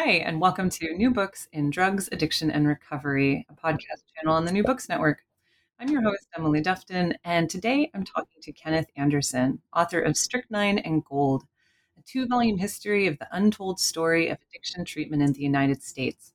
Hi, 0.00 0.10
and 0.10 0.40
welcome 0.40 0.70
to 0.70 0.94
New 0.94 1.10
Books 1.10 1.48
in 1.52 1.70
Drugs, 1.70 2.08
Addiction, 2.12 2.52
and 2.52 2.68
Recovery, 2.68 3.44
a 3.50 3.54
podcast 3.54 4.04
channel 4.14 4.36
on 4.36 4.44
the 4.44 4.52
New 4.52 4.62
Books 4.62 4.88
Network. 4.88 5.24
I'm 5.80 5.88
your 5.88 6.02
host, 6.02 6.24
Emily 6.36 6.60
Dufton, 6.60 7.14
and 7.24 7.50
today 7.50 7.90
I'm 7.92 8.04
talking 8.04 8.40
to 8.40 8.52
Kenneth 8.52 8.86
Anderson, 8.94 9.60
author 9.74 10.00
of 10.00 10.16
Strychnine 10.16 10.78
and 10.78 11.04
Gold, 11.04 11.46
a 11.98 12.02
two 12.02 12.28
volume 12.28 12.58
history 12.58 13.08
of 13.08 13.18
the 13.18 13.26
untold 13.32 13.80
story 13.80 14.28
of 14.28 14.38
addiction 14.48 14.84
treatment 14.84 15.20
in 15.20 15.32
the 15.32 15.42
United 15.42 15.82
States. 15.82 16.32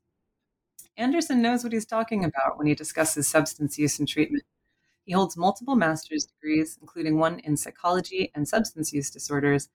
Anderson 0.97 1.41
knows 1.41 1.63
what 1.63 1.71
he's 1.71 1.85
talking 1.85 2.25
about 2.25 2.57
when 2.57 2.67
he 2.67 2.75
discusses 2.75 3.29
substance 3.29 3.79
use 3.79 3.97
and 3.97 4.09
treatment. 4.09 4.43
He 5.05 5.13
holds 5.13 5.37
multiple 5.37 5.77
master's 5.77 6.25
degrees, 6.25 6.77
including 6.81 7.17
one 7.17 7.39
in 7.39 7.55
psychology 7.55 8.29
and 8.35 8.45
substance 8.45 8.91
use 8.91 9.09
disorders, 9.09 9.69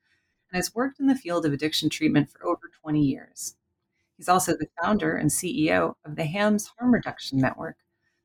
and 0.51 0.57
has 0.57 0.75
worked 0.75 0.99
in 0.99 1.07
the 1.07 1.15
field 1.15 1.43
of 1.43 1.53
addiction 1.53 1.89
treatment 1.89 2.29
for 2.29 2.45
over 2.45 2.69
20 2.83 3.01
years. 3.01 3.55
He's 4.19 4.27
also 4.27 4.51
the 4.51 4.67
founder 4.83 5.15
and 5.15 5.29
CEO 5.29 5.93
of 6.03 6.17
the 6.17 6.25
HAMS 6.25 6.73
Harm 6.77 6.93
Reduction 6.93 7.39
Network, 7.39 7.77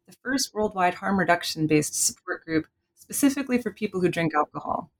the 0.09 0.17
first 0.25 0.53
worldwide 0.53 0.95
harm 0.95 1.17
reduction 1.21 1.69
based 1.69 1.95
support 1.95 2.45
group 2.45 2.67
specifically 2.97 3.63
for 3.63 3.73
people 3.73 4.01
who 4.01 4.09
drink 4.09 4.35
alcohol. 4.35 4.91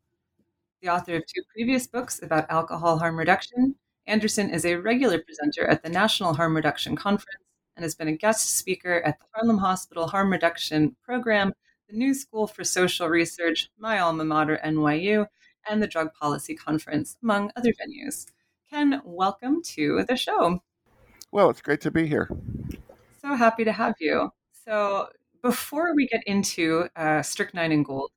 The 0.83 0.91
author 0.91 1.17
of 1.17 1.27
two 1.27 1.43
previous 1.53 1.89
books 1.89 2.23
about 2.23 2.49
alcohol 2.49 3.01
harm 3.01 3.19
reduction, 3.19 3.75
Anderson 4.07 4.51
is 4.51 4.65
a 4.65 4.77
regular 4.77 5.21
presenter 5.21 5.67
at 5.67 5.83
the 5.83 5.89
National 5.89 6.35
Harm 6.35 6.55
Reduction 6.55 6.95
Conference 6.95 7.43
and 7.75 7.83
has 7.83 7.97
been 7.97 8.07
a 8.07 8.17
guest 8.17 8.57
speaker 8.57 9.03
at 9.05 9.19
the 9.19 9.27
Harlem 9.35 9.59
Hospital 9.59 10.07
Harm 10.07 10.31
Reduction 10.31 10.95
Program, 11.05 11.53
the 11.91 11.97
New 11.97 12.15
School 12.15 12.47
for 12.47 12.63
Social 12.63 13.09
Research, 13.09 13.69
my 13.77 13.99
alma 13.99 14.25
mater, 14.25 14.61
NYU, 14.65 15.27
and 15.69 15.83
the 15.83 15.89
Drug 15.89 16.15
Policy 16.15 16.55
Conference, 16.55 17.17
among 17.21 17.51
other 17.57 17.73
venues. 17.73 18.27
Ken, 18.71 19.03
welcome 19.05 19.61
to 19.75 20.05
the 20.07 20.15
show. 20.15 20.61
Well, 21.35 21.51
it's 21.51 21.61
great 21.61 21.81
to 21.81 21.91
be 21.91 22.07
here. 22.07 22.31
So 23.21 23.35
happy 23.35 23.65
to 23.65 23.73
have 23.73 23.97
you. 23.99 24.31
So, 24.65 25.09
before 25.43 25.93
we 25.93 26.07
get 26.07 26.23
into 26.29 26.87
uh, 26.95 27.23
Strychnine 27.23 27.73
and 27.73 27.85
Gold, 27.85 28.13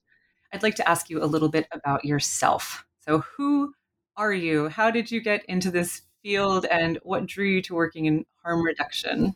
I'd 0.53 0.61
like 0.61 0.75
to 0.75 0.87
ask 0.87 1.09
you 1.09 1.23
a 1.23 1.25
little 1.25 1.49
bit 1.49 1.65
about 1.71 2.05
yourself. 2.05 2.85
So, 3.03 3.23
who 3.35 3.73
are 4.17 4.33
you? 4.33 4.67
How 4.67 4.91
did 4.91 5.09
you 5.09 5.19
get 5.19 5.43
into 5.45 5.71
this 5.71 6.03
field, 6.21 6.65
and 6.65 6.99
what 7.01 7.25
drew 7.25 7.47
you 7.47 7.63
to 7.63 7.73
working 7.73 8.05
in 8.05 8.23
harm 8.43 8.63
reduction? 8.63 9.35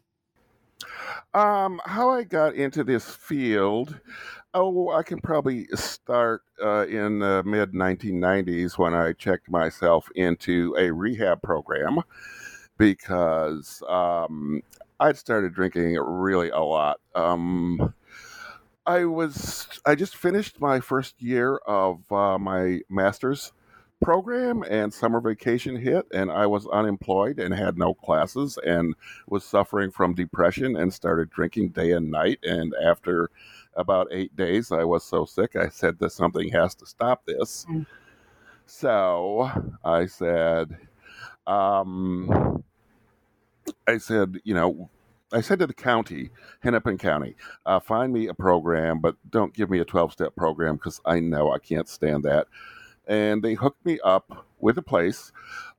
Um, 1.33 1.81
how 1.83 2.11
I 2.11 2.23
got 2.23 2.53
into 2.53 2.83
this 2.83 3.09
field, 3.09 3.99
oh, 4.53 4.91
I 4.91 5.01
can 5.01 5.19
probably 5.19 5.65
start 5.73 6.43
uh, 6.63 6.85
in 6.85 7.17
the 7.17 7.41
mid 7.47 7.71
1990s 7.71 8.77
when 8.77 8.93
I 8.93 9.13
checked 9.13 9.49
myself 9.49 10.07
into 10.13 10.75
a 10.77 10.91
rehab 10.91 11.41
program 11.41 12.03
because 12.81 13.83
um, 13.87 14.63
I'd 14.99 15.15
started 15.15 15.53
drinking 15.53 15.99
really 15.99 16.49
a 16.49 16.61
lot. 16.61 16.99
Um, 17.13 17.93
I 18.87 19.05
was 19.05 19.67
I 19.85 19.93
just 19.93 20.15
finished 20.15 20.59
my 20.59 20.79
first 20.79 21.21
year 21.21 21.57
of 21.67 22.11
uh, 22.11 22.39
my 22.39 22.79
master's 22.89 23.53
program 24.01 24.63
and 24.63 24.91
summer 24.91 25.21
vacation 25.21 25.75
hit 25.75 26.07
and 26.11 26.31
I 26.31 26.47
was 26.47 26.65
unemployed 26.69 27.39
and 27.39 27.53
had 27.53 27.77
no 27.77 27.93
classes 27.93 28.57
and 28.65 28.95
was 29.27 29.43
suffering 29.43 29.91
from 29.91 30.15
depression 30.15 30.75
and 30.75 30.91
started 30.91 31.29
drinking 31.29 31.69
day 31.69 31.91
and 31.91 32.09
night 32.09 32.39
and 32.41 32.73
after 32.83 33.29
about 33.75 34.07
8 34.09 34.35
days 34.35 34.71
I 34.71 34.85
was 34.85 35.03
so 35.03 35.25
sick 35.25 35.55
I 35.55 35.69
said 35.69 35.99
that 35.99 36.13
something 36.13 36.49
has 36.49 36.73
to 36.75 36.87
stop 36.87 37.27
this. 37.27 37.67
Mm. 37.69 37.85
So 38.65 39.51
I 39.85 40.07
said 40.07 40.75
um, 41.45 42.63
I 43.87 43.97
said, 43.97 44.39
you 44.43 44.53
know, 44.53 44.89
I 45.33 45.41
said 45.41 45.59
to 45.59 45.67
the 45.67 45.73
county, 45.73 46.29
Hennepin 46.59 46.97
County, 46.97 47.35
uh, 47.65 47.79
find 47.79 48.11
me 48.11 48.27
a 48.27 48.33
program, 48.33 48.99
but 48.99 49.15
don't 49.29 49.53
give 49.53 49.69
me 49.69 49.79
a 49.79 49.85
12 49.85 50.11
step 50.11 50.35
program 50.35 50.75
because 50.75 50.99
I 51.05 51.19
know 51.19 51.51
I 51.51 51.59
can't 51.59 51.87
stand 51.87 52.23
that. 52.23 52.47
And 53.07 53.41
they 53.41 53.53
hooked 53.53 53.85
me 53.85 53.99
up 54.03 54.45
with 54.59 54.77
a 54.77 54.81
place 54.81 55.31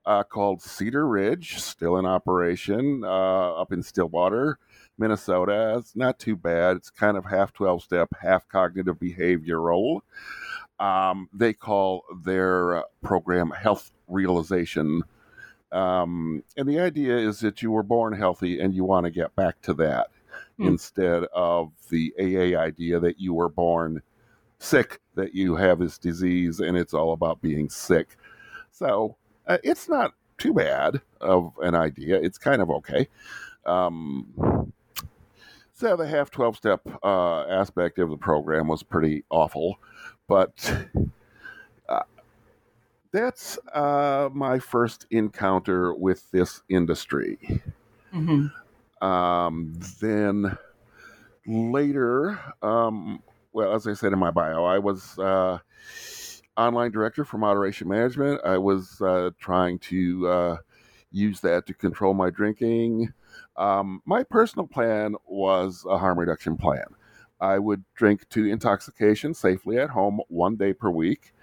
uh, 0.07 0.25
called 0.25 0.63
Cedar 0.63 1.07
Ridge, 1.07 1.59
still 1.61 1.97
in 1.99 2.07
operation 2.07 3.05
uh, 3.05 3.53
up 3.55 3.73
in 3.73 3.83
Stillwater, 3.83 4.59
Minnesota. 4.99 5.77
It's 5.79 5.95
not 5.95 6.19
too 6.19 6.37
bad. 6.37 6.77
It's 6.77 6.91
kind 6.91 7.17
of 7.17 7.27
half 7.27 7.53
12 7.53 7.83
step, 7.83 8.09
half 8.21 8.49
cognitive 8.49 8.99
behavioral. 8.99 10.01
Um, 10.81 11.29
they 11.33 11.53
call 11.53 12.05
their 12.25 12.79
uh, 12.79 12.83
program 13.03 13.51
Health 13.51 13.93
Realization 14.09 15.03
um, 15.73 16.45
and 16.57 16.69
the 16.69 16.79
idea 16.79 17.17
is 17.17 17.41
that 17.41 17.63
you 17.63 17.71
were 17.71 17.83
born 17.83 18.13
healthy 18.13 18.61
and 18.61 18.75
you 18.75 18.85
want 18.85 19.05
to 19.05 19.11
get 19.11 19.35
back 19.35 19.61
to 19.63 19.75
that 19.75 20.09
hmm. 20.59 20.69
instead 20.69 21.25
of 21.33 21.73
the 21.89 22.13
AA 22.21 22.59
idea 22.59 23.01
that 23.01 23.19
you 23.19 23.35
were 23.35 23.49
born 23.49 24.03
sick, 24.59 25.01
that 25.15 25.35
you 25.35 25.57
have 25.57 25.79
this 25.79 25.99
disease 25.99 26.61
and 26.61 26.77
it's 26.77 26.95
all 26.95 27.13
about 27.13 27.41
being 27.41 27.69
sick. 27.69 28.17
So 28.71 29.17
uh, 29.47 29.59
it's 29.65 29.89
not 29.89 30.13
too 30.39 30.53
bad 30.53 31.01
of 31.21 31.53
an 31.63 31.75
idea. 31.75 32.21
It's 32.21 32.39
kind 32.39 32.61
of 32.61 32.71
okay. 32.71 33.09
Um, 33.65 34.73
so 35.73 35.97
the 35.97 36.07
half 36.07 36.31
12 36.31 36.57
step 36.57 36.81
uh, 37.03 37.43
aspect 37.45 37.99
of 37.99 38.11
the 38.11 38.17
program 38.17 38.69
was 38.69 38.83
pretty 38.83 39.25
awful, 39.31 39.79
but 40.29 40.73
that's 43.13 43.59
uh, 43.75 44.31
my 44.33 44.59
first 44.59 45.07
encounter 45.11 45.95
with 45.95 46.31
this 46.31 46.63
industry. 46.69 47.39
Mm-hmm. 48.13 49.07
Um, 49.07 49.75
then 50.01 50.57
later, 51.47 52.41
um, 52.63 53.23
well, 53.53 53.75
as 53.75 53.87
I 53.87 53.93
said 53.93 54.13
in 54.13 54.19
my 54.19 54.31
bio, 54.31 54.65
I 54.65 54.79
was 54.79 55.19
uh, 55.19 55.59
online 56.57 56.91
director 56.91 57.25
for 57.25 57.39
moderation 57.39 57.89
management. 57.89 58.41
I 58.45 58.59
was 58.59 59.01
uh, 59.01 59.31
trying 59.39 59.79
to 59.81 60.29
uh, 60.29 60.57
use 61.11 61.41
that 61.41 61.67
to 61.67 61.75
control 61.75 62.15
my 62.15 62.31
drinking. 62.31 63.13
Um, 63.57 64.01
my 64.07 64.23
personal 64.23 64.67
plan 64.67 65.15
was 65.27 65.85
a 65.89 65.99
harm 65.99 66.19
reduction 66.19 66.57
plan. 66.57 66.85
I 67.41 67.59
would 67.59 67.85
drink 67.95 68.29
to 68.31 68.47
intoxication 68.47 69.35
safely 69.35 69.79
at 69.79 69.91
home 69.91 70.21
one 70.29 70.57
day 70.57 70.73
per 70.73 70.91
week 70.91 71.35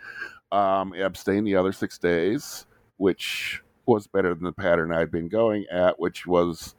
um, 0.52 0.94
abstain 0.94 1.44
the 1.44 1.56
other 1.56 1.72
six 1.72 1.98
days, 1.98 2.66
which 2.98 3.62
was 3.86 4.08
better 4.08 4.34
than 4.34 4.44
the 4.44 4.52
pattern 4.52 4.94
I'd 4.94 5.12
been 5.12 5.28
going 5.28 5.66
at, 5.72 6.00
which 6.00 6.26
was 6.28 6.76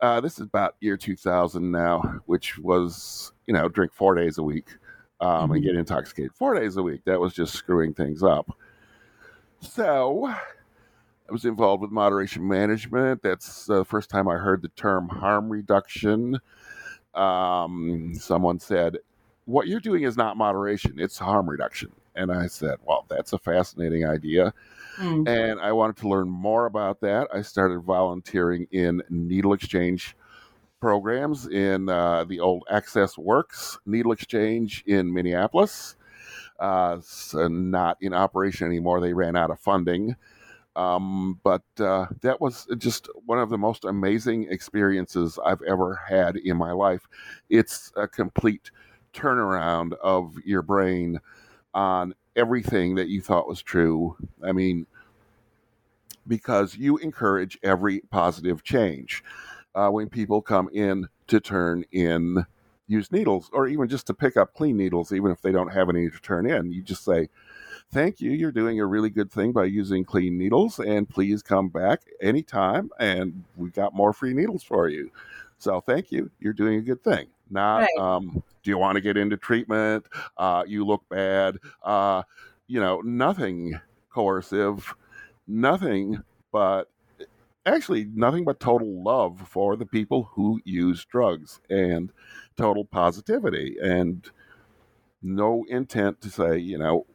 uh, 0.00 0.20
this 0.20 0.34
is 0.34 0.46
about 0.46 0.76
year 0.80 0.96
2000 0.96 1.70
now, 1.70 2.20
which 2.26 2.58
was 2.58 3.32
you 3.46 3.54
know 3.54 3.68
drink 3.68 3.92
four 3.92 4.14
days 4.14 4.38
a 4.38 4.42
week 4.42 4.68
um, 5.20 5.28
mm-hmm. 5.28 5.52
and 5.54 5.64
get 5.64 5.74
intoxicated 5.74 6.32
four 6.34 6.54
days 6.54 6.76
a 6.76 6.82
week. 6.82 7.02
That 7.04 7.20
was 7.20 7.34
just 7.34 7.54
screwing 7.54 7.94
things 7.94 8.22
up. 8.22 8.56
So 9.60 10.26
I 10.26 11.32
was 11.32 11.44
involved 11.44 11.82
with 11.82 11.90
moderation 11.90 12.46
management. 12.46 13.22
That's 13.22 13.66
the 13.66 13.84
first 13.84 14.08
time 14.08 14.28
I 14.28 14.36
heard 14.36 14.62
the 14.62 14.68
term 14.68 15.08
harm 15.08 15.48
reduction. 15.50 16.38
Um, 17.14 18.14
someone 18.14 18.60
said, 18.60 18.98
"What 19.46 19.66
you're 19.66 19.80
doing 19.80 20.04
is 20.04 20.16
not 20.16 20.36
moderation; 20.36 20.94
it's 20.98 21.18
harm 21.18 21.50
reduction." 21.50 21.90
And 22.18 22.32
I 22.32 22.48
said, 22.48 22.78
well, 22.84 23.06
that's 23.08 23.32
a 23.32 23.38
fascinating 23.38 24.04
idea. 24.04 24.52
Mm. 24.96 25.28
And 25.28 25.60
I 25.60 25.72
wanted 25.72 25.96
to 25.98 26.08
learn 26.08 26.28
more 26.28 26.66
about 26.66 27.00
that. 27.02 27.28
I 27.32 27.42
started 27.42 27.80
volunteering 27.80 28.66
in 28.72 29.02
needle 29.08 29.52
exchange 29.52 30.16
programs 30.80 31.46
in 31.46 31.88
uh, 31.88 32.24
the 32.24 32.40
old 32.40 32.64
Access 32.70 33.16
Works 33.16 33.78
Needle 33.86 34.12
Exchange 34.12 34.82
in 34.86 35.12
Minneapolis. 35.12 35.96
Uh, 36.58 36.98
so 37.02 37.46
not 37.46 37.96
in 38.00 38.12
operation 38.12 38.66
anymore. 38.66 39.00
They 39.00 39.12
ran 39.12 39.36
out 39.36 39.50
of 39.50 39.60
funding. 39.60 40.16
Um, 40.74 41.40
but 41.42 41.62
uh, 41.80 42.06
that 42.20 42.40
was 42.40 42.66
just 42.78 43.08
one 43.26 43.38
of 43.38 43.50
the 43.50 43.58
most 43.58 43.84
amazing 43.84 44.50
experiences 44.50 45.38
I've 45.44 45.62
ever 45.62 46.00
had 46.08 46.36
in 46.36 46.56
my 46.56 46.72
life. 46.72 47.08
It's 47.48 47.92
a 47.96 48.06
complete 48.06 48.70
turnaround 49.12 49.94
of 50.02 50.36
your 50.44 50.62
brain 50.62 51.18
on 51.74 52.14
everything 52.36 52.94
that 52.96 53.08
you 53.08 53.20
thought 53.20 53.48
was 53.48 53.62
true. 53.62 54.16
I 54.42 54.52
mean, 54.52 54.86
because 56.26 56.76
you 56.76 56.98
encourage 56.98 57.58
every 57.62 58.00
positive 58.10 58.62
change. 58.62 59.24
Uh, 59.74 59.90
when 59.90 60.08
people 60.08 60.42
come 60.42 60.68
in 60.72 61.08
to 61.28 61.40
turn 61.40 61.84
in 61.92 62.44
used 62.86 63.12
needles, 63.12 63.50
or 63.52 63.68
even 63.68 63.88
just 63.88 64.06
to 64.06 64.14
pick 64.14 64.36
up 64.36 64.54
clean 64.54 64.76
needles, 64.76 65.12
even 65.12 65.30
if 65.30 65.42
they 65.42 65.52
don't 65.52 65.72
have 65.72 65.88
any 65.88 66.08
to 66.08 66.18
turn 66.18 66.48
in, 66.48 66.72
you 66.72 66.82
just 66.82 67.04
say, 67.04 67.28
Thank 67.90 68.20
you. 68.20 68.32
You're 68.32 68.52
doing 68.52 68.78
a 68.80 68.86
really 68.86 69.08
good 69.08 69.32
thing 69.32 69.52
by 69.52 69.64
using 69.64 70.04
clean 70.04 70.36
needles, 70.36 70.78
and 70.78 71.08
please 71.08 71.42
come 71.42 71.68
back 71.70 72.02
anytime. 72.20 72.90
And 73.00 73.44
we've 73.56 73.72
got 73.72 73.94
more 73.94 74.12
free 74.12 74.34
needles 74.34 74.62
for 74.62 74.88
you. 74.88 75.10
So 75.58 75.80
thank 75.80 76.12
you. 76.12 76.30
You're 76.38 76.52
doing 76.52 76.78
a 76.78 76.82
good 76.82 77.02
thing. 77.02 77.28
Not, 77.50 77.78
right. 77.78 77.98
um, 77.98 78.42
do 78.62 78.70
you 78.70 78.78
want 78.78 78.96
to 78.96 79.00
get 79.00 79.16
into 79.16 79.36
treatment? 79.36 80.06
Uh, 80.36 80.64
you 80.66 80.84
look 80.84 81.08
bad. 81.08 81.56
Uh, 81.82 82.22
you 82.66 82.80
know, 82.80 83.00
nothing 83.00 83.80
coercive, 84.10 84.94
nothing 85.46 86.22
but 86.52 86.90
actually 87.66 88.06
nothing 88.14 88.44
but 88.44 88.60
total 88.60 89.02
love 89.02 89.46
for 89.48 89.76
the 89.76 89.86
people 89.86 90.30
who 90.32 90.60
use 90.64 91.04
drugs 91.04 91.60
and 91.68 92.12
total 92.56 92.84
positivity 92.84 93.76
and 93.82 94.30
no 95.22 95.64
intent 95.68 96.20
to 96.20 96.30
say, 96.30 96.58
you 96.58 96.78
know, 96.78 97.06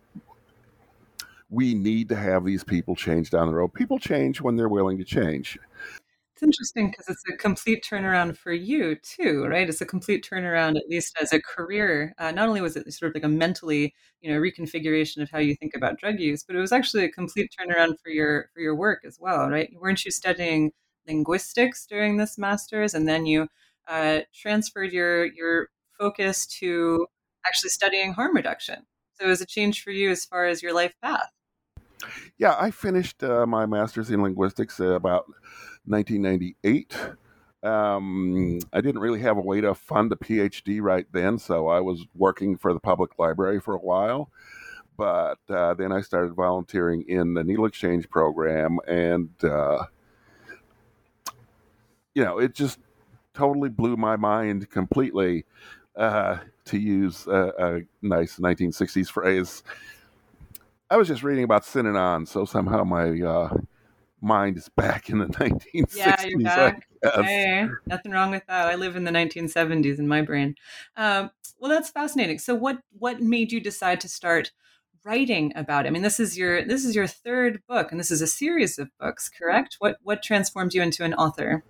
we 1.50 1.74
need 1.74 2.10
to 2.10 2.16
have 2.16 2.44
these 2.44 2.64
people 2.64 2.96
change 2.96 3.30
down 3.30 3.48
the 3.48 3.54
road. 3.54 3.74
People 3.74 4.00
change 4.00 4.42
when 4.42 4.56
they're 4.56 4.70
willing 4.70 4.98
to 4.98 5.04
change. 5.04 5.58
It's 6.34 6.42
interesting 6.42 6.90
because 6.90 7.08
it's 7.10 7.24
a 7.32 7.38
complete 7.38 7.86
turnaround 7.88 8.36
for 8.38 8.52
you 8.52 8.96
too, 8.96 9.46
right? 9.46 9.70
It's 9.70 9.82
a 9.82 9.86
complete 9.86 10.28
turnaround, 10.28 10.78
at 10.78 10.90
least 10.90 11.16
as 11.22 11.32
a 11.32 11.40
career. 11.40 12.16
Uh, 12.18 12.32
not 12.32 12.48
only 12.48 12.60
was 12.60 12.76
it 12.76 12.92
sort 12.92 13.12
of 13.12 13.16
like 13.16 13.24
a 13.24 13.30
mentally, 13.30 13.94
you 14.20 14.34
know, 14.34 14.40
reconfiguration 14.40 15.22
of 15.22 15.30
how 15.30 15.38
you 15.38 15.56
think 15.56 15.76
about 15.76 16.00
drug 16.00 16.20
use, 16.20 16.44
but 16.44 16.56
it 16.56 16.60
was 16.60 16.72
actually 16.72 17.04
a 17.04 17.12
complete 17.12 17.54
turnaround 17.58 18.00
for 18.04 18.10
your 18.10 18.50
for 18.52 18.62
your 18.62 18.74
work 18.74 19.04
as 19.06 19.20
well, 19.20 19.48
right? 19.48 19.70
Weren't 19.80 20.04
you 20.06 20.12
studying 20.12 20.72
linguistics 21.08 21.86
during 21.86 22.18
this 22.18 22.36
master's, 22.38 22.96
and 22.96 23.08
then 23.08 23.28
you 23.28 23.48
uh, 23.88 24.22
transferred 24.34 24.92
your 24.92 25.26
your 25.26 25.70
focus 26.00 26.48
to 26.48 27.06
actually 27.46 27.70
studying 27.70 28.14
harm 28.14 28.36
reduction? 28.36 28.88
So 29.20 29.26
it 29.26 29.30
was 29.30 29.42
a 29.42 29.46
change 29.46 29.84
for 29.84 29.92
you 29.92 30.10
as 30.10 30.26
far 30.26 30.46
as 30.46 30.64
your 30.64 30.74
life 30.74 30.96
path. 31.00 31.30
Yeah, 32.38 32.56
I 32.60 32.72
finished 32.72 33.24
uh, 33.24 33.46
my 33.46 33.66
master's 33.66 34.10
in 34.10 34.22
linguistics 34.22 34.80
uh, 34.80 34.96
about 34.96 35.26
1998. 35.86 36.98
Um, 37.64 38.60
I 38.74 38.82
didn't 38.82 39.02
really 39.02 39.22
have 39.22 39.38
a 39.38 39.42
way 39.42 39.62
to 39.62 39.74
fund 39.74 40.12
a 40.12 40.16
PhD 40.16 40.82
right 40.82 41.06
then, 41.14 41.38
so 41.38 41.68
I 41.68 41.80
was 41.80 42.06
working 42.14 42.58
for 42.58 42.74
the 42.74 42.80
public 42.80 43.18
library 43.18 43.60
for 43.60 43.74
a 43.74 43.80
while. 43.80 44.30
But 44.98 45.40
uh, 45.50 45.74
then 45.74 45.92
I 45.92 46.02
started 46.02 46.34
volunteering 46.34 47.04
in 47.08 47.34
the 47.34 47.44
needle 47.44 47.66
exchange 47.66 48.10
program, 48.10 48.80
and 48.88 49.30
uh, 49.44 49.86
you 52.14 52.24
know, 52.24 52.38
it 52.38 52.54
just 52.54 52.80
totally 53.34 53.70
blew 53.70 53.96
my 53.96 54.16
mind 54.16 54.70
completely. 54.70 55.46
Uh, 55.96 56.40
to 56.66 56.80
use 56.80 57.28
a, 57.28 57.52
a 57.60 57.82
nice 58.02 58.38
1960s 58.38 59.12
phrase, 59.12 59.64
I 60.90 60.98
was 60.98 61.08
just 61.08 61.24
reading 61.24 61.44
about 61.44 61.64
Synanon, 61.64 62.28
so 62.28 62.46
somehow 62.46 62.84
my 62.84 63.20
uh, 63.22 63.58
mind 64.24 64.58
is 64.58 64.70
back 64.70 65.10
in 65.10 65.20
the 65.20 65.26
1960s. 65.26 65.96
Yeah, 65.96 66.24
you're 66.24 66.40
back. 66.40 66.88
Hey, 67.04 67.68
nothing 67.86 68.12
wrong 68.12 68.32
with 68.32 68.46
that. 68.48 68.68
I 68.68 68.76
live 68.76 68.96
in 68.96 69.04
the 69.04 69.12
1970s 69.12 70.00
in 70.00 70.08
my 70.08 70.22
brain. 70.22 70.56
Um, 70.96 71.30
well, 71.60 71.70
that's 71.70 71.90
fascinating. 71.90 72.40
So, 72.40 72.56
what 72.56 72.80
what 72.98 73.22
made 73.22 73.52
you 73.52 73.60
decide 73.60 74.02
to 74.02 74.10
start 74.10 74.52
writing 75.04 75.52
about 75.56 75.86
it? 75.86 75.90
I 75.90 75.92
mean, 75.92 76.02
this 76.02 76.20
is 76.20 76.38
your 76.38 76.66
this 76.66 76.86
is 76.86 76.96
your 76.96 77.08
third 77.08 77.62
book, 77.68 77.92
and 77.92 78.00
this 78.00 78.12
is 78.12 78.22
a 78.22 78.28
series 78.28 78.80
of 78.80 78.90
books, 79.00 79.30
correct? 79.30 79.76
What 79.80 79.98
what 80.04 80.24
transformed 80.24 80.74
you 80.74 80.82
into 80.82 81.04
an 81.04 81.14
author? 81.14 81.64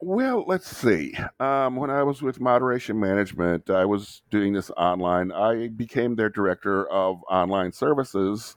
Well, 0.00 0.44
let's 0.46 0.68
see. 0.68 1.14
Um, 1.40 1.74
when 1.74 1.90
I 1.90 2.04
was 2.04 2.22
with 2.22 2.40
Moderation 2.40 3.00
Management, 3.00 3.68
I 3.68 3.84
was 3.84 4.22
doing 4.30 4.52
this 4.52 4.70
online. 4.70 5.32
I 5.32 5.68
became 5.68 6.14
their 6.14 6.30
director 6.30 6.88
of 6.88 7.20
online 7.28 7.72
services 7.72 8.54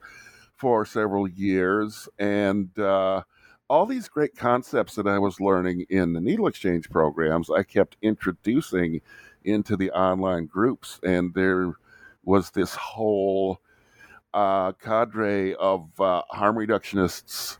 for 0.61 0.85
several 0.85 1.27
years, 1.27 2.07
and 2.19 2.77
uh, 2.77 3.23
all 3.67 3.87
these 3.87 4.07
great 4.07 4.35
concepts 4.35 4.93
that 4.93 5.07
I 5.07 5.17
was 5.17 5.39
learning 5.39 5.87
in 5.89 6.13
the 6.13 6.21
needle 6.21 6.45
exchange 6.45 6.87
programs, 6.87 7.49
I 7.49 7.63
kept 7.63 7.97
introducing 8.03 9.01
into 9.43 9.75
the 9.75 9.89
online 9.89 10.45
groups, 10.45 10.99
and 11.01 11.33
there 11.33 11.73
was 12.23 12.51
this 12.51 12.75
whole 12.75 13.59
uh, 14.35 14.73
cadre 14.73 15.55
of 15.55 15.89
uh, 15.99 16.21
harm 16.29 16.57
reductionists 16.57 17.57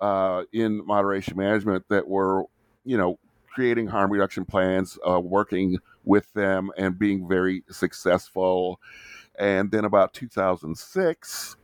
uh, 0.00 0.44
in 0.52 0.86
moderation 0.86 1.36
management 1.36 1.84
that 1.88 2.06
were, 2.06 2.44
you 2.84 2.96
know, 2.96 3.18
creating 3.52 3.88
harm 3.88 4.12
reduction 4.12 4.44
plans, 4.44 4.96
uh, 5.04 5.18
working 5.18 5.76
with 6.04 6.32
them, 6.34 6.70
and 6.76 7.00
being 7.00 7.26
very 7.26 7.64
successful. 7.68 8.78
And 9.40 9.72
then 9.72 9.84
about 9.84 10.14
2006, 10.14 11.56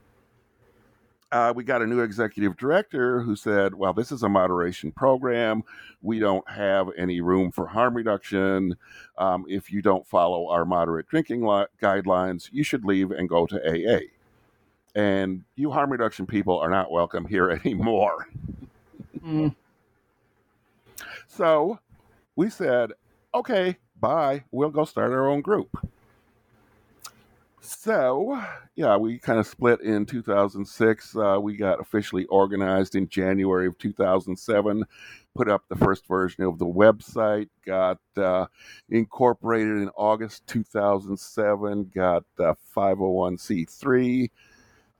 uh, 1.32 1.52
we 1.54 1.62
got 1.62 1.82
a 1.82 1.86
new 1.86 2.00
executive 2.00 2.56
director 2.56 3.20
who 3.20 3.36
said, 3.36 3.74
Well, 3.74 3.92
this 3.92 4.10
is 4.10 4.22
a 4.22 4.28
moderation 4.28 4.90
program. 4.90 5.62
We 6.02 6.18
don't 6.18 6.48
have 6.50 6.88
any 6.96 7.20
room 7.20 7.52
for 7.52 7.66
harm 7.66 7.96
reduction. 7.96 8.76
Um, 9.16 9.44
if 9.48 9.70
you 9.70 9.82
don't 9.82 10.06
follow 10.06 10.48
our 10.48 10.64
moderate 10.64 11.08
drinking 11.08 11.44
li- 11.44 11.66
guidelines, 11.80 12.48
you 12.52 12.64
should 12.64 12.84
leave 12.84 13.10
and 13.12 13.28
go 13.28 13.46
to 13.46 13.56
AA. 13.64 14.00
And 14.94 15.44
you 15.54 15.70
harm 15.70 15.92
reduction 15.92 16.26
people 16.26 16.58
are 16.58 16.70
not 16.70 16.90
welcome 16.90 17.26
here 17.26 17.50
anymore. 17.64 18.26
Mm. 19.24 19.54
So 21.28 21.78
we 22.34 22.50
said, 22.50 22.92
okay, 23.34 23.76
bye. 24.00 24.42
We'll 24.50 24.70
go 24.70 24.84
start 24.84 25.12
our 25.12 25.28
own 25.28 25.42
group. 25.42 25.68
So, 27.72 28.42
yeah, 28.74 28.96
we 28.96 29.18
kind 29.18 29.38
of 29.38 29.46
split 29.46 29.80
in 29.80 30.04
2006. 30.04 31.16
Uh, 31.16 31.38
we 31.40 31.56
got 31.56 31.80
officially 31.80 32.24
organized 32.24 32.96
in 32.96 33.08
January 33.08 33.68
of 33.68 33.78
2007, 33.78 34.84
put 35.36 35.48
up 35.48 35.62
the 35.68 35.76
first 35.76 36.06
version 36.08 36.42
of 36.42 36.58
the 36.58 36.66
website, 36.66 37.48
got 37.64 38.00
uh, 38.16 38.46
incorporated 38.88 39.76
in 39.76 39.88
August 39.96 40.48
2007, 40.48 41.92
got 41.94 42.24
uh, 42.40 42.54
501c3. 42.76 44.30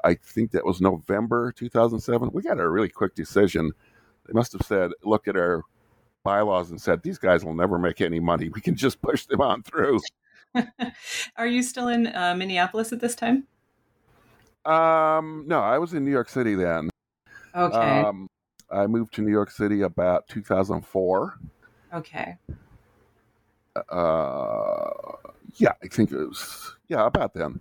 I 0.05 0.15
think 0.15 0.53
that 0.53 0.65
was 0.65 0.81
November 0.81 1.51
2007. 1.51 2.31
We 2.33 2.41
got 2.41 2.61
a 2.61 2.69
really 2.69 2.89
quick 2.89 3.17
decision. 3.17 3.73
They 4.27 4.33
must 4.33 4.53
have 4.53 4.63
said, 4.63 4.93
look 5.03 5.27
at 5.27 5.37
our 5.37 5.65
bylaws 6.23 6.71
and 6.71 6.81
said, 6.81 7.03
these 7.03 7.19
guys 7.19 7.45
will 7.45 7.55
never 7.55 7.81
make 7.81 8.01
any 8.01 8.21
money. 8.21 8.49
We 8.49 8.61
can 8.61 8.77
just 8.77 9.03
push 9.03 9.27
them 9.27 9.41
on 9.41 9.65
through. 9.65 9.99
Are 11.37 11.47
you 11.47 11.63
still 11.63 11.89
in 11.89 12.07
uh, 12.09 12.35
Minneapolis 12.37 12.93
at 12.93 13.01
this 13.01 13.15
time? 13.15 13.47
Um, 14.65 15.45
no, 15.47 15.61
I 15.61 15.79
was 15.79 15.95
in 15.95 16.05
New 16.05 16.11
York 16.11 16.29
City 16.29 16.55
then. 16.55 16.91
Okay. 17.55 18.01
Um, 18.01 18.29
I 18.71 18.87
moved 18.87 19.15
to 19.15 19.23
New 19.23 19.33
York 19.33 19.51
City 19.51 19.83
about 19.83 20.29
2004. 20.29 21.39
Okay. 21.95 22.37
Uh, 23.91 24.91
yeah, 25.57 25.73
I 25.83 25.89
think 25.89 26.13
it 26.13 26.17
was 26.17 26.75
yeah 26.89 27.07
about 27.07 27.35
then. 27.35 27.61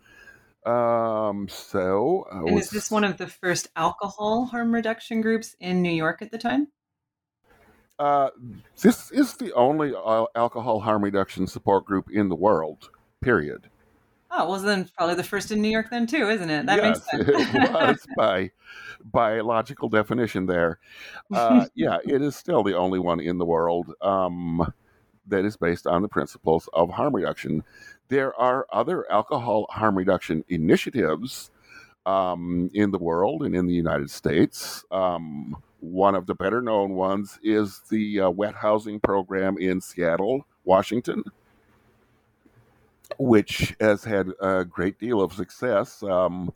Um, 0.66 1.48
so, 1.48 2.28
uh, 2.32 2.46
and 2.46 2.56
was, 2.56 2.66
is 2.66 2.72
this 2.72 2.92
one 2.92 3.04
of 3.04 3.18
the 3.18 3.28
first 3.28 3.68
alcohol 3.76 4.46
harm 4.46 4.74
reduction 4.74 5.22
groups 5.22 5.56
in 5.60 5.82
New 5.82 5.92
York 5.92 6.22
at 6.22 6.32
the 6.32 6.38
time? 6.38 6.68
Uh, 8.00 8.30
this 8.82 9.12
is 9.12 9.34
the 9.36 9.54
only 9.54 9.94
alcohol 10.36 10.80
harm 10.80 11.04
reduction 11.04 11.46
support 11.46 11.86
group 11.86 12.10
in 12.10 12.30
the 12.30 12.36
world. 12.36 12.90
Period. 13.22 13.70
Oh 14.32 14.50
well, 14.50 14.60
then 14.60 14.90
probably 14.96 15.16
the 15.16 15.24
first 15.24 15.52
in 15.52 15.62
New 15.62 15.70
York, 15.70 15.90
then 15.90 16.08
too, 16.08 16.30
isn't 16.30 16.50
it? 16.50 16.66
That 16.66 16.82
yes, 16.82 17.02
makes 17.14 17.28
sense. 17.28 17.56
it 17.56 17.72
was 17.74 18.08
by 18.16 18.52
biological 19.04 19.90
definition. 19.90 20.46
There, 20.46 20.80
uh, 21.34 21.66
yeah, 21.76 21.98
it 22.06 22.22
is 22.22 22.36
still 22.36 22.64
the 22.64 22.78
only 22.78 23.00
one 23.00 23.20
in 23.20 23.38
the 23.38 23.46
world 23.46 23.94
um, 24.02 24.72
that 25.28 25.46
is 25.46 25.58
based 25.58 25.88
on 25.88 26.04
the 26.04 26.08
principles 26.08 26.70
of 26.74 26.92
harm 26.92 27.16
reduction. 27.16 27.64
There 28.08 28.40
are 28.40 28.68
other 28.72 29.12
alcohol 29.12 29.66
harm 29.72 29.98
reduction 29.98 30.46
initiatives 30.48 31.50
um, 32.06 32.70
in 32.74 32.92
the 32.92 33.00
world 33.00 33.44
and 33.44 33.56
in 33.56 33.66
the 33.66 33.74
United 33.74 34.12
States. 34.12 34.86
Um, 34.92 35.58
one 35.80 36.16
of 36.16 36.26
the 36.26 36.36
better 36.36 36.62
known 36.62 36.92
ones 36.92 37.40
is 37.44 37.82
the 37.90 38.22
uh, 38.22 38.30
wet 38.30 38.56
housing 38.56 39.00
program 39.00 39.58
in 39.58 39.82
Seattle, 39.82 40.46
Washington, 40.64 41.24
which 43.18 43.76
has 43.80 44.04
had 44.04 44.28
a 44.42 44.66
great 44.66 45.00
deal 45.00 45.22
of 45.22 45.34
success. 45.34 46.04
Um, 46.04 46.54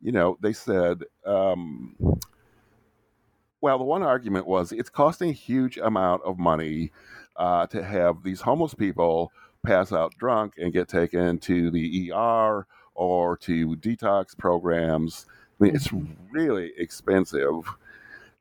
you 0.00 0.12
know, 0.12 0.36
they 0.40 0.52
said, 0.52 1.02
um, 1.24 1.96
well, 3.60 3.78
the 3.78 3.84
one 3.84 4.02
argument 4.02 4.46
was 4.46 4.72
it's 4.72 4.90
costing 4.90 5.30
a 5.30 5.32
huge 5.32 5.78
amount 5.78 6.22
of 6.24 6.38
money 6.38 6.92
uh, 7.36 7.66
to 7.68 7.82
have 7.82 8.22
these 8.22 8.40
homeless 8.40 8.74
people 8.74 9.32
pass 9.64 9.92
out 9.92 10.14
drunk 10.18 10.54
and 10.58 10.72
get 10.72 10.88
taken 10.88 11.38
to 11.38 11.70
the 11.70 12.12
ER 12.12 12.66
or 12.94 13.36
to 13.38 13.76
detox 13.76 14.36
programs. 14.36 15.26
I 15.60 15.64
mean, 15.64 15.74
it's 15.74 15.92
really 16.30 16.72
expensive. 16.76 17.68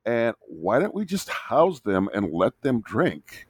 And 0.05 0.35
why 0.41 0.79
don't 0.79 0.93
we 0.93 1.05
just 1.05 1.29
house 1.29 1.79
them 1.79 2.09
and 2.13 2.31
let 2.31 2.59
them 2.61 2.81
drink? 2.81 3.47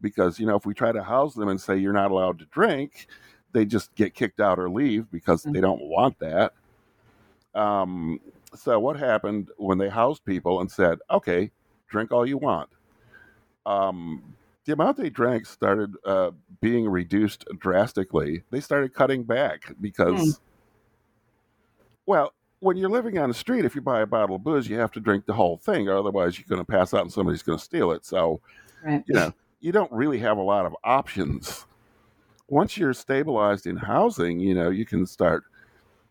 Because, 0.00 0.38
you 0.38 0.46
know, 0.46 0.56
if 0.56 0.66
we 0.66 0.74
try 0.74 0.92
to 0.92 1.02
house 1.02 1.34
them 1.34 1.48
and 1.48 1.60
say 1.60 1.76
you're 1.76 1.92
not 1.92 2.10
allowed 2.10 2.38
to 2.38 2.44
drink, 2.46 3.08
they 3.52 3.64
just 3.64 3.94
get 3.94 4.14
kicked 4.14 4.40
out 4.40 4.58
or 4.58 4.70
leave 4.70 5.10
because 5.10 5.42
mm-hmm. 5.42 5.52
they 5.52 5.60
don't 5.60 5.82
want 5.82 6.18
that. 6.20 6.52
Um, 7.54 8.20
so, 8.54 8.78
what 8.78 8.96
happened 8.98 9.50
when 9.56 9.78
they 9.78 9.88
housed 9.88 10.24
people 10.24 10.60
and 10.60 10.70
said, 10.70 10.98
okay, 11.10 11.50
drink 11.88 12.12
all 12.12 12.26
you 12.26 12.38
want? 12.38 12.68
Um, 13.64 14.34
the 14.64 14.72
amount 14.72 14.96
they 14.96 15.10
drank 15.10 15.46
started 15.46 15.94
uh, 16.04 16.32
being 16.60 16.88
reduced 16.88 17.44
drastically. 17.58 18.42
They 18.50 18.60
started 18.60 18.94
cutting 18.94 19.22
back 19.24 19.72
because, 19.80 20.20
mm. 20.20 20.40
well, 22.04 22.34
when 22.60 22.76
you're 22.76 22.90
living 22.90 23.18
on 23.18 23.28
the 23.28 23.34
street, 23.34 23.64
if 23.64 23.74
you 23.74 23.80
buy 23.80 24.00
a 24.00 24.06
bottle 24.06 24.36
of 24.36 24.44
booze, 24.44 24.68
you 24.68 24.78
have 24.78 24.92
to 24.92 25.00
drink 25.00 25.26
the 25.26 25.34
whole 25.34 25.58
thing, 25.58 25.88
or 25.88 25.96
otherwise 25.96 26.38
you're 26.38 26.48
going 26.48 26.64
to 26.64 26.70
pass 26.70 26.94
out 26.94 27.02
and 27.02 27.12
somebody's 27.12 27.42
going 27.42 27.58
to 27.58 27.64
steal 27.64 27.92
it. 27.92 28.04
So, 28.04 28.40
right. 28.84 29.04
you 29.06 29.14
know, 29.14 29.32
you 29.60 29.72
don't 29.72 29.92
really 29.92 30.18
have 30.20 30.38
a 30.38 30.42
lot 30.42 30.66
of 30.66 30.74
options. 30.84 31.66
Once 32.48 32.76
you're 32.76 32.94
stabilized 32.94 33.66
in 33.66 33.76
housing, 33.76 34.40
you 34.40 34.54
know, 34.54 34.70
you 34.70 34.86
can 34.86 35.04
start 35.06 35.44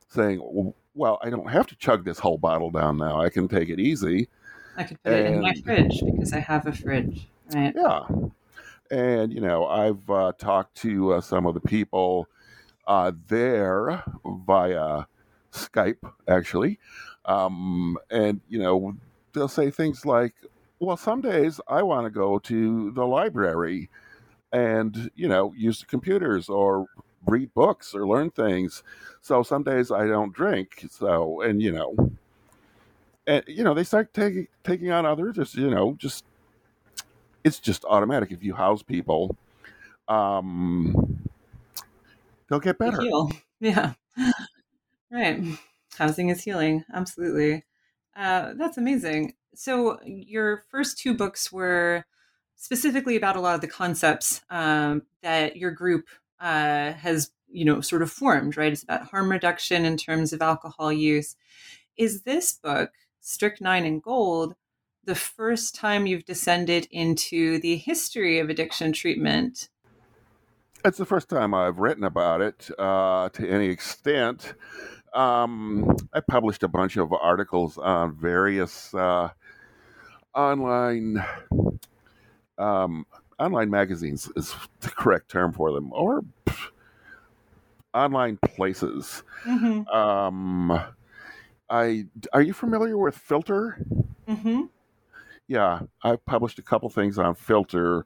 saying, 0.10 0.74
well, 0.94 1.18
I 1.22 1.30
don't 1.30 1.50
have 1.50 1.68
to 1.68 1.76
chug 1.76 2.06
this 2.06 2.20
whole 2.20 2.38
bottle 2.38 2.70
down 2.70 2.98
now. 2.98 3.22
I 3.22 3.30
can 3.30 3.48
take 3.48 3.70
it 3.70 3.80
easy. 3.80 4.28
I 4.78 4.84
could 4.84 5.02
put 5.04 5.14
and, 5.14 5.28
it 5.28 5.34
in 5.34 5.42
my 5.42 5.54
fridge 5.64 6.02
because 6.06 6.34
I 6.34 6.40
have 6.40 6.68
a 6.68 6.74
fridge, 6.74 7.28
right? 7.54 7.74
Yeah. 7.76 8.02
And, 8.92 9.34
you 9.34 9.42
know, 9.42 9.66
I've 9.66 10.10
uh, 10.10 10.34
talked 10.38 10.76
to 10.82 11.14
uh, 11.14 11.22
some 11.22 11.46
of 11.46 11.54
the 11.54 11.62
people 11.62 12.28
uh, 12.86 13.14
there 13.28 14.04
via 14.46 15.06
Skype, 15.56 15.98
actually. 16.28 16.80
Um, 17.26 17.98
and, 18.12 18.42
you 18.50 18.60
know, 18.60 18.96
they'll 19.34 19.48
say 19.48 19.72
things 19.72 20.06
like, 20.06 20.34
well, 20.80 20.98
some 20.98 21.22
days 21.22 21.60
I 21.68 21.82
want 21.82 22.06
to 22.06 22.10
go 22.10 22.38
to 22.40 22.92
the 22.92 23.06
library 23.06 23.90
and, 24.52 25.10
you 25.16 25.28
know, 25.28 25.54
use 25.58 25.80
the 25.80 25.86
computers 25.86 26.50
or 26.50 26.88
read 27.26 27.54
books 27.54 27.96
or 27.96 28.08
learn 28.08 28.30
things. 28.30 28.84
So 29.22 29.42
some 29.42 29.64
days 29.64 29.92
I 29.92 30.06
don't 30.06 30.34
drink. 30.34 30.86
So, 30.90 31.42
and, 31.42 31.62
you 31.62 31.72
know, 31.72 32.12
and, 33.26 33.44
you 33.48 33.64
know, 33.64 33.74
they 33.74 33.84
start 33.84 34.14
taking, 34.14 34.48
taking 34.64 34.92
on 34.92 35.06
others, 35.06 35.36
just, 35.36 35.56
you 35.56 35.70
know, 35.70 35.96
just, 35.98 36.24
it's 37.44 37.60
just 37.60 37.86
automatic. 37.86 38.32
If 38.32 38.44
you 38.44 38.54
house 38.54 38.84
people, 38.84 39.36
um, 40.08 41.20
they'll 42.48 42.60
get 42.60 42.78
better. 42.78 43.02
Yeah. 43.60 43.94
Right. 45.16 45.42
Housing 45.98 46.28
is 46.28 46.44
healing. 46.44 46.84
Absolutely. 46.94 47.64
Uh, 48.18 48.52
that's 48.58 48.78
amazing. 48.78 49.36
So, 49.54 49.98
your 50.04 50.66
first 50.70 50.98
two 50.98 51.14
books 51.14 51.54
were 51.54 52.04
specifically 52.58 53.16
about 53.16 53.38
a 53.38 53.40
lot 53.40 53.56
of 53.56 53.62
the 53.62 53.68
concepts 53.70 54.42
um, 54.50 55.04
that 55.22 55.56
your 55.56 55.72
group 55.72 56.08
uh, 56.42 56.92
has, 56.92 57.32
you 57.48 57.64
know, 57.64 57.80
sort 57.80 58.02
of 58.02 58.12
formed, 58.12 58.58
right? 58.58 58.74
It's 58.74 58.84
about 58.84 59.08
harm 59.08 59.32
reduction 59.32 59.86
in 59.86 59.96
terms 59.96 60.34
of 60.34 60.42
alcohol 60.42 60.92
use. 60.92 61.38
Is 61.96 62.24
this 62.24 62.52
book, 62.52 62.92
Strychnine 63.22 63.86
and 63.86 64.04
Gold, 64.04 64.56
the 65.06 65.16
first 65.16 65.76
time 65.76 66.08
you've 66.08 66.26
descended 66.26 66.90
into 66.92 67.58
the 67.60 67.78
history 67.78 68.40
of 68.40 68.50
addiction 68.50 68.92
treatment? 68.92 69.70
It's 70.84 70.98
the 70.98 71.06
first 71.06 71.30
time 71.30 71.54
I've 71.54 71.80
written 71.80 72.04
about 72.04 72.42
it 72.42 72.70
uh, 72.78 73.30
to 73.30 73.50
any 73.50 73.70
extent 73.70 74.54
um, 75.16 75.96
I 76.14 76.20
published 76.20 76.64
a 76.64 76.68
bunch 76.68 76.98
of 76.98 77.14
articles 77.14 77.78
on 77.78 78.16
various 78.16 78.94
uh, 78.94 79.30
online 80.36 81.24
um, 82.58 83.06
online 83.40 83.70
magazines 83.70 84.30
is 84.36 84.54
the 84.82 84.90
correct 84.90 85.30
term 85.30 85.54
for 85.54 85.72
them, 85.72 85.92
or 85.94 86.24
pff, 86.46 86.70
online 87.94 88.38
places. 88.46 89.24
Mm-hmm. 89.46 89.88
Um, 89.88 90.84
I 91.70 92.06
are 92.34 92.42
you 92.42 92.54
familiar 92.54 92.98
with 92.98 93.18
Filter? 93.18 93.84
Mm-hmm. 94.28 94.64
Yeah, 95.48 95.82
I 96.04 96.18
published 96.18 96.60
a 96.60 96.64
couple 96.64 96.90
things 96.90 97.18
on 97.18 97.36
Filter. 97.36 98.06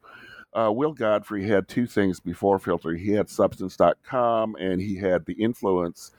Uh, 0.54 0.72
Will 0.72 0.94
Godfrey 0.94 1.48
had 1.48 1.68
two 1.68 1.88
things 1.88 2.20
before 2.20 2.60
Filter. 2.60 2.94
He 2.94 3.12
had 3.12 3.30
Substance.com 3.30 4.56
and 4.60 4.82
he 4.82 4.96
had 4.96 5.26
The 5.26 5.34
Influence 5.34 6.12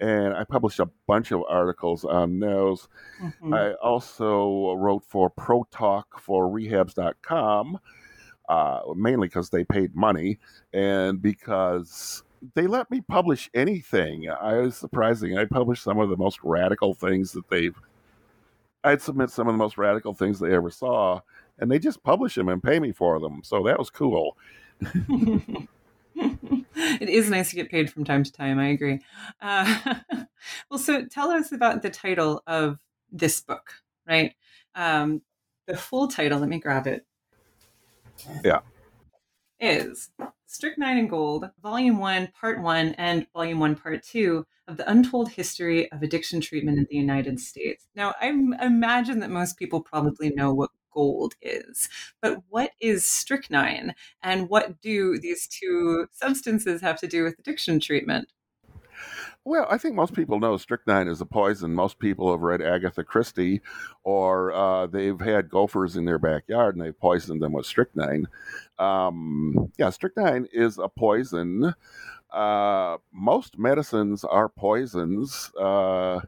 and 0.00 0.34
I 0.34 0.44
published 0.44 0.78
a 0.78 0.88
bunch 1.06 1.32
of 1.32 1.42
articles 1.48 2.04
on 2.04 2.38
those. 2.38 2.88
Mm-hmm. 3.20 3.54
I 3.54 3.72
also 3.74 4.74
wrote 4.74 5.04
for 5.04 5.30
Pro 5.30 5.64
Talk 5.70 6.20
for 6.20 6.48
rehabs.com, 6.48 7.78
uh, 8.48 8.80
mainly 8.94 9.28
because 9.28 9.50
they 9.50 9.64
paid 9.64 9.94
money 9.94 10.38
and 10.72 11.20
because 11.20 12.22
they 12.54 12.66
let 12.66 12.90
me 12.90 13.00
publish 13.00 13.50
anything. 13.54 14.28
I 14.28 14.54
was 14.58 14.76
surprising. 14.76 15.38
I 15.38 15.46
published 15.46 15.82
some 15.82 15.98
of 15.98 16.10
the 16.10 16.16
most 16.16 16.40
radical 16.42 16.94
things 16.94 17.32
that 17.32 17.48
they've. 17.48 17.76
I'd 18.84 19.02
submit 19.02 19.30
some 19.30 19.48
of 19.48 19.54
the 19.54 19.58
most 19.58 19.78
radical 19.78 20.14
things 20.14 20.38
they 20.38 20.54
ever 20.54 20.70
saw, 20.70 21.20
and 21.58 21.70
they 21.70 21.78
just 21.78 22.02
publish 22.02 22.34
them 22.34 22.48
and 22.48 22.62
pay 22.62 22.78
me 22.78 22.92
for 22.92 23.18
them. 23.18 23.40
So 23.42 23.64
that 23.64 23.78
was 23.78 23.90
cool. 23.90 24.36
it 27.00 27.08
is 27.08 27.30
nice 27.30 27.50
to 27.50 27.56
get 27.56 27.70
paid 27.70 27.90
from 27.90 28.04
time 28.04 28.24
to 28.24 28.32
time. 28.32 28.58
I 28.58 28.68
agree. 28.68 29.00
Uh, 29.40 29.94
well, 30.70 30.78
so 30.78 31.04
tell 31.06 31.30
us 31.30 31.52
about 31.52 31.82
the 31.82 31.90
title 31.90 32.42
of 32.46 32.78
this 33.10 33.40
book, 33.40 33.72
right? 34.06 34.34
Um, 34.74 35.22
the 35.66 35.76
full 35.76 36.08
title, 36.08 36.40
let 36.40 36.48
me 36.48 36.60
grab 36.60 36.86
it. 36.86 37.04
Yeah. 38.44 38.60
Is 39.58 40.10
Strychnine 40.46 40.98
and 40.98 41.10
Gold, 41.10 41.50
Volume 41.62 41.98
1, 41.98 42.28
Part 42.38 42.60
1, 42.60 42.94
and 42.98 43.26
Volume 43.32 43.58
1, 43.58 43.76
Part 43.76 44.02
2 44.02 44.44
of 44.68 44.76
the 44.76 44.90
Untold 44.90 45.30
History 45.30 45.90
of 45.92 46.02
Addiction 46.02 46.40
Treatment 46.40 46.78
in 46.78 46.86
the 46.90 46.96
United 46.96 47.40
States. 47.40 47.86
Now, 47.94 48.14
I 48.20 48.28
imagine 48.28 49.20
that 49.20 49.30
most 49.30 49.56
people 49.56 49.80
probably 49.80 50.30
know 50.30 50.52
what 50.52 50.70
gold 50.96 51.34
is. 51.42 51.90
But 52.22 52.38
what 52.48 52.70
is 52.80 53.04
strychnine 53.04 53.94
and 54.22 54.48
what 54.48 54.80
do 54.80 55.20
these 55.20 55.46
two 55.46 56.06
substances 56.10 56.80
have 56.80 56.98
to 57.00 57.06
do 57.06 57.22
with 57.22 57.38
addiction 57.38 57.78
treatment? 57.78 58.32
Well, 59.44 59.66
I 59.70 59.78
think 59.78 59.94
most 59.94 60.14
people 60.14 60.40
know 60.40 60.56
strychnine 60.56 61.06
is 61.06 61.20
a 61.20 61.26
poison. 61.26 61.74
Most 61.74 61.98
people 61.98 62.32
have 62.32 62.40
read 62.40 62.62
Agatha 62.62 63.04
Christie, 63.04 63.60
or 64.02 64.52
uh, 64.52 64.86
they've 64.86 65.20
had 65.20 65.50
gophers 65.50 65.96
in 65.96 66.06
their 66.06 66.18
backyard 66.18 66.74
and 66.74 66.84
they've 66.84 66.98
poisoned 66.98 67.42
them 67.42 67.52
with 67.52 67.66
strychnine. 67.66 68.26
Um, 68.78 69.70
yeah, 69.78 69.90
strychnine 69.90 70.48
is 70.52 70.78
a 70.78 70.88
poison. 70.88 71.74
Uh, 72.32 72.96
most 73.12 73.58
medicines 73.58 74.24
are 74.24 74.48
poisons. 74.48 75.52
Uh, 75.54 76.20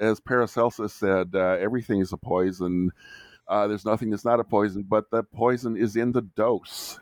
as 0.00 0.20
Paracelsus 0.20 0.94
said, 0.94 1.30
uh, 1.34 1.56
everything 1.60 2.00
is 2.00 2.12
a 2.12 2.16
poison. 2.16 2.92
Uh, 3.48 3.66
there's 3.66 3.84
nothing 3.84 4.10
that's 4.10 4.24
not 4.24 4.40
a 4.40 4.44
poison, 4.44 4.82
but 4.82 5.10
the 5.10 5.22
poison 5.22 5.76
is 5.76 5.96
in 5.96 6.12
the 6.12 6.22
dose. 6.22 7.00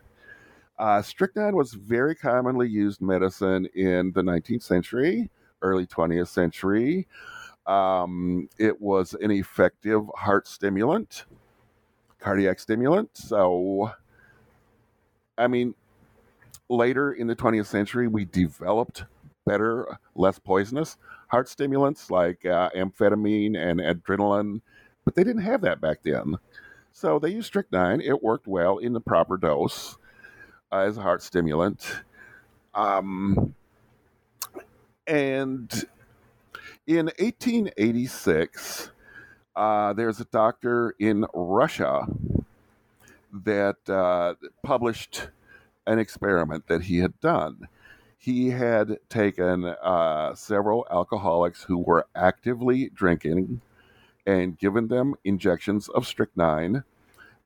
Uh, 0.78 1.02
strychnine 1.02 1.56
was 1.56 1.72
very 1.72 2.14
commonly 2.14 2.68
used 2.68 3.00
medicine 3.00 3.66
in 3.74 4.12
the 4.12 4.22
19th 4.22 4.62
century, 4.62 5.30
early 5.62 5.86
20th 5.86 6.28
century. 6.28 7.06
Um, 7.66 8.48
it 8.58 8.80
was 8.80 9.14
an 9.14 9.30
effective 9.30 10.02
heart 10.14 10.46
stimulant, 10.46 11.24
cardiac 12.20 12.60
stimulant. 12.60 13.10
So, 13.16 13.90
I 15.36 15.48
mean, 15.48 15.74
later 16.68 17.12
in 17.12 17.26
the 17.26 17.34
20th 17.34 17.66
century, 17.66 18.06
we 18.06 18.24
developed 18.24 19.04
better, 19.46 19.98
less 20.14 20.38
poisonous 20.38 20.96
heart 21.28 21.48
stimulants 21.48 22.10
like 22.10 22.44
uh, 22.46 22.70
amphetamine 22.76 23.56
and 23.56 23.80
adrenaline 23.80 24.60
but 25.06 25.16
they 25.16 25.24
didn't 25.24 25.44
have 25.44 25.62
that 25.62 25.80
back 25.80 26.00
then. 26.04 26.36
So 26.92 27.20
they 27.20 27.30
used 27.30 27.48
strychnine. 27.48 28.02
It 28.02 28.22
worked 28.24 28.48
well 28.48 28.78
in 28.78 28.94
the 28.94 29.00
proper 29.00 29.38
dose 29.38 29.98
uh, 30.72 30.80
as 30.80 30.98
a 30.98 31.02
heart 31.02 31.22
stimulant. 31.22 32.02
Um, 32.74 33.54
and 35.06 35.84
In 36.86 37.06
1886, 37.18 38.92
uh, 39.56 39.94
there's 39.94 40.20
a 40.20 40.26
doctor 40.26 40.94
in 41.00 41.26
Russia 41.34 42.06
that 43.32 43.78
uh, 43.88 44.34
published 44.62 45.30
an 45.86 45.98
experiment 45.98 46.68
that 46.68 46.82
he 46.82 46.98
had 46.98 47.18
done. 47.20 47.68
He 48.18 48.50
had 48.50 48.98
taken 49.08 49.64
uh, 49.64 50.34
several 50.36 50.86
alcoholics 50.90 51.64
who 51.64 51.78
were 51.78 52.06
actively 52.14 52.90
drinking 52.94 53.62
and 54.26 54.58
given 54.58 54.88
them 54.88 55.14
injections 55.24 55.88
of 55.88 56.06
strychnine. 56.06 56.82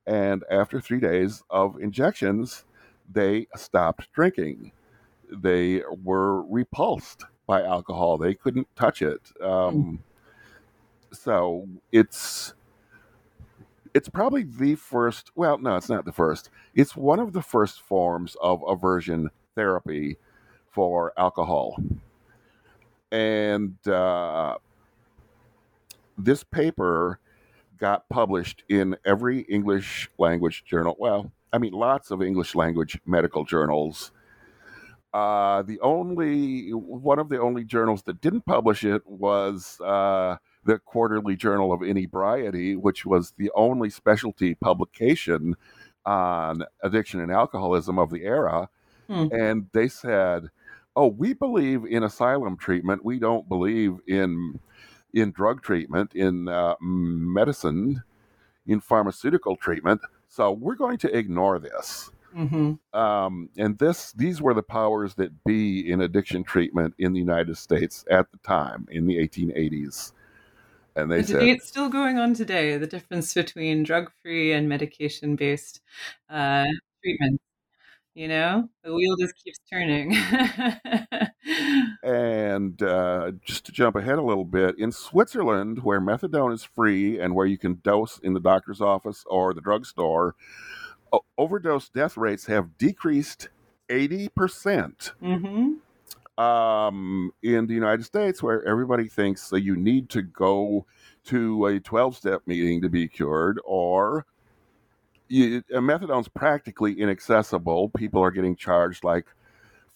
And 0.07 0.45
after 0.51 0.81
three 0.81 1.01
days 1.01 1.43
of 1.51 1.79
injections, 1.81 2.65
they 3.13 3.47
stopped 3.57 4.13
drinking. 4.13 4.73
They 5.31 5.83
were 6.03 6.43
repulsed 6.43 7.25
by 7.47 7.63
alcohol. 7.63 8.17
They 8.19 8.35
couldn't 8.35 8.69
touch 8.77 9.03
it. 9.03 9.21
Um, 9.41 10.03
so 11.13 11.69
it's 11.93 12.55
it's 13.95 14.09
probably 14.09 14.45
the 14.45 14.77
first. 14.77 15.31
Well, 15.35 15.59
no, 15.59 15.77
it's 15.77 15.89
not 15.89 16.05
the 16.05 16.13
first. 16.13 16.51
It's 16.75 16.97
one 16.97 17.19
of 17.19 17.33
the 17.33 17.43
first 17.43 17.81
forms 17.81 18.37
of 18.41 18.63
aversion 18.67 19.31
therapy 19.55 20.17
for 20.71 21.13
alcohol, 21.19 21.77
and 23.11 23.77
uh, 23.89 24.57
this 26.25 26.45
paper 26.45 27.19
got 27.79 28.09
published 28.09 28.63
in 28.69 28.97
every 29.05 29.41
English 29.43 30.11
language 30.19 30.65
journal. 30.65 30.97
Well, 30.99 31.33
I 31.53 31.59
mean, 31.59 31.73
lots 31.73 32.11
of 32.11 32.23
English 32.23 32.55
language 32.55 33.01
medical 33.07 33.45
journals. 33.45 34.13
Uh, 35.13 35.63
the 35.63 35.81
only 35.81 36.71
one 36.71 37.19
of 37.19 37.29
the 37.29 37.41
only 37.41 37.65
journals 37.65 38.03
that 38.03 38.21
didn't 38.21 38.47
publish 38.47 38.85
it 38.85 39.05
was 39.07 39.81
uh, 39.81 40.37
the 40.65 40.79
Quarterly 40.79 41.35
Journal 41.35 41.73
of 41.73 41.83
Inebriety, 41.83 42.77
which 42.77 43.05
was 43.05 43.33
the 43.37 43.51
only 43.57 43.91
specialty 43.91 44.55
publication 44.55 45.57
on 46.07 46.63
addiction 46.83 47.21
and 47.21 47.33
alcoholism 47.33 47.99
of 47.99 48.11
the 48.11 48.23
era. 48.23 48.69
Hmm. 49.09 49.27
And 49.33 49.67
they 49.73 49.89
said, 49.89 50.51
"Oh, 50.95 51.09
we 51.09 51.33
believe 51.33 51.85
in 51.85 52.05
asylum 52.05 52.57
treatment. 52.57 53.05
We 53.05 53.19
don't 53.19 53.49
believe 53.49 53.97
in 54.07 54.61
in 55.15 55.33
drug 55.33 55.63
treatment, 55.63 56.15
in 56.15 56.49
uh, 56.49 56.75
medicine, 56.81 58.03
in 58.67 58.81
pharmaceutical 58.81 59.57
treatment. 59.57 60.01
So 60.29 60.53
we're 60.53 60.77
going 60.77 60.99
to 60.99 61.17
ignore 61.17 61.59
this." 61.59 62.11
Mm-hmm. 62.37 62.99
Um, 62.99 63.51
and 63.57 63.79
this, 63.79 64.13
these 64.13 64.41
were 64.41 64.55
the 64.55 64.63
powers 64.63 65.15
that 65.15 65.45
be 65.45 65.91
in 65.91 66.01
addiction 66.01 66.45
treatment 66.45 66.95
in 66.99 67.13
the 67.13 67.19
United 67.19 67.57
States 67.57 68.05
at 68.11 68.31
the 68.31 68.39
time 68.39 68.87
in 68.91 69.07
the 69.07 69.17
1880s. 69.17 70.13
And 70.97 71.11
they 71.11 71.23
the 71.23 71.27
said 71.27 71.43
it's 71.43 71.69
still 71.69 71.89
going 71.89 72.19
on 72.19 72.35
today. 72.35 72.77
The 72.77 72.87
difference 72.87 73.33
between 73.35 73.83
drug-free 73.83 74.53
and 74.53 74.69
medication-based 74.69 75.81
uh, 76.29 76.67
treatment. 77.03 77.41
You 78.15 78.27
know, 78.27 78.69
the 78.83 78.93
wheel 78.93 79.15
just 79.17 79.35
keeps 79.37 79.61
turning. 79.71 80.17
and 82.03 82.83
uh, 82.83 83.33
just 83.45 83.67
to 83.67 83.73
jump 83.73 83.95
ahead 83.95 84.19
a 84.19 84.23
little 84.23 84.45
bit, 84.45 84.77
in 84.79 84.91
Switzerland, 84.91 85.85
where 85.85 86.01
methadone 86.01 86.53
is 86.53 86.65
free 86.65 87.21
and 87.21 87.37
where 87.37 87.47
you 87.47 87.57
can 87.57 87.81
dose 87.85 88.19
in 88.19 88.35
the 88.35 88.41
doctor's 88.41 88.81
office 88.81 89.25
or 89.29 89.55
the 89.55 89.61
drugstore, 89.61 90.35
overdose 91.39 91.89
death 91.89 92.17
rates 92.17 92.47
have 92.47 92.77
decreased 92.79 93.49
80%. 93.89 94.35
percent 94.35 95.13
mm-hmm. 95.23 96.43
um, 96.43 97.33
in 97.43 97.67
the 97.69 97.75
United 97.75 98.05
States, 98.05 98.43
where 98.43 98.67
everybody 98.67 99.09
thinks 99.09 99.51
that 99.51 99.63
you 99.63 99.77
need 99.77 100.09
to 100.11 100.23
go 100.23 100.85
to 101.25 101.67
a 101.67 101.79
12 101.79 102.17
step 102.17 102.43
meeting 102.47 102.83
to 102.83 102.89
be 102.89 103.07
cured, 103.07 103.61
or 103.65 104.27
you, 105.31 105.63
methadone's 105.71 106.29
practically 106.29 107.01
inaccessible. 107.01 107.89
People 107.91 108.23
are 108.23 108.33
getting 108.33 108.57
charged 108.57 109.05
like 109.05 109.27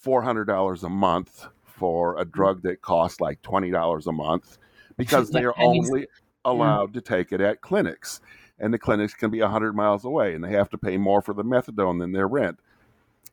$400 0.03 0.83
a 0.83 0.89
month 0.89 1.45
for 1.63 2.17
a 2.17 2.25
mm. 2.25 2.31
drug 2.31 2.63
that 2.63 2.81
costs 2.81 3.19
like 3.19 3.41
$20 3.41 4.07
a 4.07 4.11
month 4.11 4.57
because 4.97 5.29
they 5.31 5.43
are 5.43 5.53
only 5.59 6.07
allowed 6.45 6.95
yeah. 6.95 7.01
to 7.01 7.01
take 7.01 7.31
it 7.31 7.41
at 7.41 7.61
clinics 7.61 8.21
and 8.59 8.73
the 8.73 8.79
clinics 8.79 9.13
can 9.13 9.29
be 9.29 9.41
100 9.41 9.75
miles 9.75 10.05
away 10.05 10.33
and 10.33 10.43
they 10.43 10.51
have 10.51 10.69
to 10.69 10.77
pay 10.77 10.97
more 10.97 11.21
for 11.21 11.33
the 11.33 11.43
methadone 11.43 11.99
than 11.99 12.13
their 12.13 12.27
rent. 12.27 12.59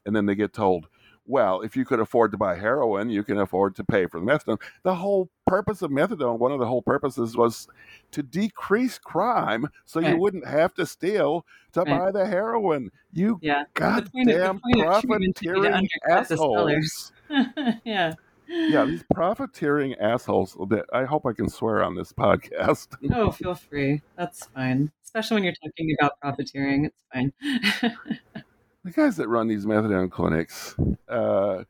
And 0.05 0.17
then 0.17 0.27
they 0.27 0.35
get 0.35 0.53
told, 0.53 0.89
well, 1.27 1.61
if 1.61 1.77
you 1.77 1.85
could 1.85 2.01
afford 2.01 2.33
to 2.33 2.37
buy 2.37 2.57
heroin, 2.57 3.11
you 3.11 3.23
can 3.23 3.39
afford 3.39 3.77
to 3.77 3.85
pay 3.85 4.07
for 4.07 4.21
the 4.21 4.27
methadone. 4.27 4.61
The 4.83 4.95
whole 4.95 5.31
purpose 5.47 5.83
of 5.83 5.91
methadone, 5.91 6.39
one 6.39 6.53
of 6.53 6.59
the 6.59 6.67
whole 6.67 6.83
purposes 6.83 7.37
was 7.37 7.69
to 8.13 8.23
decrease 8.23 8.99
crime 8.99 9.69
so 9.85 10.01
you 10.01 10.17
wouldn't 10.17 10.47
have 10.47 10.75
to 10.75 10.87
steal 10.87 11.47
to 11.73 11.81
right. 11.81 11.99
buy 11.99 12.11
the 12.11 12.27
heroin. 12.27 12.91
You 13.13 13.39
yeah. 13.43 13.65
goddamn 13.75 14.61
profiteering 14.75 15.89
assholes. 16.09 17.13
yeah 17.85 18.15
yeah, 18.53 18.85
these 18.85 19.05
profiteering 19.15 19.95
assholes 19.97 20.57
that 20.69 20.85
I 20.93 21.05
hope 21.05 21.27
I 21.27 21.33
can 21.33 21.49
swear 21.49 21.83
on 21.83 21.95
this 21.95 22.13
podcast. 22.19 22.89
oh, 23.15 23.31
feel 23.31 23.55
free. 23.55 24.03
That's 24.17 24.47
fine. 24.47 24.91
Especially 25.05 25.37
when 25.37 25.45
you're 25.45 25.55
talking 25.55 25.95
about 26.01 26.21
profiteering, 26.21 26.87
it's 26.87 27.05
fine. 27.13 27.33
the 28.85 28.91
guys 28.91 29.17
that 29.17 29.29
run 29.29 29.49
these 29.49 29.67
methadone 29.67 30.11
clinics, 30.11 30.75
uh, 31.09 31.65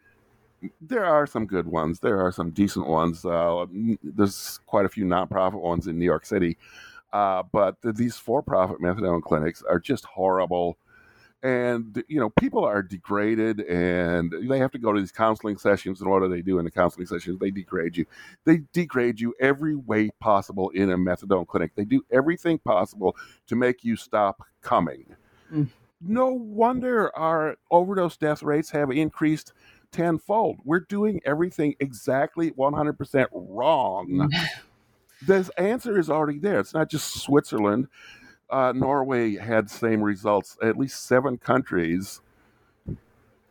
there 0.81 1.05
are 1.05 1.27
some 1.27 1.47
good 1.47 1.67
ones. 1.67 2.01
There 2.01 2.25
are 2.25 2.33
some 2.33 2.51
decent 2.51 2.87
ones. 2.87 3.25
Uh, 3.25 3.67
there's 4.03 4.61
quite 4.67 4.87
a 4.87 4.89
few 4.89 5.05
nonprofit 5.05 5.61
ones 5.61 5.87
in 5.87 5.99
New 5.99 6.05
York 6.05 6.25
City. 6.25 6.57
Uh, 7.13 7.43
but 7.53 7.77
these 7.83 8.17
for-profit 8.17 8.81
methadone 8.81 9.23
clinics 9.23 9.63
are 9.63 9.79
just 9.79 10.05
horrible 10.05 10.79
and 11.43 12.05
you 12.09 12.21
know 12.21 12.31
people 12.31 12.65
are 12.65 12.83
degraded 12.83 13.61
and 13.63 14.33
they 14.49 14.59
have 14.59 14.71
to 14.71 14.79
go 14.79 14.93
to 14.93 15.01
these 15.01 15.11
counseling 15.11 15.57
sessions 15.57 16.01
and 16.01 16.09
what 16.09 16.21
do 16.21 16.29
they 16.29 16.41
do 16.41 16.59
in 16.59 16.65
the 16.65 16.71
counseling 16.71 17.07
sessions 17.07 17.39
they 17.41 17.51
degrade 17.51 17.97
you 17.97 18.07
they 18.45 18.63
degrade 18.73 19.21
you 19.21 19.35
every 19.41 19.75
way 19.75 20.09
possible 20.21 20.71
in 20.71 20.91
a 20.91 20.97
methadone 20.97 21.47
clinic 21.47 21.73
they 21.75 21.85
do 21.85 22.05
everything 22.13 22.59
possible 22.59 23.17
to 23.47 23.57
make 23.57 23.83
you 23.83 23.97
stop 23.97 24.43
coming 24.61 25.05
mm. 25.53 25.69
No 26.03 26.29
wonder 26.29 27.15
our 27.17 27.57
overdose 27.71 28.17
death 28.17 28.43
rates 28.43 28.71
have 28.71 28.91
increased 28.91 29.53
tenfold 29.91 30.57
we're 30.65 30.81
doing 30.81 31.21
everything 31.25 31.75
exactly 31.81 32.51
100% 32.53 33.27
wrong 33.33 34.31
the 35.27 35.51
answer 35.59 35.99
is 35.99 36.09
already 36.09 36.39
there 36.39 36.61
it's 36.61 36.75
not 36.75 36.89
just 36.89 37.21
switzerland 37.21 37.89
uh, 38.53 38.73
Norway 38.73 39.37
had 39.37 39.71
same 39.71 40.03
results. 40.03 40.59
At 40.63 40.77
least 40.77 41.07
seven 41.07 41.39
countries, 41.39 42.21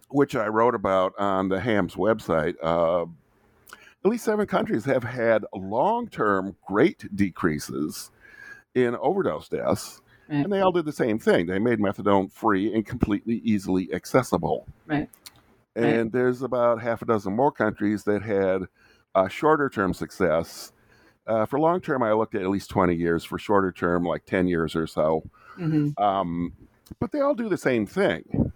which 0.09 0.35
I 0.35 0.47
wrote 0.47 0.75
about 0.75 1.13
on 1.17 1.49
the 1.49 1.59
HAMS 1.59 1.95
website. 1.95 2.53
Uh, 2.61 3.05
at 4.05 4.09
least 4.09 4.25
seven 4.25 4.45
countries 4.45 4.85
have 4.85 5.03
had 5.03 5.43
long-term 5.53 6.55
great 6.67 7.03
decreases 7.15 8.11
in 8.75 8.95
overdose 8.95 9.49
deaths, 9.49 10.01
right. 10.31 10.43
and 10.43 10.51
they 10.51 10.61
all 10.61 10.71
did 10.71 10.85
the 10.85 10.91
same 10.91 11.19
thing. 11.19 11.45
They 11.45 11.59
made 11.59 11.79
methadone 11.79 12.31
free 12.31 12.73
and 12.73 12.85
completely 12.85 13.41
easily 13.43 13.93
accessible. 13.93 14.67
Right. 14.87 15.09
And 15.75 15.85
right. 15.85 16.11
there's 16.11 16.41
about 16.41 16.81
half 16.81 17.01
a 17.01 17.05
dozen 17.05 17.35
more 17.35 17.51
countries 17.51 18.03
that 18.05 18.23
had 18.23 18.63
a 19.13 19.29
shorter-term 19.29 19.93
success 19.93 20.71
uh, 21.27 21.45
for 21.45 21.59
long 21.59 21.81
term, 21.81 22.03
I 22.03 22.13
looked 22.13 22.35
at 22.35 22.41
at 22.41 22.49
least 22.49 22.69
20 22.69 22.95
years. 22.95 23.23
For 23.23 23.37
shorter 23.37 23.71
term, 23.71 24.03
like 24.03 24.25
10 24.25 24.47
years 24.47 24.75
or 24.75 24.87
so. 24.87 25.23
Mm-hmm. 25.57 26.01
Um, 26.01 26.53
but 26.99 27.11
they 27.11 27.21
all 27.21 27.35
do 27.35 27.49
the 27.49 27.57
same 27.57 27.85
thing. 27.85 28.51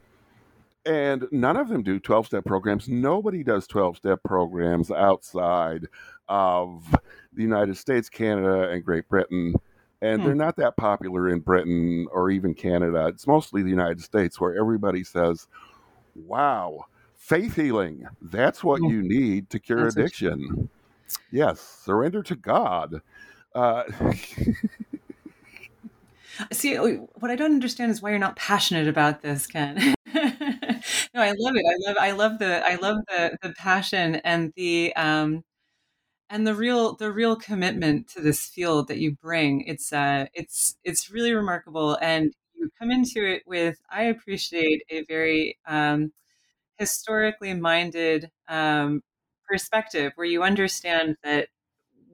And 0.85 1.27
none 1.31 1.57
of 1.57 1.67
them 1.67 1.83
do 1.83 1.99
12 1.99 2.27
step 2.27 2.45
programs. 2.45 2.87
Nobody 2.87 3.43
does 3.43 3.65
12 3.65 3.97
step 3.97 4.21
programs 4.23 4.91
outside 4.91 5.87
of 6.27 6.83
the 7.33 7.41
United 7.41 7.77
States, 7.77 8.09
Canada, 8.09 8.69
and 8.69 8.83
Great 8.83 9.07
Britain. 9.09 9.55
And 10.01 10.21
hmm. 10.21 10.27
they're 10.27 10.35
not 10.35 10.57
that 10.57 10.77
popular 10.77 11.29
in 11.29 11.39
Britain 11.39 12.07
or 12.11 12.29
even 12.29 12.53
Canada. 12.53 13.07
It's 13.07 13.27
mostly 13.27 13.63
the 13.63 13.69
United 13.69 14.01
States 14.01 14.39
where 14.39 14.57
everybody 14.57 15.03
says, 15.03 15.47
wow, 16.15 16.85
faith 17.15 17.55
healing, 17.55 18.05
that's 18.21 18.63
what 18.63 18.79
hmm. 18.79 18.87
you 18.87 19.01
need 19.01 19.49
to 19.51 19.59
cure 19.59 19.83
that's 19.83 19.95
addiction. 19.95 20.69
Yes, 21.31 21.59
surrender 21.59 22.23
to 22.23 22.35
God. 22.35 23.01
Uh, 23.53 23.83
See, 26.51 26.75
what 26.75 27.31
I 27.31 27.35
don't 27.35 27.53
understand 27.53 27.91
is 27.91 28.01
why 28.01 28.09
you're 28.09 28.19
not 28.19 28.35
passionate 28.35 28.87
about 28.87 29.21
this, 29.21 29.47
Ken. 29.47 29.77
no, 30.13 30.21
I 31.21 31.33
love 31.37 31.55
it. 31.55 31.65
I 31.65 31.87
love. 31.87 31.97
I 31.99 32.11
love 32.11 32.39
the. 32.39 32.61
I 32.65 32.75
love 32.75 32.97
the 33.07 33.37
the 33.41 33.53
passion 33.53 34.15
and 34.15 34.51
the 34.55 34.93
um, 34.95 35.43
and 36.29 36.45
the 36.47 36.55
real 36.55 36.95
the 36.95 37.11
real 37.11 37.35
commitment 37.35 38.07
to 38.09 38.21
this 38.21 38.45
field 38.47 38.87
that 38.87 38.97
you 38.99 39.15
bring. 39.15 39.61
It's 39.61 39.93
uh, 39.93 40.25
it's 40.33 40.75
it's 40.83 41.09
really 41.11 41.33
remarkable, 41.33 41.97
and 42.01 42.33
you 42.55 42.69
come 42.79 42.91
into 42.91 43.25
it 43.25 43.43
with. 43.45 43.77
I 43.89 44.03
appreciate 44.03 44.83
a 44.89 45.03
very 45.05 45.57
um, 45.67 46.11
historically 46.77 47.53
minded 47.53 48.31
um, 48.47 49.01
perspective 49.47 50.13
where 50.15 50.27
you 50.27 50.43
understand 50.43 51.17
that 51.23 51.49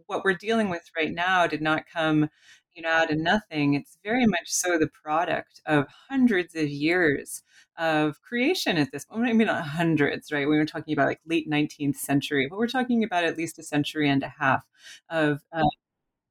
what 0.07 0.23
we're 0.23 0.33
dealing 0.33 0.69
with 0.69 0.83
right 0.97 1.13
now 1.13 1.47
did 1.47 1.61
not 1.61 1.83
come 1.91 2.29
you 2.75 2.81
know 2.81 2.89
out 2.89 3.11
of 3.11 3.17
nothing 3.17 3.73
it's 3.73 3.97
very 4.03 4.25
much 4.25 4.47
so 4.47 4.77
the 4.77 4.89
product 5.03 5.61
of 5.65 5.85
hundreds 6.09 6.55
of 6.55 6.67
years 6.67 7.43
of 7.81 8.21
creation 8.21 8.77
at 8.77 8.91
this 8.91 9.05
point. 9.05 9.27
I 9.27 9.33
mean, 9.33 9.47
not 9.47 9.65
hundreds, 9.65 10.31
right? 10.31 10.47
We 10.47 10.55
were 10.55 10.65
talking 10.67 10.93
about 10.93 11.07
like 11.07 11.19
late 11.25 11.49
19th 11.49 11.95
century, 11.95 12.47
but 12.47 12.59
we're 12.59 12.67
talking 12.67 13.03
about 13.03 13.23
at 13.23 13.37
least 13.37 13.57
a 13.57 13.63
century 13.63 14.07
and 14.07 14.21
a 14.21 14.31
half 14.39 14.63
of 15.09 15.41
uh, 15.51 15.63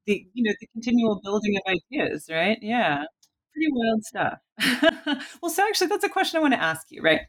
the, 0.06 0.24
you 0.32 0.44
know, 0.44 0.54
the 0.60 0.68
continual 0.68 1.20
building 1.24 1.56
of 1.56 1.74
ideas, 1.92 2.28
right? 2.30 2.56
Yeah, 2.62 3.02
pretty 3.52 3.68
wild 3.72 4.04
stuff. 4.04 4.38
well, 5.42 5.50
so 5.50 5.66
actually, 5.66 5.88
that's 5.88 6.04
a 6.04 6.08
question 6.08 6.38
I 6.38 6.40
want 6.40 6.54
to 6.54 6.62
ask 6.62 6.86
you, 6.90 7.02
right? 7.02 7.22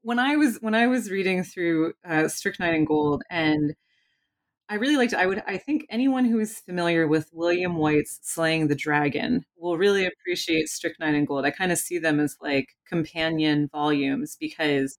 When 0.00 0.18
I 0.18 0.36
was 0.36 0.56
when 0.62 0.74
I 0.74 0.86
was 0.86 1.10
reading 1.10 1.44
through 1.44 1.92
uh, 2.08 2.28
Strychnine 2.28 2.74
and 2.74 2.86
Gold 2.86 3.22
and 3.30 3.74
I 4.68 4.76
really 4.76 4.96
liked 4.96 5.12
it. 5.12 5.18
I 5.18 5.26
would 5.26 5.42
I 5.46 5.58
think 5.58 5.86
anyone 5.90 6.24
who 6.24 6.40
is 6.40 6.58
familiar 6.60 7.06
with 7.06 7.28
William 7.32 7.76
White's 7.76 8.18
Slaying 8.22 8.68
the 8.68 8.74
Dragon 8.74 9.44
will 9.56 9.76
really 9.76 10.06
appreciate 10.06 10.68
Strychnine 10.68 11.14
and 11.14 11.26
Gold. 11.26 11.44
I 11.44 11.50
kind 11.50 11.70
of 11.70 11.78
see 11.78 11.98
them 11.98 12.18
as 12.18 12.36
like 12.40 12.68
companion 12.88 13.68
volumes 13.72 14.36
because 14.40 14.98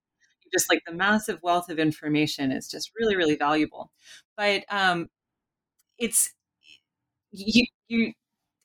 just 0.52 0.70
like 0.70 0.82
the 0.86 0.92
massive 0.94 1.40
wealth 1.42 1.68
of 1.68 1.78
information 1.80 2.52
is 2.52 2.68
just 2.68 2.92
really, 2.98 3.16
really 3.16 3.36
valuable. 3.36 3.90
But 4.36 4.64
um 4.70 5.08
it's 5.98 6.32
you 7.32 7.66
you 7.88 8.12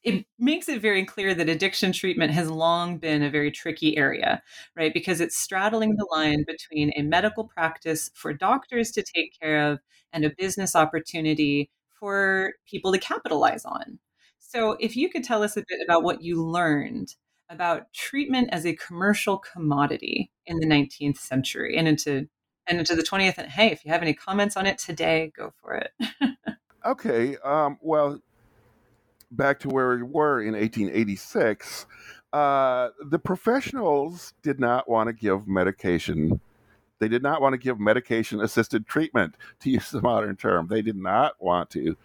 it 0.04 0.26
makes 0.40 0.68
it 0.68 0.82
very 0.82 1.06
clear 1.06 1.34
that 1.36 1.50
addiction 1.50 1.92
treatment 1.92 2.32
has 2.32 2.50
long 2.50 2.98
been 2.98 3.22
a 3.22 3.30
very 3.30 3.52
tricky 3.52 3.98
area, 3.98 4.42
right? 4.76 4.94
Because 4.94 5.22
it's 5.22 5.38
straddling 5.38 5.96
the 5.96 6.08
line 6.12 6.44
between 6.48 6.92
a 6.96 7.04
medical 7.04 7.44
practice 7.44 8.10
for 8.16 8.34
doctors 8.34 8.92
to 8.92 9.04
take 9.04 9.38
care 9.40 9.72
of 9.72 9.80
and 10.12 10.26
a 10.26 10.32
business 10.38 10.76
opportunity 10.76 11.70
for 12.00 12.54
people 12.66 12.92
to 12.92 12.98
capitalize 12.98 13.64
on. 13.64 14.00
So, 14.40 14.72
if 14.80 14.98
you 14.98 15.08
could 15.10 15.24
tell 15.24 15.44
us 15.44 15.56
a 15.56 15.64
bit 15.68 15.80
about 15.84 16.04
what 16.04 16.24
you 16.24 16.44
learned 16.44 17.16
about 17.50 17.94
treatment 17.94 18.50
as 18.52 18.66
a 18.66 18.76
commercial 18.76 19.38
commodity 19.38 20.32
in 20.46 20.60
the 20.60 20.66
19th 20.66 21.18
century 21.18 21.78
and 21.78 21.88
into 21.88 22.28
and 22.68 22.80
into 22.80 22.96
the 22.96 23.04
20th 23.04 23.38
and 23.38 23.50
hey 23.50 23.68
if 23.72 23.84
you 23.84 23.92
have 23.92 24.02
any 24.02 24.14
comments 24.14 24.56
on 24.56 24.66
it 24.66 24.78
today 24.78 25.32
go 25.36 25.52
for 25.62 25.74
it 25.74 25.92
okay 26.86 27.36
um, 27.44 27.78
well 27.82 28.20
back 29.32 29.60
to 29.62 29.70
where 29.70 29.96
we 29.96 30.04
were 30.04 30.42
in 30.42 30.54
1886, 30.54 31.86
uh, 32.34 32.90
the 33.10 33.20
professionals 33.20 34.34
did 34.42 34.60
not 34.60 34.90
want 34.90 35.08
to 35.08 35.14
give 35.14 35.48
medication. 35.48 36.40
They 37.00 37.08
did 37.08 37.24
not 37.24 37.42
want 37.42 37.54
to 37.54 37.58
give 37.58 37.80
medication 37.80 38.42
assisted 38.42 38.88
treatment, 38.88 39.36
to 39.62 39.70
use 39.70 39.92
the 39.92 40.02
modern 40.04 40.36
term. 40.36 40.68
They 40.68 40.82
did 40.82 40.98
not 40.98 41.36
want 41.40 41.70
to 41.72 41.96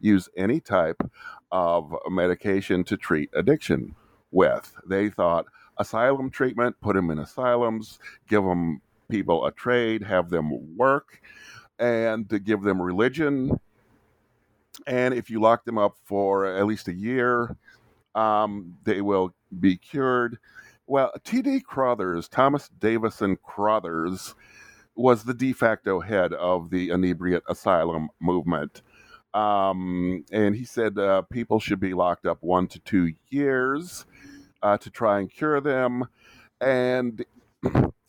use 0.00 0.28
any 0.36 0.60
type 0.60 1.02
of 1.50 1.94
medication 2.10 2.84
to 2.84 2.96
treat 2.96 3.30
addiction 3.34 3.94
with. 4.30 4.74
They 4.86 5.08
thought 5.08 5.46
asylum 5.78 6.30
treatment, 6.30 6.76
put 6.80 6.94
them 6.96 7.10
in 7.10 7.18
asylums, 7.18 7.98
give 8.28 8.44
them 8.44 8.80
people 9.08 9.46
a 9.46 9.52
trade, 9.52 10.02
have 10.02 10.30
them 10.30 10.76
work, 10.76 11.20
and 11.78 12.28
to 12.30 12.38
give 12.38 12.62
them 12.62 12.80
religion 12.80 13.58
and 14.86 15.14
if 15.14 15.30
you 15.30 15.40
lock 15.40 15.64
them 15.64 15.78
up 15.78 15.96
for 16.04 16.46
at 16.46 16.66
least 16.66 16.88
a 16.88 16.94
year, 16.94 17.56
um, 18.14 18.74
they 18.84 19.00
will 19.00 19.34
be 19.60 19.76
cured. 19.76 20.38
Well, 20.86 21.12
T.D. 21.24 21.60
Crothers, 21.60 22.28
Thomas 22.28 22.68
Davison 22.78 23.36
Crothers, 23.42 24.34
was 24.94 25.24
the 25.24 25.34
de 25.34 25.52
facto 25.52 26.00
head 26.00 26.32
of 26.34 26.70
the 26.70 26.90
inebriate 26.90 27.42
asylum 27.48 28.08
movement. 28.20 28.82
Um, 29.32 30.24
and 30.30 30.54
he 30.54 30.64
said 30.64 30.96
uh, 30.98 31.22
people 31.22 31.58
should 31.58 31.80
be 31.80 31.94
locked 31.94 32.26
up 32.26 32.38
one 32.42 32.68
to 32.68 32.78
two 32.80 33.14
years 33.28 34.04
uh, 34.62 34.78
to 34.78 34.90
try 34.90 35.18
and 35.18 35.30
cure 35.30 35.60
them. 35.60 36.06
And 36.60 37.24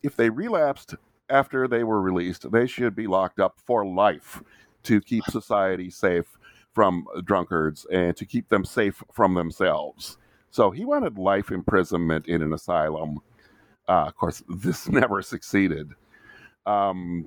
if 0.02 0.14
they 0.14 0.30
relapsed 0.30 0.94
after 1.28 1.66
they 1.66 1.82
were 1.82 2.00
released, 2.00 2.50
they 2.52 2.66
should 2.66 2.94
be 2.94 3.08
locked 3.08 3.40
up 3.40 3.58
for 3.64 3.84
life 3.84 4.42
to 4.84 5.00
keep 5.00 5.24
society 5.24 5.90
safe 5.90 6.35
from 6.76 7.06
drunkards 7.24 7.86
and 7.90 8.14
to 8.18 8.26
keep 8.26 8.50
them 8.50 8.62
safe 8.62 9.02
from 9.10 9.32
themselves. 9.32 10.18
So 10.50 10.70
he 10.70 10.84
wanted 10.84 11.16
life 11.16 11.50
imprisonment 11.50 12.26
in 12.28 12.42
an 12.42 12.52
asylum. 12.52 13.20
Uh, 13.88 14.04
of 14.08 14.14
course, 14.14 14.42
this 14.50 14.86
never 14.86 15.22
succeeded. 15.22 15.92
Um, 16.66 17.26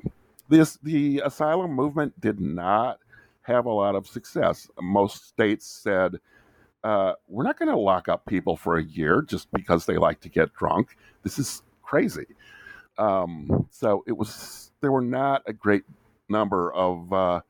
this 0.50 0.78
the 0.84 1.24
asylum 1.26 1.72
movement 1.72 2.22
did 2.22 2.40
not 2.40 3.00
have 3.42 3.66
a 3.66 3.72
lot 3.72 3.96
of 3.96 4.06
success. 4.06 4.70
Most 4.80 5.28
states 5.30 5.66
said, 5.66 6.18
uh, 6.84 7.14
"We're 7.28 7.44
not 7.44 7.58
going 7.58 7.70
to 7.70 7.78
lock 7.78 8.08
up 8.08 8.28
people 8.28 8.56
for 8.56 8.78
a 8.78 8.84
year 8.84 9.24
just 9.24 9.52
because 9.52 9.88
they 9.88 9.98
like 9.98 10.20
to 10.22 10.30
get 10.30 10.54
drunk. 10.54 10.96
This 11.24 11.40
is 11.40 11.64
crazy." 11.82 12.28
Um, 13.00 13.66
so 13.72 14.04
it 14.06 14.16
was 14.16 14.72
there 14.82 14.92
were 14.92 15.02
not 15.02 15.42
a 15.48 15.54
great 15.54 15.86
number 16.30 16.72
of 16.72 17.12
uh, 17.12 17.42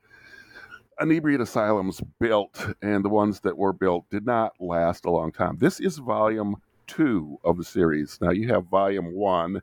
inebriate 1.00 1.40
asylums 1.40 2.00
built 2.18 2.74
and 2.82 3.04
the 3.04 3.08
ones 3.08 3.40
that 3.40 3.56
were 3.56 3.72
built 3.72 4.08
did 4.10 4.26
not 4.26 4.52
last 4.60 5.04
a 5.04 5.10
long 5.10 5.32
time. 5.32 5.56
This 5.58 5.80
is 5.80 5.98
volume 5.98 6.56
two 6.86 7.38
of 7.44 7.56
the 7.56 7.64
series. 7.64 8.18
Now 8.20 8.30
you 8.30 8.48
have 8.48 8.66
volume 8.66 9.14
one, 9.14 9.62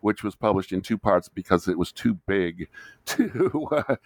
which 0.00 0.22
was 0.22 0.34
published 0.34 0.72
in 0.72 0.80
two 0.80 0.96
parts 0.96 1.28
because 1.28 1.68
it 1.68 1.78
was 1.78 1.92
too 1.92 2.14
big 2.26 2.68
to. 3.06 3.68
Uh, 3.70 3.96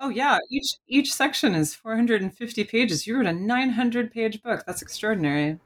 oh 0.00 0.10
yeah, 0.10 0.38
each 0.50 0.76
each 0.88 1.12
section 1.12 1.54
is 1.54 1.74
450 1.74 2.64
pages. 2.64 3.06
You 3.06 3.16
wrote 3.16 3.26
a 3.26 3.32
900 3.32 4.12
page 4.12 4.42
book. 4.42 4.64
That's 4.66 4.82
extraordinary. 4.82 5.58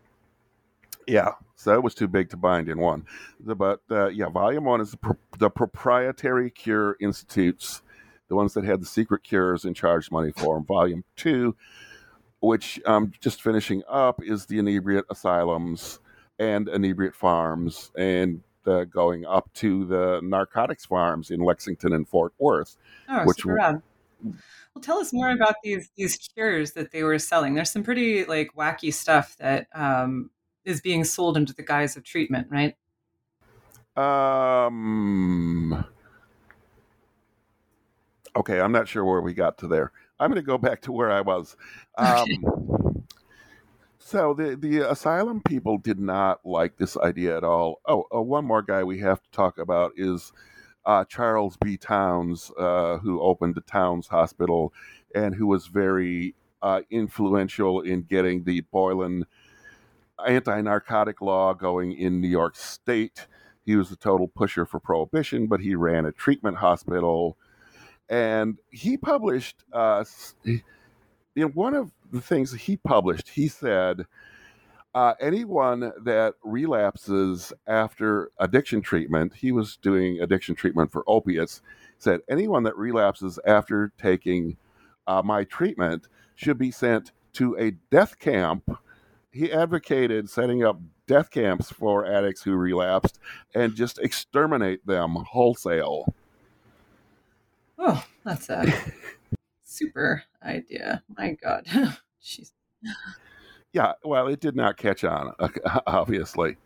Yeah, 1.06 1.32
so 1.56 1.74
it 1.74 1.82
was 1.82 1.94
too 1.94 2.06
big 2.06 2.30
to 2.30 2.36
bind 2.36 2.68
in 2.68 2.78
one. 2.78 3.04
But 3.40 3.80
uh, 3.90 4.08
yeah, 4.08 4.28
volume 4.28 4.64
one 4.64 4.80
is 4.80 4.92
the, 4.92 4.96
pro- 4.98 5.16
the 5.38 5.50
proprietary 5.50 6.50
cure 6.50 6.96
institutes 7.00 7.82
the 8.30 8.36
ones 8.36 8.54
that 8.54 8.64
had 8.64 8.80
the 8.80 8.86
secret 8.86 9.22
cures 9.22 9.66
and 9.66 9.76
charged 9.76 10.10
money 10.10 10.32
for 10.32 10.54
them. 10.54 10.64
Volume 10.64 11.04
two, 11.16 11.54
which 12.38 12.80
I'm 12.86 12.94
um, 12.94 13.12
just 13.20 13.42
finishing 13.42 13.82
up, 13.86 14.22
is 14.22 14.46
the 14.46 14.58
inebriate 14.58 15.04
asylums 15.10 15.98
and 16.38 16.68
inebriate 16.68 17.14
farms, 17.14 17.90
and 17.98 18.42
uh, 18.66 18.84
going 18.84 19.26
up 19.26 19.52
to 19.54 19.84
the 19.84 20.20
narcotics 20.22 20.86
farms 20.86 21.30
in 21.30 21.40
Lexington 21.40 21.92
and 21.92 22.08
Fort 22.08 22.32
Worth. 22.38 22.76
Oh, 23.08 23.24
which 23.24 23.38
super 23.38 23.54
rad. 23.54 23.82
Well, 24.22 24.82
tell 24.82 24.98
us 24.98 25.12
more 25.12 25.30
about 25.30 25.56
these 25.64 25.90
these 25.96 26.16
cures 26.16 26.72
that 26.72 26.92
they 26.92 27.02
were 27.02 27.18
selling. 27.18 27.54
There's 27.54 27.72
some 27.72 27.82
pretty 27.82 28.24
like 28.24 28.50
wacky 28.56 28.94
stuff 28.94 29.36
that 29.38 29.66
um, 29.74 30.30
is 30.64 30.80
being 30.80 31.04
sold 31.04 31.36
under 31.36 31.52
the 31.52 31.62
guise 31.62 31.96
of 31.96 32.04
treatment, 32.04 32.48
right? 32.48 32.76
Um, 33.96 35.84
okay, 38.36 38.60
I'm 38.60 38.72
not 38.72 38.88
sure 38.88 39.04
where 39.04 39.20
we 39.20 39.34
got 39.34 39.58
to 39.58 39.66
there. 39.66 39.92
I'm 40.18 40.30
going 40.30 40.42
to 40.42 40.46
go 40.46 40.58
back 40.58 40.82
to 40.82 40.92
where 40.92 41.10
I 41.10 41.20
was. 41.22 41.56
Um, 41.96 42.26
so 43.98 44.34
the 44.34 44.56
the 44.56 44.90
asylum 44.90 45.40
people 45.42 45.78
did 45.78 45.98
not 45.98 46.44
like 46.44 46.76
this 46.76 46.96
idea 46.96 47.36
at 47.36 47.44
all. 47.44 47.80
Oh, 47.86 48.04
uh, 48.14 48.20
one 48.20 48.44
more 48.44 48.62
guy 48.62 48.84
we 48.84 48.98
have 49.00 49.22
to 49.22 49.30
talk 49.30 49.58
about 49.58 49.92
is 49.96 50.32
uh, 50.84 51.04
Charles 51.04 51.56
B. 51.56 51.76
Towns, 51.76 52.50
uh, 52.58 52.98
who 52.98 53.20
opened 53.20 53.54
the 53.54 53.60
Towns 53.62 54.08
Hospital 54.08 54.72
and 55.14 55.34
who 55.34 55.46
was 55.46 55.66
very 55.66 56.34
uh, 56.62 56.80
influential 56.90 57.80
in 57.80 58.02
getting 58.02 58.44
the 58.44 58.60
Boylan 58.72 59.26
anti-narcotic 60.26 61.20
law 61.20 61.54
going 61.54 61.92
in 61.92 62.20
New 62.20 62.28
York 62.28 62.56
State. 62.56 63.26
He 63.64 63.76
was 63.76 63.90
a 63.90 63.96
total 63.96 64.28
pusher 64.28 64.66
for 64.66 64.80
prohibition, 64.80 65.46
but 65.46 65.60
he 65.60 65.74
ran 65.74 66.06
a 66.06 66.12
treatment 66.12 66.58
hospital 66.58 67.36
and 68.10 68.58
he 68.70 68.96
published 68.96 69.64
uh, 69.72 70.04
in 71.36 71.48
one 71.54 71.74
of 71.74 71.92
the 72.12 72.20
things 72.20 72.52
he 72.52 72.76
published 72.76 73.28
he 73.28 73.48
said 73.48 74.04
uh, 74.94 75.14
anyone 75.20 75.92
that 76.02 76.34
relapses 76.42 77.52
after 77.68 78.30
addiction 78.38 78.82
treatment 78.82 79.32
he 79.34 79.52
was 79.52 79.76
doing 79.78 80.20
addiction 80.20 80.54
treatment 80.54 80.90
for 80.90 81.04
opiates 81.06 81.62
said 81.98 82.20
anyone 82.28 82.64
that 82.64 82.76
relapses 82.76 83.38
after 83.46 83.92
taking 83.98 84.56
uh, 85.06 85.22
my 85.22 85.44
treatment 85.44 86.08
should 86.34 86.58
be 86.58 86.70
sent 86.70 87.12
to 87.34 87.56
a 87.58 87.72
death 87.90 88.18
camp. 88.18 88.70
He 89.32 89.52
advocated 89.52 90.30
setting 90.30 90.64
up 90.64 90.80
death 91.06 91.30
camps 91.30 91.70
for 91.70 92.06
addicts 92.06 92.42
who 92.42 92.54
relapsed 92.54 93.18
and 93.54 93.74
just 93.74 93.98
exterminate 93.98 94.86
them 94.86 95.16
wholesale 95.30 96.14
Oh, 97.82 98.04
that's 98.24 98.50
a 98.50 98.70
super 99.64 100.22
idea. 100.42 101.02
My 101.16 101.32
God. 101.42 101.64
Jeez. 102.22 102.52
Yeah, 103.72 103.92
well, 104.04 104.28
it 104.28 104.40
did 104.40 104.54
not 104.54 104.76
catch 104.76 105.02
on, 105.02 105.32
obviously. 105.86 106.56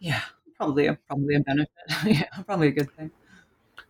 Yeah, 0.00 0.20
probably 0.56 0.86
a 0.86 0.98
probably 1.06 1.36
a 1.36 1.40
benefit. 1.40 1.70
yeah, 2.04 2.26
probably 2.44 2.68
a 2.68 2.72
good 2.72 2.90
thing. 2.94 3.10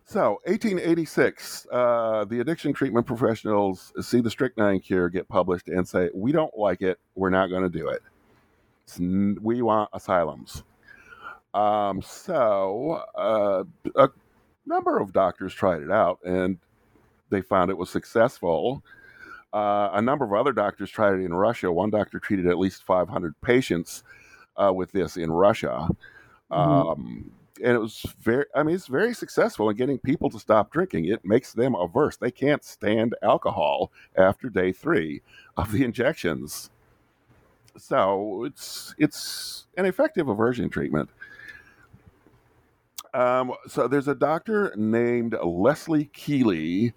So, 0.05 0.41
1886, 0.45 1.67
uh, 1.71 2.25
the 2.25 2.39
addiction 2.39 2.73
treatment 2.73 3.05
professionals 3.05 3.93
see 4.01 4.21
the 4.21 4.29
strychnine 4.29 4.79
cure 4.79 5.09
get 5.09 5.27
published 5.27 5.67
and 5.67 5.87
say, 5.87 6.09
"We 6.13 6.31
don't 6.31 6.55
like 6.57 6.81
it. 6.81 6.99
We're 7.15 7.29
not 7.29 7.47
going 7.47 7.63
to 7.63 7.69
do 7.69 7.89
it. 7.89 8.01
N- 8.99 9.37
we 9.41 9.61
want 9.61 9.89
asylums." 9.93 10.63
Um, 11.53 12.01
so, 12.01 13.03
uh, 13.15 13.63
a 13.95 14.09
number 14.65 14.99
of 14.99 15.13
doctors 15.13 15.53
tried 15.53 15.81
it 15.81 15.91
out, 15.91 16.19
and 16.23 16.57
they 17.29 17.41
found 17.41 17.69
it 17.69 17.77
was 17.77 17.89
successful. 17.89 18.83
Uh, 19.53 19.89
a 19.93 20.01
number 20.01 20.25
of 20.25 20.33
other 20.33 20.53
doctors 20.53 20.89
tried 20.89 21.13
it 21.15 21.25
in 21.25 21.33
Russia. 21.33 21.71
One 21.71 21.89
doctor 21.89 22.19
treated 22.19 22.47
at 22.47 22.57
least 22.57 22.83
500 22.83 23.39
patients 23.41 24.03
uh, 24.57 24.71
with 24.73 24.91
this 24.91 25.17
in 25.17 25.31
Russia. 25.31 25.87
Mhm. 26.51 26.57
Um, 26.57 27.31
and 27.63 27.75
it 27.75 27.79
was 27.79 28.05
very, 28.21 28.45
I 28.55 28.63
mean, 28.63 28.75
it's 28.75 28.87
very 28.87 29.13
successful 29.13 29.69
in 29.69 29.75
getting 29.75 29.99
people 29.99 30.29
to 30.31 30.39
stop 30.39 30.71
drinking. 30.71 31.05
It 31.05 31.23
makes 31.23 31.53
them 31.53 31.75
averse. 31.75 32.17
They 32.17 32.31
can't 32.31 32.63
stand 32.63 33.15
alcohol 33.21 33.91
after 34.15 34.49
day 34.49 34.71
three 34.71 35.21
of 35.57 35.71
the 35.71 35.83
injections. 35.83 36.69
So 37.77 38.43
it's 38.43 38.93
it's 38.97 39.67
an 39.77 39.85
effective 39.85 40.27
aversion 40.27 40.69
treatment. 40.69 41.09
Um, 43.13 43.53
so 43.67 43.87
there's 43.87 44.07
a 44.07 44.15
doctor 44.15 44.73
named 44.77 45.35
Leslie 45.43 46.05
Keeley, 46.13 46.93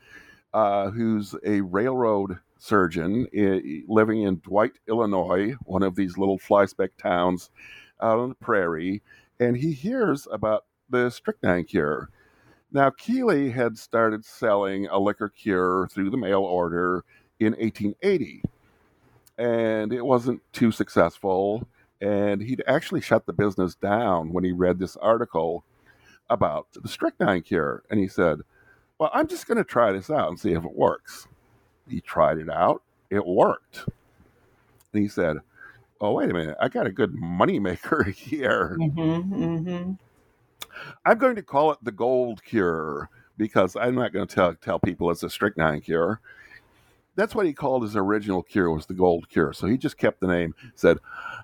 uh, 0.54 0.90
who's 0.90 1.34
a 1.44 1.60
railroad 1.62 2.38
surgeon 2.58 3.26
i- 3.36 3.84
living 3.88 4.22
in 4.22 4.40
Dwight, 4.40 4.72
Illinois, 4.88 5.54
one 5.64 5.82
of 5.82 5.96
these 5.96 6.18
little 6.18 6.38
flyspeck 6.38 6.90
towns 6.98 7.50
out 8.00 8.18
on 8.18 8.30
the 8.30 8.34
prairie, 8.36 9.02
and 9.40 9.56
he 9.56 9.72
hears 9.72 10.28
about 10.32 10.66
the 10.90 11.10
strychnine 11.10 11.64
cure. 11.64 12.10
Now, 12.72 12.90
Keeley 12.90 13.50
had 13.50 13.78
started 13.78 14.24
selling 14.24 14.86
a 14.88 14.98
liquor 14.98 15.28
cure 15.30 15.88
through 15.90 16.10
the 16.10 16.16
mail 16.18 16.42
order 16.42 17.04
in 17.40 17.54
1880, 17.54 18.42
and 19.38 19.92
it 19.92 20.04
wasn't 20.04 20.42
too 20.52 20.72
successful. 20.72 21.66
And 22.00 22.42
he'd 22.42 22.62
actually 22.66 23.00
shut 23.00 23.26
the 23.26 23.32
business 23.32 23.74
down 23.76 24.32
when 24.32 24.44
he 24.44 24.52
read 24.52 24.78
this 24.78 24.96
article 24.96 25.64
about 26.30 26.68
the 26.74 26.88
strychnine 26.88 27.42
cure. 27.42 27.82
And 27.90 28.00
he 28.00 28.08
said, 28.08 28.40
Well, 28.98 29.10
I'm 29.14 29.28
just 29.28 29.46
going 29.46 29.58
to 29.58 29.64
try 29.64 29.92
this 29.92 30.10
out 30.10 30.28
and 30.28 30.38
see 30.38 30.52
if 30.52 30.64
it 30.64 30.74
works. 30.74 31.28
He 31.88 32.00
tried 32.00 32.38
it 32.38 32.50
out, 32.50 32.82
it 33.10 33.26
worked. 33.26 33.86
And 34.92 35.02
he 35.02 35.08
said, 35.08 35.38
Oh, 36.00 36.12
wait 36.12 36.30
a 36.30 36.34
minute, 36.34 36.56
I 36.60 36.68
got 36.68 36.86
a 36.86 36.92
good 36.92 37.14
moneymaker 37.14 38.12
here. 38.14 38.76
Mhm, 38.80 39.24
mhm. 39.30 39.98
I'm 41.04 41.18
going 41.18 41.36
to 41.36 41.42
call 41.42 41.72
it 41.72 41.78
the 41.82 41.92
gold 41.92 42.44
cure 42.44 43.10
because 43.36 43.76
I'm 43.76 43.94
not 43.94 44.12
going 44.12 44.26
to 44.26 44.34
tell 44.34 44.54
tell 44.54 44.78
people 44.78 45.10
it's 45.10 45.22
a 45.22 45.30
strychnine 45.30 45.80
cure. 45.80 46.20
That's 47.16 47.34
what 47.34 47.46
he 47.46 47.52
called 47.52 47.82
his 47.84 47.96
original 47.96 48.42
cure 48.42 48.70
was 48.70 48.86
the 48.86 48.94
gold 48.94 49.28
cure. 49.28 49.52
So 49.52 49.66
he 49.68 49.76
just 49.78 49.98
kept 49.98 50.20
the 50.20 50.26
name, 50.26 50.54
said, 50.74 50.98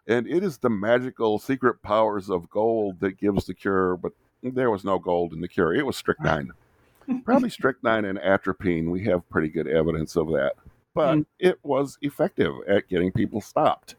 and 0.09 0.27
it 0.27 0.43
is 0.43 0.59
the 0.59 0.71
magical 0.71 1.38
secret 1.38 1.83
powers 1.83 2.31
of 2.31 2.51
gold 2.51 3.01
that 3.01 3.19
gives 3.19 3.47
the 3.47 3.55
cure, 3.55 3.97
but 3.97 4.12
there 4.42 4.70
was 4.70 4.85
no 4.85 4.98
gold 4.98 5.33
in 5.33 5.40
the 5.40 5.48
cure. 5.48 5.74
It 5.74 5.87
was 5.87 5.96
strychnine. 5.96 6.53
Probably 7.24 7.50
strychnine 7.50 8.05
and 8.05 8.18
atropine. 8.18 8.90
We 8.90 9.05
have 9.05 9.29
pretty 9.31 9.48
good 9.48 9.66
evidence 9.68 10.16
of 10.16 10.29
that. 10.29 10.55
But 10.94 11.18
Mm. 11.18 11.26
it 11.38 11.59
was 11.62 11.98
effective 12.03 12.53
at 12.68 12.88
getting 12.88 13.12
people 13.12 13.40
stopped. 13.40 13.94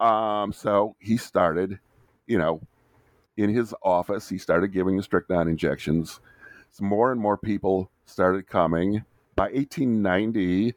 Um, 0.00 0.52
so 0.52 0.96
he 0.98 1.16
started, 1.16 1.78
you 2.26 2.38
know, 2.38 2.60
in 3.36 3.50
his 3.54 3.74
office, 3.82 4.28
he 4.28 4.38
started 4.38 4.72
giving 4.72 4.96
the 4.96 5.02
strychnine 5.02 5.48
injections. 5.48 6.20
So 6.70 6.84
more 6.84 7.12
and 7.12 7.20
more 7.20 7.36
people 7.36 7.90
started 8.04 8.46
coming. 8.46 9.04
By 9.36 9.44
1890, 9.44 10.74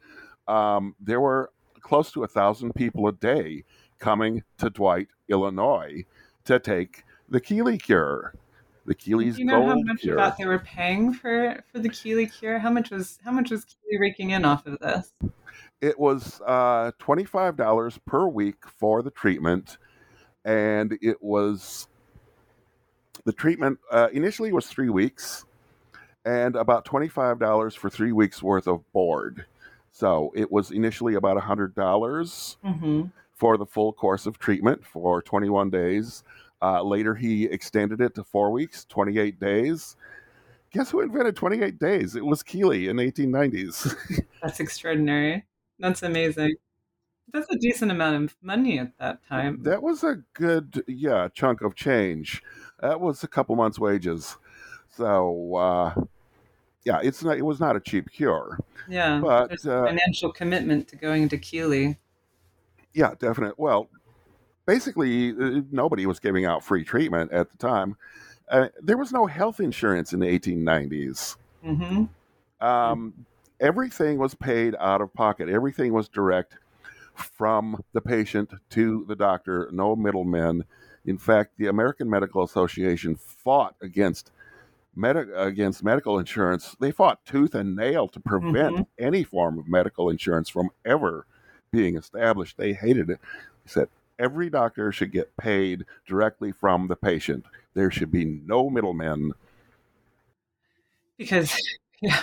um, 0.48 0.94
there 1.00 1.20
were 1.20 1.50
close 1.80 2.12
to 2.12 2.24
a 2.24 2.28
thousand 2.28 2.74
people 2.74 3.06
a 3.08 3.12
day 3.12 3.64
coming 3.98 4.42
to 4.58 4.70
Dwight, 4.70 5.08
Illinois, 5.28 6.04
to 6.44 6.58
take 6.58 7.04
the 7.28 7.40
Keeley 7.40 7.78
cure, 7.78 8.34
the 8.86 8.94
Keeley's 8.94 9.36
Do 9.36 9.42
you 9.42 9.46
know 9.46 9.66
how 9.66 9.74
much 9.76 10.00
cure. 10.00 10.14
about 10.14 10.36
they 10.38 10.46
were 10.46 10.60
paying 10.60 11.12
for 11.12 11.62
for 11.72 11.78
the 11.78 11.88
Keeley 11.88 12.26
cure? 12.26 12.58
How 12.58 12.70
much 12.70 12.90
was 12.90 13.18
how 13.24 13.32
much 13.32 13.50
was 13.50 13.64
Keeley 13.64 13.98
raking 14.00 14.30
in 14.30 14.44
off 14.44 14.66
of 14.66 14.78
this? 14.78 15.12
It 15.80 15.98
was 15.98 16.40
uh, 16.46 16.92
twenty-five 16.98 17.56
dollars 17.56 17.98
per 18.06 18.26
week 18.26 18.66
for 18.78 19.02
the 19.02 19.10
treatment, 19.10 19.78
and 20.44 20.96
it 21.02 21.22
was 21.22 21.88
the 23.24 23.32
treatment 23.32 23.78
uh, 23.90 24.08
initially 24.12 24.52
was 24.52 24.66
three 24.66 24.88
weeks, 24.88 25.44
and 26.24 26.56
about 26.56 26.84
twenty-five 26.84 27.38
dollars 27.38 27.74
for 27.74 27.90
three 27.90 28.12
weeks 28.12 28.42
worth 28.42 28.66
of 28.66 28.90
board. 28.92 29.44
So 29.92 30.32
it 30.34 30.50
was 30.52 30.70
initially 30.70 31.14
about 31.14 31.40
hundred 31.40 31.74
dollars 31.74 32.56
hmm 32.64 33.04
for 33.34 33.58
the 33.58 33.66
full 33.66 33.92
course 33.92 34.24
of 34.24 34.38
treatment 34.38 34.82
for 34.86 35.20
twenty-one 35.20 35.68
days. 35.68 36.24
Uh, 36.66 36.82
later, 36.82 37.14
he 37.14 37.44
extended 37.44 38.00
it 38.00 38.12
to 38.16 38.24
four 38.24 38.50
weeks, 38.50 38.84
twenty-eight 38.86 39.38
days. 39.38 39.94
Guess 40.72 40.90
who 40.90 41.00
invented 41.00 41.36
twenty-eight 41.36 41.78
days? 41.78 42.16
It 42.16 42.24
was 42.26 42.42
Keeley 42.42 42.88
in 42.88 42.96
the 42.96 43.04
eighteen 43.04 43.30
nineties. 43.30 43.94
That's 44.42 44.58
extraordinary. 44.58 45.44
That's 45.78 46.02
amazing. 46.02 46.56
That's 47.32 47.48
a 47.52 47.56
decent 47.58 47.92
amount 47.92 48.24
of 48.24 48.36
money 48.42 48.80
at 48.80 48.98
that 48.98 49.20
time. 49.28 49.62
That 49.62 49.80
was 49.80 50.02
a 50.02 50.22
good, 50.34 50.82
yeah, 50.88 51.28
chunk 51.32 51.60
of 51.60 51.76
change. 51.76 52.42
That 52.80 53.00
was 53.00 53.22
a 53.22 53.28
couple 53.28 53.54
months' 53.54 53.78
wages. 53.78 54.36
So, 54.96 55.54
uh, 55.54 55.94
yeah, 56.84 56.98
it's 57.00 57.22
not. 57.22 57.38
It 57.38 57.42
was 57.42 57.60
not 57.60 57.76
a 57.76 57.80
cheap 57.80 58.10
cure. 58.10 58.58
yeah, 58.88 59.20
but, 59.20 59.52
uh, 59.64 59.84
a 59.84 59.86
financial 59.86 60.32
commitment 60.32 60.88
to 60.88 60.96
going 60.96 61.28
to 61.28 61.38
Keeley. 61.38 61.98
Yeah, 62.92 63.14
definite. 63.16 63.56
Well, 63.56 63.88
basically, 64.66 65.30
uh, 65.30 65.62
nobody 65.70 66.06
was 66.06 66.18
giving 66.20 66.44
out 66.44 66.62
free 66.64 66.84
treatment 66.84 67.32
at 67.32 67.50
the 67.50 67.56
time. 67.56 67.96
Uh, 68.48 68.68
there 68.82 68.96
was 68.96 69.12
no 69.12 69.26
health 69.26 69.60
insurance 69.60 70.12
in 70.12 70.20
the 70.20 70.26
1890s. 70.26 71.36
hmm 71.62 72.04
Um, 72.60 73.12
everything 73.60 74.18
was 74.18 74.34
paid 74.34 74.74
out 74.78 75.00
of 75.00 75.12
pocket. 75.14 75.48
Everything 75.48 75.92
was 75.92 76.08
direct 76.08 76.54
from 77.14 77.82
the 77.92 78.00
patient 78.00 78.50
to 78.70 79.04
the 79.08 79.16
doctor. 79.16 79.68
No 79.72 79.96
middlemen. 79.96 80.64
In 81.06 81.18
fact, 81.18 81.52
the 81.56 81.66
American 81.66 82.08
Medical 82.10 82.42
Association 82.42 83.14
fought 83.16 83.74
against 83.80 84.32
medi- 84.94 85.30
against 85.34 85.82
medical 85.84 86.18
insurance. 86.18 86.76
They 86.80 86.90
fought 86.90 87.24
tooth 87.24 87.54
and 87.54 87.76
nail 87.76 88.08
to 88.08 88.20
prevent 88.20 88.76
any 88.98 89.22
form 89.22 89.58
of 89.58 89.68
medical 89.68 90.10
insurance 90.10 90.48
from 90.48 90.70
ever 90.84 91.26
being 91.70 91.96
established. 91.96 92.56
They 92.56 92.72
hated 92.72 93.10
it. 93.10 93.20
They 93.64 93.70
said 93.70 93.88
every 94.18 94.50
doctor 94.50 94.92
should 94.92 95.12
get 95.12 95.36
paid 95.36 95.84
directly 96.06 96.52
from 96.52 96.88
the 96.88 96.96
patient. 96.96 97.44
There 97.74 97.90
should 97.90 98.10
be 98.10 98.24
no 98.24 98.70
middlemen. 98.70 99.32
Because 101.18 101.56
yeah, 102.00 102.22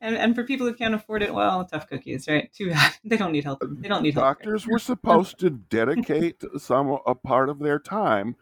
and 0.00 0.16
and 0.16 0.34
for 0.34 0.44
people 0.44 0.66
who 0.66 0.74
can't 0.74 0.94
afford 0.94 1.22
it, 1.22 1.34
well, 1.34 1.64
tough 1.64 1.88
cookies, 1.88 2.28
right? 2.28 2.52
Too 2.52 2.70
bad. 2.70 2.94
They 3.04 3.16
don't 3.16 3.32
need 3.32 3.44
help. 3.44 3.62
They 3.62 3.88
don't 3.88 4.02
need 4.02 4.14
help. 4.14 4.24
doctors 4.24 4.66
were 4.66 4.78
supposed 4.78 5.38
to 5.40 5.50
dedicate 5.50 6.42
some 6.58 6.98
a 7.06 7.14
part 7.14 7.48
of 7.48 7.58
their 7.58 7.78
time 7.78 8.36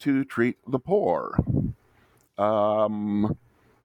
to 0.00 0.24
treat 0.24 0.56
the 0.66 0.78
poor. 0.78 1.38
Um, 2.36 3.36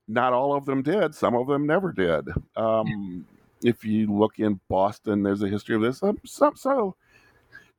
not 0.08 0.34
all 0.34 0.56
of 0.56 0.66
them 0.66 0.82
did. 0.82 1.16
Some 1.16 1.36
of 1.36 1.48
them 1.48 1.66
never 1.66 1.92
did. 1.92 2.28
Um, 2.56 3.26
if 3.64 3.86
you 3.86 4.12
look 4.12 4.40
in 4.40 4.60
Boston, 4.70 5.24
there's 5.24 5.42
a 5.42 5.48
history 5.48 5.76
of 5.76 5.82
this. 5.82 6.00
Some, 6.00 6.20
some 6.26 6.56
so 6.56 6.96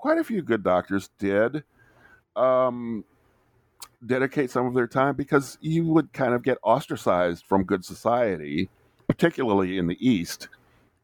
quite 0.04 0.18
a 0.18 0.24
few 0.24 0.42
good 0.42 0.62
doctors 0.62 1.08
did 1.18 1.64
um, 2.36 3.02
dedicate 4.04 4.50
some 4.50 4.66
of 4.66 4.74
their 4.74 4.86
time 4.86 5.16
because 5.16 5.56
you 5.62 5.82
would 5.86 6.12
kind 6.12 6.34
of 6.34 6.42
get 6.42 6.58
ostracized 6.62 7.46
from 7.46 7.64
good 7.64 7.82
society, 7.82 8.68
particularly 9.08 9.78
in 9.78 9.86
the 9.86 9.96
East, 10.06 10.48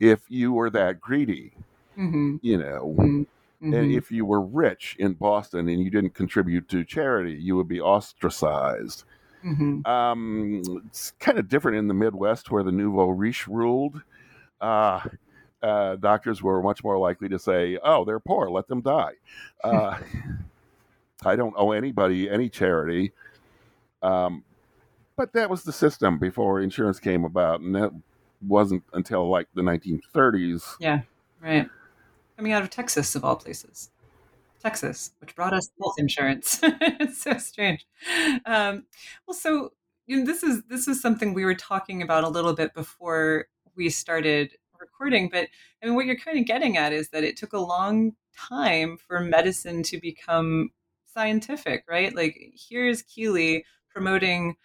if 0.01 0.21
you 0.29 0.53
were 0.53 0.69
that 0.69 1.01
greedy 1.01 1.55
hmm 1.95 2.37
you 2.43 2.59
know. 2.59 2.95
Hmm 2.95 3.23
and 3.63 3.91
if 3.91 4.11
you 4.11 4.27
were 4.27 4.43
rich 4.43 4.97
in 4.99 5.15
boston 5.15 5.69
and 5.69 5.83
you 5.83 5.91
didn't 5.91 6.15
contribute 6.15 6.69
to 6.69 6.85
charity 6.85 7.33
you 7.33 7.57
would 7.57 7.69
be 7.69 7.81
ostracized. 7.81 9.05
Hmm 9.41 9.81
um, 9.87 10.63
it's 10.89 11.13
kind 11.13 11.39
of 11.39 11.49
different 11.49 11.79
in 11.79 11.89
the 11.89 11.95
midwest 11.95 12.51
where 12.51 12.63
the 12.63 12.71
nouveau 12.71 13.09
riche 13.09 13.49
ruled. 13.49 14.03
Uh, 14.61 15.01
uh, 15.63 15.97
doctors 15.97 16.43
were 16.43 16.63
much 16.63 16.83
more 16.83 16.99
likely 16.99 17.29
to 17.29 17.39
say 17.39 17.79
oh 17.83 18.05
they're 18.05 18.21
poor 18.21 18.51
let 18.51 18.69
them 18.69 18.81
die 18.81 19.13
uh, 19.65 19.99
i 21.25 21.37
don't 21.37 21.55
owe 21.57 21.73
anybody 21.73 22.29
any 22.31 22.49
charity 22.49 23.13
um, 24.03 24.45
but 25.17 25.35
that 25.35 25.51
was 25.51 25.65
the 25.65 25.73
system 25.73 26.19
before 26.19 26.61
insurance 26.61 26.99
came 26.99 27.25
about 27.25 27.61
and 27.61 27.75
that 27.75 27.93
wasn't 28.47 28.83
until 28.93 29.29
like 29.29 29.49
the 29.55 29.63
1930s 29.63 30.77
Yeah, 30.81 31.03
right. 31.43 31.69
Coming 32.37 32.53
out 32.53 32.63
of 32.63 32.71
Texas, 32.71 33.15
of 33.15 33.25
all 33.25 33.37
places. 33.37 33.91
Texas, 34.63 35.13
which 35.21 35.35
brought 35.35 35.55
us 35.55 35.71
health 35.81 35.95
insurance. 35.99 36.61
it's 36.63 37.23
so 37.23 37.39
strange. 37.39 37.87
Um, 38.45 38.85
well, 39.27 39.35
so 39.35 39.73
you 40.07 40.19
know, 40.19 40.27
this 40.27 40.43
is 40.43 40.63
this 40.69 40.87
is 40.87 41.01
something 41.01 41.33
we 41.33 41.45
were 41.45 41.55
talking 41.55 42.03
about 42.03 42.25
a 42.25 42.29
little 42.29 42.53
bit 42.53 42.75
before 42.75 43.47
we 43.75 43.89
started 43.89 44.53
recording, 44.81 45.29
but 45.29 45.49
I 45.83 45.87
mean, 45.87 45.95
what 45.95 46.07
you're 46.07 46.17
kind 46.17 46.39
of 46.39 46.47
getting 46.47 46.77
at 46.77 46.93
is 46.93 47.11
that 47.11 47.25
it 47.25 47.37
took 47.37 47.53
a 47.53 47.59
long 47.59 48.15
time 48.37 48.97
for 48.97 49.21
medicine 49.21 49.83
to 49.85 49.99
become 49.99 50.71
scientific, 51.07 51.85
right? 51.89 52.15
Like 52.15 52.53
here's 52.55 53.03
Keeley 53.03 53.65
promoting 53.93 54.57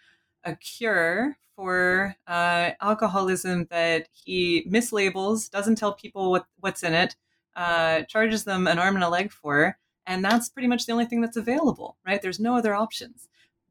a 0.44 0.54
cure 0.56 1.36
for 1.54 2.14
uh, 2.26 2.70
alcoholism 2.80 3.66
that 3.70 4.08
he 4.12 4.66
mislabels, 4.70 5.50
doesn't 5.50 5.76
tell 5.76 5.94
people 5.94 6.30
what, 6.30 6.46
what's 6.60 6.82
in 6.82 6.94
it, 6.94 7.16
uh, 7.56 8.02
charges 8.02 8.44
them 8.44 8.66
an 8.66 8.78
arm 8.78 8.94
and 8.94 9.04
a 9.04 9.08
leg 9.08 9.32
for, 9.32 9.78
and 10.06 10.24
that's 10.24 10.48
pretty 10.48 10.68
much 10.68 10.86
the 10.86 10.92
only 10.92 11.06
thing 11.06 11.20
that's 11.20 11.36
available, 11.36 11.96
right? 12.06 12.20
There's 12.20 12.38
no 12.38 12.56
other 12.56 12.74
options. 12.74 13.28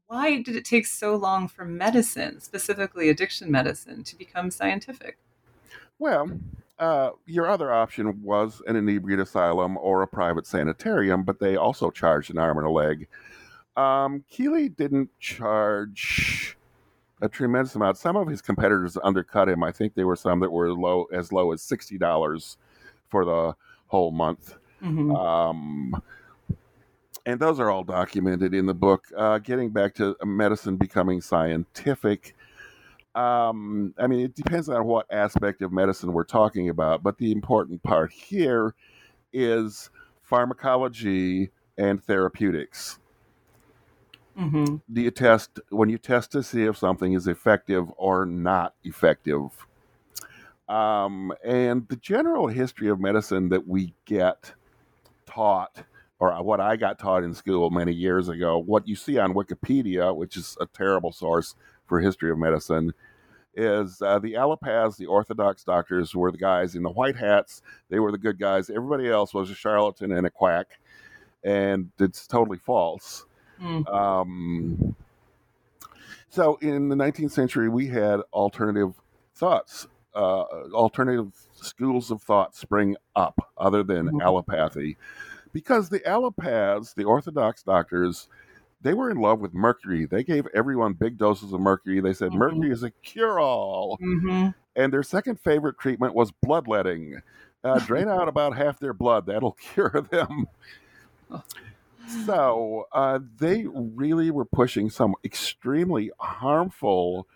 Why 0.08 0.42
did 0.42 0.56
it 0.56 0.64
take 0.64 0.86
so 0.86 1.16
long 1.16 1.48
for 1.48 1.64
medicine, 1.64 2.40
specifically 2.40 3.08
addiction 3.08 3.50
medicine, 3.50 4.04
to 4.04 4.16
become 4.16 4.50
scientific? 4.50 5.18
Well, 5.98 6.30
uh, 6.78 7.10
your 7.24 7.48
other 7.48 7.72
option 7.72 8.22
was 8.22 8.62
an 8.66 8.76
inebriate 8.76 9.20
asylum 9.20 9.78
or 9.78 10.02
a 10.02 10.06
private 10.06 10.46
sanitarium, 10.46 11.22
but 11.22 11.40
they 11.40 11.56
also 11.56 11.90
charged 11.90 12.30
an 12.30 12.38
arm 12.38 12.58
and 12.58 12.66
a 12.66 12.70
leg. 12.70 13.08
Um, 13.76 14.24
Keeley 14.28 14.68
didn't 14.68 15.10
charge 15.18 16.56
a 17.22 17.28
tremendous 17.28 17.74
amount. 17.74 17.96
Some 17.96 18.16
of 18.16 18.28
his 18.28 18.42
competitors 18.42 18.98
undercut 19.02 19.48
him. 19.48 19.62
I 19.62 19.72
think 19.72 19.94
there 19.94 20.06
were 20.06 20.16
some 20.16 20.40
that 20.40 20.52
were 20.52 20.72
low 20.72 21.04
as 21.12 21.32
low 21.32 21.52
as 21.52 21.62
sixty 21.62 21.96
dollars 21.96 22.58
for 23.08 23.24
the 23.24 23.54
whole 23.86 24.10
month. 24.10 24.54
Mm-hmm. 24.82 25.14
Um, 25.14 26.02
and 27.24 27.40
those 27.40 27.58
are 27.58 27.70
all 27.70 27.84
documented 27.84 28.54
in 28.54 28.66
the 28.66 28.74
book. 28.74 29.06
Uh, 29.16 29.38
getting 29.38 29.70
back 29.70 29.94
to 29.94 30.16
medicine 30.24 30.76
becoming 30.76 31.20
scientific, 31.20 32.35
um, 33.16 33.94
I 33.98 34.06
mean, 34.06 34.20
it 34.20 34.34
depends 34.34 34.68
on 34.68 34.84
what 34.84 35.06
aspect 35.10 35.62
of 35.62 35.72
medicine 35.72 36.12
we're 36.12 36.24
talking 36.24 36.68
about, 36.68 37.02
but 37.02 37.16
the 37.16 37.32
important 37.32 37.82
part 37.82 38.12
here 38.12 38.74
is 39.32 39.90
pharmacology 40.22 41.50
and 41.78 42.02
therapeutics. 42.04 42.98
Mm-hmm. 44.38 44.76
Do 44.92 45.00
you 45.00 45.10
test 45.10 45.60
when 45.70 45.88
you 45.88 45.96
test 45.96 46.30
to 46.32 46.42
see 46.42 46.64
if 46.64 46.76
something 46.76 47.14
is 47.14 47.26
effective 47.26 47.90
or 47.96 48.26
not 48.26 48.74
effective? 48.84 49.66
Um, 50.68 51.32
and 51.42 51.88
the 51.88 51.96
general 51.96 52.48
history 52.48 52.88
of 52.88 53.00
medicine 53.00 53.48
that 53.48 53.66
we 53.66 53.94
get 54.04 54.52
taught, 55.24 55.84
or 56.18 56.42
what 56.42 56.60
I 56.60 56.76
got 56.76 56.98
taught 56.98 57.24
in 57.24 57.32
school 57.32 57.70
many 57.70 57.92
years 57.92 58.28
ago, 58.28 58.58
what 58.58 58.86
you 58.86 58.94
see 58.94 59.16
on 59.18 59.32
Wikipedia, 59.32 60.14
which 60.14 60.36
is 60.36 60.58
a 60.60 60.66
terrible 60.66 61.12
source 61.12 61.54
for 61.86 62.00
history 62.00 62.30
of 62.30 62.38
medicine, 62.38 62.92
is 63.54 64.02
uh, 64.02 64.18
the 64.18 64.34
allopaths, 64.34 64.96
the 64.96 65.06
orthodox 65.06 65.64
doctors, 65.64 66.14
were 66.14 66.30
the 66.30 66.38
guys 66.38 66.74
in 66.74 66.82
the 66.82 66.90
white 66.90 67.16
hats. 67.16 67.62
They 67.88 67.98
were 67.98 68.12
the 68.12 68.18
good 68.18 68.38
guys. 68.38 68.68
Everybody 68.68 69.08
else 69.08 69.32
was 69.32 69.50
a 69.50 69.54
charlatan 69.54 70.12
and 70.12 70.26
a 70.26 70.30
quack, 70.30 70.78
and 71.42 71.90
it's 71.98 72.26
totally 72.26 72.58
false. 72.58 73.24
Mm. 73.60 73.92
Um, 73.92 74.96
so 76.28 76.56
in 76.56 76.90
the 76.90 76.96
19th 76.96 77.30
century, 77.30 77.68
we 77.68 77.86
had 77.86 78.20
alternative 78.32 78.92
thoughts, 79.34 79.86
uh, 80.14 80.42
alternative 80.72 81.32
schools 81.54 82.10
of 82.10 82.20
thought 82.22 82.54
spring 82.54 82.96
up 83.14 83.38
other 83.56 83.82
than 83.82 84.06
mm-hmm. 84.06 84.20
allopathy, 84.20 84.96
because 85.54 85.88
the 85.88 86.00
allopaths, 86.00 86.94
the 86.94 87.04
orthodox 87.04 87.62
doctors, 87.62 88.28
they 88.86 88.94
were 88.94 89.10
in 89.10 89.16
love 89.16 89.40
with 89.40 89.52
mercury. 89.52 90.06
They 90.06 90.22
gave 90.22 90.46
everyone 90.54 90.92
big 90.92 91.18
doses 91.18 91.52
of 91.52 91.60
mercury. 91.60 92.00
They 92.00 92.12
said 92.12 92.28
mm-hmm. 92.28 92.38
mercury 92.38 92.70
is 92.70 92.84
a 92.84 92.90
cure 92.90 93.40
all. 93.40 93.98
Mm-hmm. 94.00 94.50
And 94.76 94.92
their 94.92 95.02
second 95.02 95.40
favorite 95.40 95.76
treatment 95.76 96.14
was 96.14 96.30
bloodletting. 96.30 97.20
Uh, 97.64 97.78
drain 97.86 98.08
out 98.08 98.28
about 98.28 98.56
half 98.56 98.78
their 98.78 98.92
blood. 98.92 99.26
That'll 99.26 99.52
cure 99.74 100.06
them. 100.08 100.46
So 102.24 102.86
uh, 102.92 103.18
they 103.38 103.66
really 103.66 104.30
were 104.30 104.44
pushing 104.44 104.88
some 104.88 105.16
extremely 105.24 106.12
harmful 106.20 107.26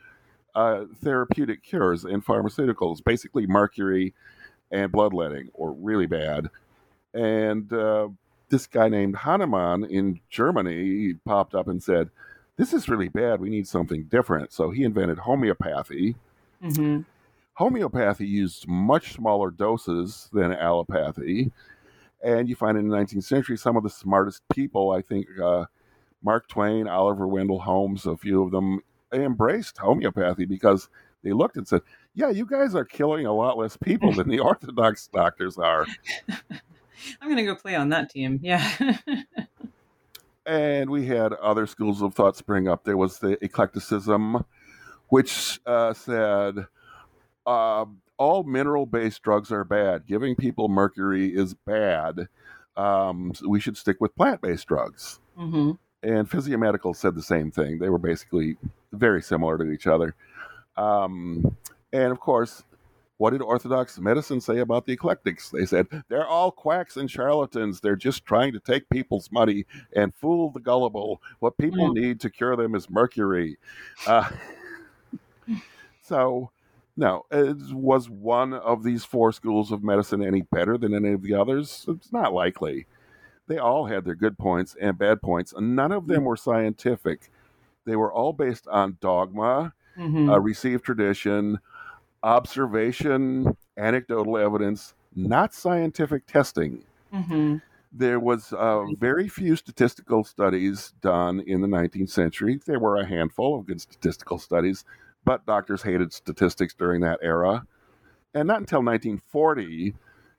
uh, 0.55 0.85
therapeutic 1.03 1.65
cures 1.65 2.05
in 2.05 2.23
pharmaceuticals, 2.23 3.03
basically 3.03 3.49
mercury 3.49 4.15
and 4.71 4.93
bloodletting, 4.93 5.49
or 5.55 5.73
really 5.73 6.07
bad. 6.07 6.49
And 7.13 7.73
uh, 7.73 8.11
this 8.51 8.67
guy 8.67 8.89
named 8.89 9.17
Hahnemann 9.17 9.85
in 9.85 10.21
Germany 10.29 11.15
popped 11.25 11.55
up 11.55 11.69
and 11.69 11.83
said, 11.83 12.11
This 12.57 12.73
is 12.73 12.89
really 12.89 13.09
bad. 13.09 13.41
We 13.41 13.51
need 13.51 13.67
something 13.67 14.05
different. 14.05 14.53
So 14.53 14.71
he 14.71 14.85
invented 14.85 15.19
homeopathy. 15.19 16.17
Mm-hmm. 16.63 17.03
Homeopathy 17.55 18.27
used 18.27 18.69
much 18.69 19.15
smaller 19.15 19.51
doses 19.51 20.29
than 20.33 20.53
allopathy 20.53 21.51
and 22.23 22.49
you 22.49 22.57
find 22.57 22.77
in 22.77 22.89
the 22.89 22.97
19th 22.97 23.25
century 23.25 23.57
some 23.57 23.77
of 23.77 23.83
the 23.83 23.91
smartest 23.91 24.43
people, 24.53 24.91
I 24.93 25.03
think 25.03 25.27
uh, 25.43 25.65
Mark 26.23 26.49
Twain, 26.49 26.87
Oliver 26.87 27.27
Wendell 27.27 27.61
Holmes, 27.61 28.07
a 28.07 28.17
few 28.17 28.43
of 28.43 28.51
them 28.51 28.81
embraced 29.13 29.79
homeopathy 29.79 30.45
because 30.45 30.89
they 31.23 31.33
looked 31.33 31.57
and 31.57 31.67
said, 31.67 31.81
yeah, 32.15 32.31
you 32.31 32.45
guys 32.45 32.75
are 32.75 32.85
killing 32.85 33.27
a 33.27 33.33
lot 33.33 33.57
less 33.57 33.77
people 33.77 34.13
than 34.13 34.29
the 34.29 34.39
Orthodox 34.41 35.09
doctors 35.09 35.59
are. 35.59 35.87
I'm 37.21 37.29
going 37.29 37.37
to 37.37 37.45
go 37.45 37.55
play 37.55 37.75
on 37.75 37.91
that 37.91 38.11
team. 38.11 38.41
Yeah. 38.43 38.97
and 40.47 40.91
we 40.91 41.07
had 41.07 41.33
other 41.35 41.67
schools 41.67 42.03
of 42.03 42.15
thought 42.15 42.37
spring 42.37 42.69
up. 42.69 42.85
There 42.85 42.97
was 42.97 43.19
the 43.19 43.43
eclecticism, 43.45 44.45
which 45.09 45.61
uh, 45.67 45.93
said, 45.93 46.67
uh, 47.47 47.85
all 48.19 48.43
mineral 48.43 48.87
based 48.87 49.23
drugs 49.23 49.51
are 49.51 49.65
bad. 49.65 50.07
Giving 50.07 50.37
people 50.37 50.69
mercury 50.69 51.35
is 51.35 51.55
bad. 51.55 52.29
Um, 52.77 53.33
so 53.35 53.49
we 53.49 53.61
should 53.61 53.77
stick 53.77 53.97
with 54.01 54.15
plant 54.15 54.41
based 54.41 54.67
drugs. 54.67 55.21
Mm-hmm. 55.39 55.73
And 56.03 56.31
Physiomedical 56.31 56.97
said 56.97 57.15
the 57.15 57.23
same 57.23 57.51
thing. 57.51 57.79
They 57.79 57.91
were 57.91 57.99
basically 57.99 58.57
very 58.93 59.23
similar 59.23 59.59
to 59.59 59.71
each 59.71 59.87
other. 59.87 60.15
Um, 60.77 61.57
and 61.93 62.13
of 62.13 62.21
course, 62.21 62.63
what 63.21 63.35
did 63.35 63.43
Orthodox 63.43 63.99
medicine 63.99 64.41
say 64.41 64.61
about 64.61 64.87
the 64.87 64.95
eclectics? 64.95 65.51
They 65.51 65.67
said 65.67 65.87
they're 66.09 66.27
all 66.27 66.51
quacks 66.51 66.97
and 66.97 67.11
charlatans. 67.11 67.79
They're 67.79 67.95
just 67.95 68.25
trying 68.25 68.55
to 68.55 68.61
take 68.61 68.89
people's 68.89 69.31
money 69.31 69.67
and 69.95 70.15
fool 70.15 70.51
the 70.51 70.59
gullible. 70.59 71.21
What 71.39 71.59
people 71.59 71.91
mm. 71.91 72.01
need 72.01 72.21
to 72.21 72.31
cure 72.31 72.57
them 72.57 72.75
is 72.75 72.89
mercury. 72.89 73.59
Uh, 74.07 74.31
so 76.03 76.51
now, 76.97 77.25
was 77.31 78.09
one 78.09 78.55
of 78.55 78.85
these 78.85 79.05
four 79.05 79.33
schools 79.33 79.71
of 79.71 79.85
medicine 79.85 80.23
any 80.23 80.41
better 80.41 80.79
than 80.79 80.95
any 80.95 81.13
of 81.13 81.21
the 81.21 81.35
others? 81.35 81.85
It's 81.89 82.11
not 82.15 82.33
likely. 82.33 82.87
They 83.49 83.59
all 83.59 83.85
had 83.85 84.07
their 84.07 84.15
good 84.15 84.39
points 84.39 84.77
and 84.81 84.97
bad 84.97 85.21
points, 85.21 85.53
and 85.53 85.77
none 85.77 85.93
of 85.93 86.07
them 86.07 86.25
were 86.25 86.39
scientific. 86.39 87.31
They 87.85 87.97
were 87.97 88.11
all 88.11 88.33
based 88.33 88.67
on 88.67 88.97
dogma, 89.03 89.75
mm-hmm. 89.99 90.31
uh, 90.31 90.39
received 90.39 90.85
tradition, 90.85 91.59
observation, 92.23 93.57
anecdotal 93.77 94.37
evidence, 94.37 94.95
not 95.15 95.55
scientific 95.55 96.27
testing. 96.27 96.85
Mm-hmm. 97.13 97.57
There 97.93 98.21
was 98.21 98.53
uh, 98.53 98.85
very 98.99 99.29
few 99.29 99.57
statistical 99.57 100.23
studies 100.23 100.93
done 101.01 101.41
in 101.41 101.61
the 101.61 101.67
19th 101.67 102.11
century. 102.11 102.61
There 102.65 102.79
were 102.79 102.97
a 102.97 103.07
handful 103.07 103.59
of 103.59 103.67
good 103.67 103.81
statistical 103.81 104.39
studies, 104.39 104.85
but 105.25 105.45
doctors 105.45 105.83
hated 105.83 106.13
statistics 106.13 106.75
during 106.75 107.01
that 107.01 107.19
era. 107.23 107.67
And 108.33 108.47
not 108.47 108.61
until 108.61 108.79
1940 108.79 109.95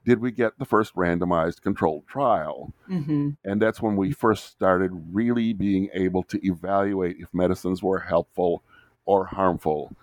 did 0.05 0.19
we 0.19 0.31
get 0.31 0.57
the 0.57 0.65
first 0.65 0.95
randomized 0.95 1.61
controlled 1.61 2.07
trial. 2.07 2.73
Mm-hmm. 2.89 3.31
And 3.43 3.61
that's 3.61 3.81
when 3.81 3.95
we 3.95 4.13
first 4.13 4.45
started 4.45 4.91
really 5.11 5.53
being 5.53 5.89
able 5.93 6.23
to 6.23 6.45
evaluate 6.45 7.17
if 7.19 7.33
medicines 7.33 7.83
were 7.83 7.99
helpful 7.99 8.63
or 9.05 9.25
harmful. 9.25 9.95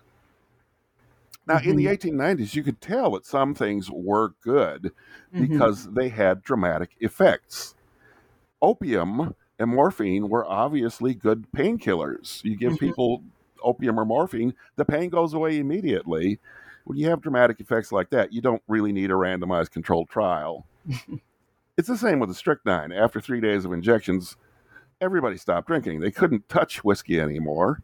Now, 1.48 1.56
mm-hmm. 1.56 1.70
in 1.70 1.76
the 1.76 1.86
1890s, 1.86 2.12
mm-hmm. 2.12 2.58
you 2.58 2.62
could 2.62 2.80
tell 2.80 3.12
that 3.12 3.24
some 3.24 3.54
things 3.54 3.90
were 3.90 4.34
good 4.42 4.92
mm-hmm. 5.34 5.46
because 5.46 5.90
they 5.90 6.10
had 6.10 6.42
dramatic 6.42 6.90
effects. 7.00 7.74
Opium 8.60 9.34
and 9.58 9.70
morphine 9.70 10.28
were 10.28 10.44
obviously 10.44 11.14
good 11.14 11.46
painkillers. 11.56 12.44
You 12.44 12.56
give 12.56 12.74
mm-hmm. 12.74 12.86
people 12.86 13.22
opium 13.62 13.98
or 13.98 14.04
morphine, 14.04 14.54
the 14.76 14.84
pain 14.84 15.08
goes 15.08 15.34
away 15.34 15.58
immediately. 15.58 16.38
When 16.84 16.98
you 16.98 17.08
have 17.08 17.20
dramatic 17.20 17.60
effects 17.60 17.90
like 17.92 18.10
that, 18.10 18.32
you 18.32 18.40
don't 18.40 18.62
really 18.68 18.92
need 18.92 19.10
a 19.10 19.14
randomized 19.14 19.70
controlled 19.70 20.08
trial. 20.08 20.66
it's 21.76 21.88
the 21.88 21.98
same 21.98 22.20
with 22.20 22.28
the 22.28 22.34
strychnine. 22.34 22.92
After 22.92 23.20
three 23.20 23.40
days 23.40 23.64
of 23.64 23.72
injections, 23.72 24.36
everybody 25.00 25.36
stopped 25.36 25.66
drinking. 25.66 26.00
They 26.00 26.10
couldn't 26.10 26.48
touch 26.48 26.84
whiskey 26.84 27.20
anymore. 27.20 27.82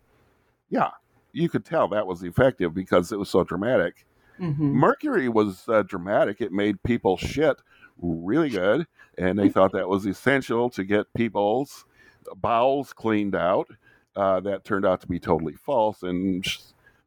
Yeah, 0.71 0.91
you 1.35 1.49
could 1.49 1.65
tell 1.65 1.89
that 1.89 2.07
was 2.07 2.23
effective 2.23 2.75
because 2.75 3.13
it 3.13 3.19
was 3.19 3.29
so 3.29 3.45
dramatic. 3.45 4.07
Mm-hmm. 4.41 4.73
Mercury 4.73 5.29
was 5.29 5.69
uh, 5.69 5.83
dramatic. 5.83 6.41
It 6.41 6.53
made 6.53 6.83
people 6.83 7.17
shit 7.17 7.57
really 8.01 8.51
good, 8.51 8.87
and 9.19 9.39
they 9.39 9.49
thought 9.49 9.73
that 9.73 9.89
was 9.89 10.07
essential 10.07 10.71
to 10.71 10.85
get 10.85 11.13
people's 11.15 11.85
bowels 12.37 12.93
cleaned 12.93 13.35
out 13.35 13.69
uh, 14.17 14.41
that 14.41 14.65
turned 14.65 14.87
out 14.87 15.01
to 15.03 15.07
be 15.07 15.19
totally 15.19 15.55
false, 15.55 16.03
and 16.03 16.45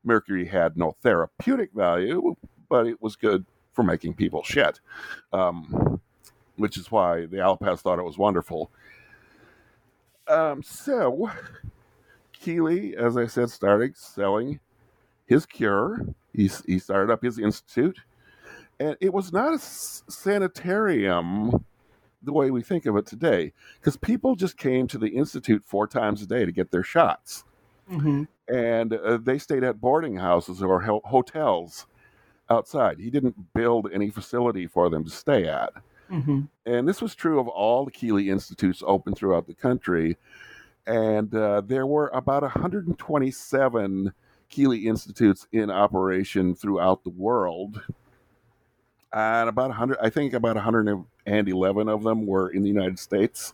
mercury 0.03 0.45
had 0.45 0.77
no 0.77 0.95
therapeutic 1.01 1.71
value, 1.73 2.35
but 2.69 2.87
it 2.87 3.01
was 3.01 3.15
good 3.15 3.45
for 3.73 3.83
making 3.83 4.13
people 4.13 4.43
shit, 4.43 4.79
um, 5.33 6.01
which 6.55 6.77
is 6.77 6.91
why 6.91 7.25
the 7.25 7.37
allopaths 7.37 7.79
thought 7.79 7.99
it 7.99 8.03
was 8.05 8.17
wonderful. 8.17 8.71
Um, 10.27 10.61
so, 10.63 11.29
Keeley, 12.39 12.95
as 12.95 13.17
I 13.17 13.27
said, 13.27 13.49
started 13.49 13.97
selling 13.97 14.59
his 15.25 15.45
cure. 15.45 16.05
He, 16.33 16.49
he 16.65 16.79
started 16.79 17.11
up 17.11 17.23
his 17.23 17.39
institute, 17.39 17.99
and 18.79 18.95
it 19.01 19.13
was 19.13 19.33
not 19.33 19.53
a 19.53 19.59
sanitarium 19.59 21.65
the 22.23 22.33
way 22.33 22.51
we 22.51 22.61
think 22.61 22.85
of 22.85 22.95
it 22.97 23.05
today, 23.05 23.53
because 23.79 23.97
people 23.97 24.35
just 24.35 24.57
came 24.57 24.87
to 24.87 24.97
the 24.97 25.09
institute 25.09 25.63
four 25.65 25.87
times 25.87 26.21
a 26.21 26.25
day 26.25 26.45
to 26.45 26.51
get 26.51 26.71
their 26.71 26.83
shots, 26.83 27.43
mm-hmm. 27.91 28.23
and 28.53 28.93
uh, 28.93 29.17
they 29.17 29.37
stayed 29.37 29.63
at 29.63 29.81
boarding 29.81 30.15
houses 30.15 30.61
or 30.61 30.81
ho- 30.81 31.01
hotels 31.05 31.87
outside. 32.49 32.99
He 32.99 33.09
didn't 33.09 33.53
build 33.53 33.89
any 33.93 34.09
facility 34.09 34.67
for 34.67 34.89
them 34.89 35.03
to 35.03 35.09
stay 35.09 35.47
at. 35.47 35.73
Mm-hmm. 36.11 36.41
And 36.65 36.87
this 36.87 37.01
was 37.01 37.15
true 37.15 37.39
of 37.39 37.47
all 37.47 37.85
the 37.85 37.91
Keeley 37.91 38.29
Institutes 38.29 38.83
open 38.85 39.13
throughout 39.13 39.47
the 39.47 39.53
country. 39.53 40.17
And 40.87 41.33
uh, 41.35 41.61
there 41.61 41.85
were 41.85 42.07
about 42.13 42.43
127 42.43 44.13
Keeley 44.49 44.87
Institutes 44.87 45.45
in 45.51 45.69
operation 45.69 46.55
throughout 46.55 47.03
the 47.03 47.09
world. 47.09 47.81
And 49.13 49.49
about 49.49 49.69
100, 49.69 49.97
I 50.01 50.09
think 50.09 50.33
about 50.33 50.55
111 50.55 51.89
of 51.89 52.03
them 52.03 52.25
were 52.25 52.49
in 52.49 52.61
the 52.61 52.69
United 52.69 52.99
States. 52.99 53.53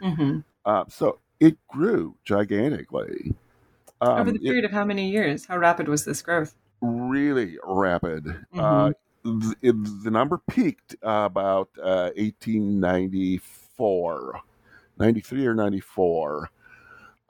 Mm-hmm. 0.00 0.38
Uh, 0.64 0.84
so 0.88 1.18
it 1.40 1.56
grew 1.66 2.14
gigantically. 2.24 3.34
Um, 4.00 4.20
Over 4.20 4.30
the 4.32 4.38
period 4.38 4.64
it, 4.64 4.66
of 4.66 4.72
how 4.72 4.84
many 4.84 5.10
years? 5.10 5.46
How 5.46 5.58
rapid 5.58 5.88
was 5.88 6.04
this 6.04 6.22
growth? 6.22 6.54
Really 6.80 7.58
rapid. 7.64 8.24
Mm-hmm. 8.24 8.60
Uh, 8.60 8.92
the, 9.24 9.56
the 10.04 10.10
number 10.10 10.40
peaked 10.48 10.94
uh, 11.04 11.24
about 11.26 11.70
uh, 11.82 12.12
1894, 12.16 14.40
93 14.98 15.46
or 15.46 15.54
94. 15.54 16.50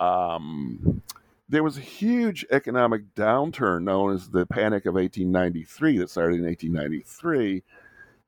Um, 0.01 1.03
there 1.49 1.62
was 1.62 1.78
a 1.78 1.82
huge 1.82 2.44
economic 2.51 3.14
downturn 3.14 3.84
known 3.84 4.14
as 4.14 4.28
the 4.28 4.46
Panic 4.46 4.84
of 4.86 4.94
1893 4.94 5.99
that 5.99 6.11
started 6.11 6.40
in 6.40 6.44
1893. 6.44 7.62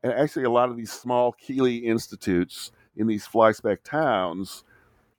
And 0.02 0.12
actually, 0.12 0.44
a 0.44 0.50
lot 0.50 0.70
of 0.70 0.76
these 0.76 0.92
small 0.92 1.32
Keeley 1.32 1.76
institutes 1.76 2.72
in 2.96 3.06
these 3.06 3.26
fly 3.26 3.52
speck 3.52 3.82
towns 3.82 4.64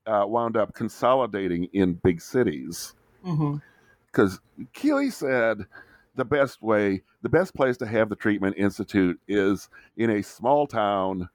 uh, 0.08 0.26
wound 0.28 0.58
up 0.58 0.74
consolidating 0.74 1.66
in 1.74 1.93
big 1.93 2.22
cities. 2.22 2.95
Because 3.22 4.39
mm-hmm. 4.39 4.64
Keeley 4.74 5.12
said, 5.12 5.66
the 6.16 6.26
best 6.26 6.62
way, 6.62 7.04
the 7.22 7.30
best 7.30 7.54
place 7.56 7.78
to 7.78 7.86
have 7.86 8.10
the 8.10 8.16
treatment 8.16 8.58
institute 8.58 9.20
is 9.28 9.70
in 9.95 10.10
a 10.10 10.22
small 10.22 10.68
town, 10.68 11.30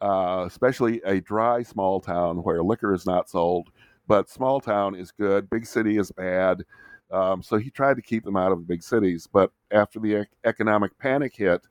uh, 0.00 0.44
especially 0.46 1.00
a 1.04 1.20
dry 1.20 1.62
small 1.62 2.00
town 2.00 2.38
where 2.38 2.62
liquor 2.62 2.92
is 2.92 3.06
not 3.06 3.30
sold. 3.30 3.70
But 4.10 4.30
small 4.30 4.60
town 4.60 4.96
is 4.96 5.12
good, 5.12 5.50
big 5.50 5.66
city 5.66 5.98
is 5.98 6.12
bad. 6.12 6.64
Um, 7.12 7.42
so 7.44 7.58
he 7.58 7.70
tried 7.70 7.96
to 7.96 8.02
keep 8.02 8.24
them 8.24 8.36
out 8.36 8.52
of 8.52 8.58
the 8.58 8.66
big 8.66 8.82
cities. 8.84 9.28
But 9.32 9.52
after 9.72 10.00
the 10.00 10.26
economic 10.44 10.98
panic 10.98 11.36
hit, 11.36 11.62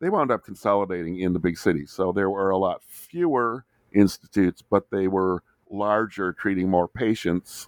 they 0.00 0.10
wound 0.10 0.32
up 0.32 0.44
consolidating 0.44 1.20
in 1.20 1.34
the 1.34 1.40
big 1.40 1.58
cities. 1.58 1.92
So 1.92 2.12
there 2.12 2.30
were 2.30 2.50
a 2.50 2.58
lot 2.58 2.82
fewer 2.84 3.66
institutes, 3.92 4.62
but 4.62 4.90
they 4.92 5.08
were 5.08 5.44
larger, 5.70 6.32
treating 6.34 6.70
more 6.70 6.88
patients 6.88 7.58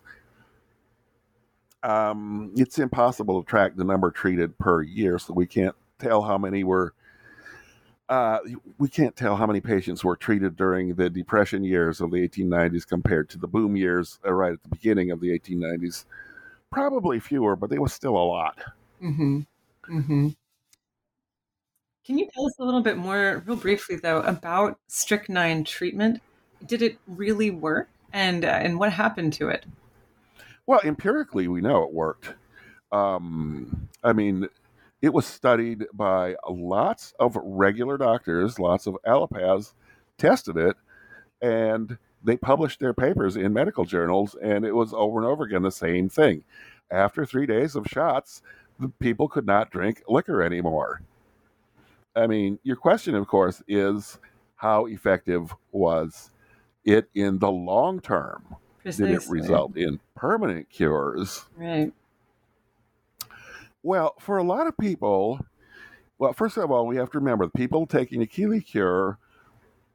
um, 1.85 2.53
it's 2.57 2.79
impossible 2.81 3.43
to 3.43 3.49
track 3.51 3.77
the 3.77 3.85
number 3.85 4.13
treated 4.13 4.59
per 4.59 4.83
year, 4.83 5.19
so 5.19 5.35
we 5.35 5.47
can't 5.47 5.77
tell 6.01 6.23
how 6.23 6.39
many 6.39 6.65
were. 6.65 6.95
Uh, 8.11 8.41
we 8.79 8.89
can't 8.89 9.15
tell 9.15 9.37
how 9.37 9.47
many 9.47 9.61
patients 9.61 10.03
were 10.03 10.17
treated 10.17 10.57
during 10.57 10.97
the 10.97 11.09
depression 11.09 11.63
years 11.63 12.01
of 12.01 12.11
the 12.11 12.29
1890s 12.29 12.85
compared 12.85 13.31
to 13.31 13.39
the 13.39 13.47
boom 13.47 13.77
years 13.77 14.19
uh, 14.27 14.33
right 14.33 14.55
at 14.55 14.63
the 14.65 14.69
beginning 14.69 15.13
of 15.13 15.21
the 15.21 15.29
1890s. 15.29 16.07
Probably 16.73 17.21
fewer, 17.21 17.55
but 17.55 17.71
it 17.71 17.81
was 17.81 17.93
still 17.93 18.17
a 18.17 18.19
lot. 18.19 18.59
Mm-hmm. 19.01 19.41
Mm-hmm. 19.89 20.29
Can 22.05 22.19
you 22.19 22.29
tell 22.35 22.47
us 22.47 22.59
a 22.59 22.65
little 22.65 22.81
bit 22.81 22.97
more, 22.97 23.45
real 23.47 23.57
briefly, 23.57 23.95
though, 23.95 24.23
about 24.23 24.81
strychnine 24.89 25.63
treatment? 25.63 26.21
Did 26.67 26.83
it 26.83 26.99
really 27.07 27.53
work, 27.53 27.89
and 28.13 28.45
uh, 28.45 28.49
and 28.49 28.81
what 28.81 28.93
happened 28.93 29.35
to 29.35 29.49
it? 29.49 29.65
Well, 30.67 30.81
empirically, 30.83 31.47
we 31.47 31.61
know 31.61 31.85
it 31.85 31.93
worked. 31.93 32.35
Um, 32.91 33.89
I 34.03 34.13
mean, 34.13 34.49
it 35.03 35.13
was 35.13 35.27
studied 35.27 35.87
by 35.93 36.37
lots 36.49 37.15
of 37.19 37.37
regular 37.43 37.97
doctors, 37.97 38.59
lots 38.59 38.87
of 38.87 38.97
allopaths 39.07 39.73
tested 40.19 40.57
it, 40.57 40.77
and 41.41 41.97
they 42.23 42.37
published 42.37 42.81
their 42.81 42.93
papers 42.93 43.37
in 43.37 43.53
medical 43.53 43.85
journals, 43.85 44.37
and 44.43 44.65
it 44.65 44.75
was 44.75 44.93
over 44.93 45.19
and 45.19 45.27
over 45.27 45.45
again 45.45 45.63
the 45.63 45.71
same 45.71 46.09
thing. 46.09 46.45
After 46.91 47.25
three 47.25 47.47
days 47.47 47.77
of 47.77 47.87
shots, 47.87 48.43
the 48.79 48.89
people 48.89 49.29
could 49.29 49.47
not 49.47 49.71
drink 49.71 50.03
liquor 50.09 50.43
anymore. 50.43 51.03
I 52.15 52.27
mean, 52.27 52.59
your 52.63 52.77
question, 52.77 53.15
of 53.15 53.27
course, 53.27 53.63
is 53.69 54.19
how 54.57 54.87
effective 54.87 55.55
was 55.73 56.31
it 56.85 57.09
in 57.15 57.39
the 57.39 57.51
long 57.51 58.01
term? 58.01 58.57
Precisely. 58.83 59.13
Did 59.13 59.23
it 59.23 59.29
result 59.29 59.77
in 59.77 60.01
permanent 60.15 60.69
cures? 60.71 61.47
Right. 61.57 61.93
Well, 63.83 64.15
for 64.19 64.39
a 64.39 64.43
lot 64.43 64.67
of 64.67 64.77
people, 64.77 65.41
well, 66.19 66.33
first 66.33 66.57
of 66.57 66.71
all, 66.71 66.87
we 66.87 66.97
have 66.97 67.11
to 67.13 67.19
remember 67.19 67.47
the 67.47 67.59
people 67.59 67.87
taking 67.87 68.21
the 68.21 68.27
Keeley 68.27 68.61
cure 68.61 69.19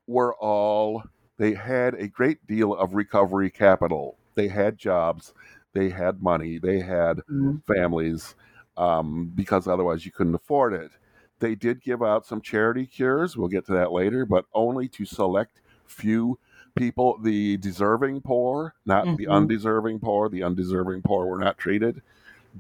were 0.08 0.34
all, 0.36 1.04
they 1.38 1.54
had 1.54 1.94
a 1.96 2.08
great 2.08 2.46
deal 2.48 2.74
of 2.74 2.94
recovery 2.94 3.50
capital. 3.52 4.18
They 4.34 4.48
had 4.48 4.78
jobs, 4.78 5.34
they 5.74 5.90
had 5.90 6.22
money, 6.22 6.58
they 6.58 6.80
had 6.80 7.18
mm-hmm. 7.18 7.58
families, 7.72 8.36
um, 8.78 9.32
because 9.36 9.68
otherwise 9.68 10.06
you 10.06 10.12
couldn't 10.12 10.36
afford 10.36 10.74
it. 10.74 10.92
They 11.40 11.56
did 11.56 11.82
give 11.82 12.02
out 12.02 12.26
some 12.26 12.42
charity 12.42 12.86
cures, 12.86 13.38
we'll 13.38 13.48
get 13.48 13.66
to 13.68 13.74
that 13.74 13.92
later, 13.92 14.26
but 14.26 14.46
only 14.54 14.88
to 14.90 15.06
select 15.06 15.62
few 15.86 16.40
people, 16.76 17.18
the 17.22 17.58
deserving 17.58 18.22
poor, 18.22 18.74
not 18.86 19.06
mm-hmm. 19.06 19.16
the 19.16 19.28
undeserving 19.28 20.00
poor. 20.00 20.30
The 20.30 20.44
undeserving 20.44 21.02
poor 21.04 21.26
were 21.26 21.38
not 21.38 21.58
treated, 21.58 22.02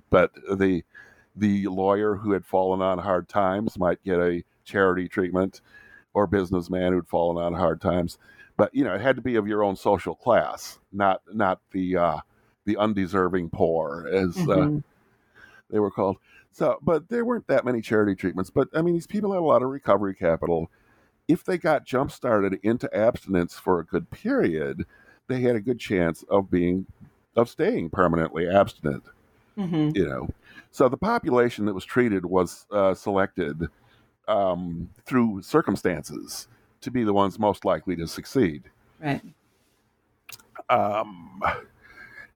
but 0.09 0.31
the 0.57 0.83
the 1.35 1.67
lawyer 1.67 2.15
who 2.15 2.31
had 2.31 2.45
fallen 2.45 2.81
on 2.81 2.99
hard 2.99 3.27
times 3.27 3.77
might 3.77 4.03
get 4.03 4.19
a 4.19 4.43
charity 4.63 5.07
treatment, 5.07 5.61
or 6.13 6.27
businessman 6.27 6.93
who'd 6.93 7.07
fallen 7.07 7.43
on 7.43 7.53
hard 7.53 7.81
times. 7.81 8.17
But 8.57 8.73
you 8.73 8.83
know, 8.83 8.93
it 8.93 9.01
had 9.01 9.17
to 9.17 9.21
be 9.21 9.35
of 9.35 9.47
your 9.47 9.63
own 9.63 9.75
social 9.75 10.15
class, 10.15 10.79
not 10.91 11.21
not 11.33 11.59
the 11.71 11.97
uh, 11.97 12.17
the 12.65 12.77
undeserving 12.77 13.49
poor, 13.49 14.07
as 14.11 14.37
uh, 14.37 14.41
mm-hmm. 14.41 14.77
uh, 14.77 14.81
they 15.69 15.79
were 15.79 15.91
called. 15.91 16.17
So, 16.51 16.79
but 16.81 17.09
there 17.09 17.25
weren't 17.25 17.47
that 17.47 17.65
many 17.65 17.81
charity 17.81 18.15
treatments. 18.15 18.49
But 18.49 18.69
I 18.73 18.81
mean, 18.81 18.93
these 18.93 19.07
people 19.07 19.33
had 19.33 19.39
a 19.39 19.41
lot 19.41 19.61
of 19.61 19.69
recovery 19.69 20.15
capital 20.15 20.69
if 21.27 21.43
they 21.43 21.57
got 21.57 21.85
jump 21.85 22.11
started 22.11 22.59
into 22.63 22.93
abstinence 22.95 23.55
for 23.55 23.79
a 23.79 23.85
good 23.85 24.09
period, 24.11 24.85
they 25.27 25.41
had 25.41 25.55
a 25.55 25.61
good 25.61 25.79
chance 25.79 26.23
of 26.29 26.51
being 26.51 26.85
of 27.35 27.49
staying 27.49 27.89
permanently 27.89 28.47
abstinent. 28.47 29.03
Mm-hmm. 29.57 29.95
You 29.95 30.07
know, 30.07 30.29
so 30.75 30.89
the 30.89 30.97
population 30.97 31.63
that 31.65 31.73
was 31.73 31.85
treated 31.85 32.25
was 32.25 32.65
uh, 32.69 32.93
selected 32.93 33.69
um, 34.27 34.89
through 35.05 35.41
circumstances 35.41 36.49
to 36.81 36.91
be 36.91 37.05
the 37.05 37.13
ones 37.13 37.39
most 37.39 37.63
likely 37.63 37.95
to 37.95 38.05
succeed. 38.05 38.63
Right. 38.99 39.21
Um, 40.69 41.41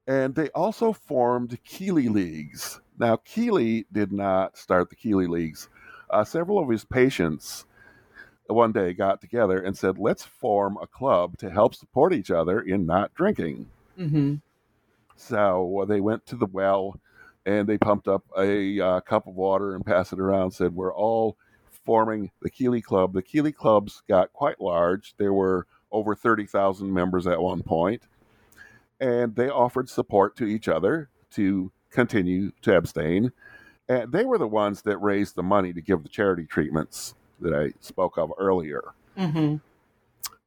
and 0.08 0.34
they 0.34 0.48
also 0.52 0.94
formed 0.94 1.62
Keeley 1.66 2.08
Leagues. 2.08 2.80
Now, 2.98 3.18
Keeley 3.18 3.86
did 3.92 4.14
not 4.14 4.58
start 4.58 4.90
the 4.90 4.96
Keeley 4.96 5.28
Leagues. 5.28 5.68
Uh, 6.10 6.24
several 6.24 6.60
of 6.60 6.70
his 6.70 6.86
patients 6.86 7.66
one 8.48 8.72
day 8.72 8.94
got 8.94 9.20
together 9.20 9.60
and 9.60 9.78
said, 9.78 9.98
let's 10.00 10.24
form 10.24 10.78
a 10.82 10.88
club 10.88 11.38
to 11.40 11.50
help 11.50 11.76
support 11.76 12.14
each 12.14 12.32
other 12.32 12.62
in 12.62 12.86
not 12.86 13.14
drinking. 13.16 13.68
Mm-hmm. 14.00 14.36
So 15.18 15.84
they 15.90 16.00
went 16.00 16.26
to 16.28 16.38
the 16.38 16.48
well 16.48 16.98
and 17.46 17.68
they 17.68 17.78
pumped 17.78 18.08
up 18.08 18.24
a 18.38 18.80
uh, 18.80 19.02
cup 19.02 19.28
of 19.28 19.36
water 19.36 19.76
and 19.76 19.86
passed 19.86 20.14
it 20.14 20.20
around, 20.20 20.52
said, 20.52 20.74
we're 20.74 20.94
all 20.94 21.38
forming 21.86 22.32
the 22.42 22.50
Keeley 22.50 22.82
Club. 22.82 23.14
The 23.14 23.22
Keeley 23.22 23.52
Clubs 23.52 24.04
got 24.08 24.34
quite 24.34 24.62
large. 24.62 25.16
There 25.18 25.34
were 25.34 25.66
over 25.92 26.16
30,000 26.16 26.94
members 26.94 27.26
at 27.26 27.42
one 27.42 27.64
point, 27.64 28.04
and 29.00 29.36
they 29.36 29.50
offered 29.50 29.90
support 29.90 30.36
to 30.38 30.46
each 30.46 30.68
other 30.68 31.10
to 31.32 31.72
continue 31.90 32.52
to 32.62 32.76
abstain. 32.76 33.32
And 33.88 34.12
they 34.12 34.26
were 34.26 34.38
the 34.38 34.48
ones 34.48 34.84
that 34.84 34.98
raised 35.00 35.36
the 35.36 35.44
money 35.44 35.74
to 35.74 35.82
give 35.82 36.04
the 36.04 36.10
charity 36.10 36.46
treatments 36.46 37.16
that 37.42 37.54
I 37.54 37.74
spoke 37.82 38.18
of 38.18 38.32
earlier. 38.38 38.84
Mm-hmm. 39.18 39.56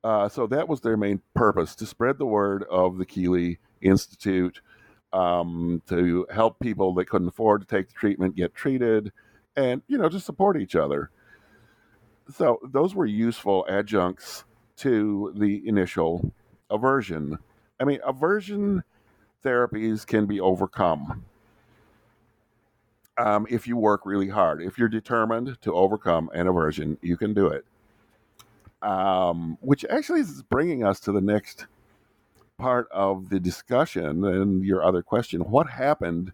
Uh, 0.05 0.29
so 0.29 0.47
that 0.47 0.69
was 0.69 0.81
their 0.81 0.97
main 0.97 1.21
purpose 1.35 1.75
to 1.77 1.87
spread 1.87 2.19
the 2.19 2.27
word 2.27 2.65
of 2.71 2.99
the 2.99 3.07
Keeley 3.07 3.59
Institute, 3.81 4.61
um, 5.13 5.83
to 5.89 6.27
help 6.33 6.59
people 6.61 6.95
that 6.95 7.09
couldn't 7.09 7.29
afford 7.29 7.61
to 7.61 7.67
take 7.67 7.89
the 7.89 7.95
treatment 7.95 8.37
get 8.37 8.55
treated, 8.55 9.13
and 9.57 9.83
you 9.87 9.99
know 9.99 10.09
to 10.09 10.21
support 10.21 10.57
each 10.57 10.77
other. 10.77 11.11
So 12.35 12.61
those 12.65 12.95
were 12.95 13.07
useful 13.07 13.67
adjuncts 13.69 14.45
to 14.77 15.33
the 15.37 15.67
initial 15.67 16.33
aversion. 16.71 17.39
I 17.81 17.85
mean, 17.85 18.01
aversion 18.07 18.83
therapies 19.45 20.07
can 20.07 20.27
be 20.27 20.41
overcome 20.41 21.25
um, 23.19 23.47
if 23.51 23.67
you 23.67 23.77
work 23.77 24.07
really 24.07 24.29
hard. 24.29 24.63
If 24.63 24.79
you're 24.79 24.89
determined 24.89 25.61
to 25.63 25.75
overcome 25.75 26.31
an 26.35 26.47
aversion, 26.47 26.99
you 27.03 27.17
can 27.17 27.35
do 27.35 27.49
it. 27.49 27.65
Um, 28.83 29.59
which 29.61 29.85
actually 29.89 30.21
is 30.21 30.43
bringing 30.43 30.85
us 30.85 30.99
to 31.01 31.13
the 31.13 31.21
next 31.21 31.67
part 32.63 32.89
of 32.93 33.29
the 33.29 33.41
discussion 33.41 34.25
and 34.25 34.65
your 34.65 34.85
other 34.85 35.03
question 35.03 35.41
what 35.41 35.69
happened 35.69 36.33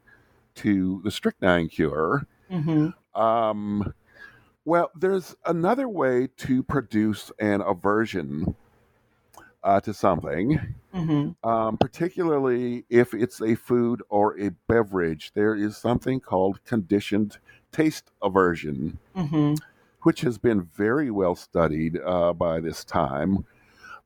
to 0.56 1.00
the 1.04 1.10
strychnine 1.10 1.68
cure? 1.68 2.26
Mm-hmm. 2.50 3.20
Um, 3.20 3.94
well, 4.64 4.90
there's 4.94 5.34
another 5.46 5.88
way 5.88 6.28
to 6.38 6.62
produce 6.62 7.32
an 7.38 7.62
aversion 7.62 8.54
uh, 9.64 9.80
to 9.80 9.94
something, 9.94 10.60
Mm-hmm. 10.94 11.48
um, 11.48 11.76
particularly 11.76 12.84
if 12.88 13.12
it's 13.14 13.40
a 13.42 13.54
food 13.54 14.02
or 14.08 14.38
a 14.40 14.50
beverage. 14.68 15.32
There 15.34 15.54
is 15.54 15.76
something 15.76 16.18
called 16.18 16.64
conditioned 16.64 17.38
taste 17.72 18.10
aversion, 18.22 18.98
Mm-hmm. 19.16 19.54
which 20.02 20.20
has 20.22 20.38
been 20.38 20.62
very 20.62 21.10
well 21.10 21.36
studied 21.36 21.98
uh, 22.04 22.32
by 22.32 22.60
this 22.60 22.84
time. 22.84 23.44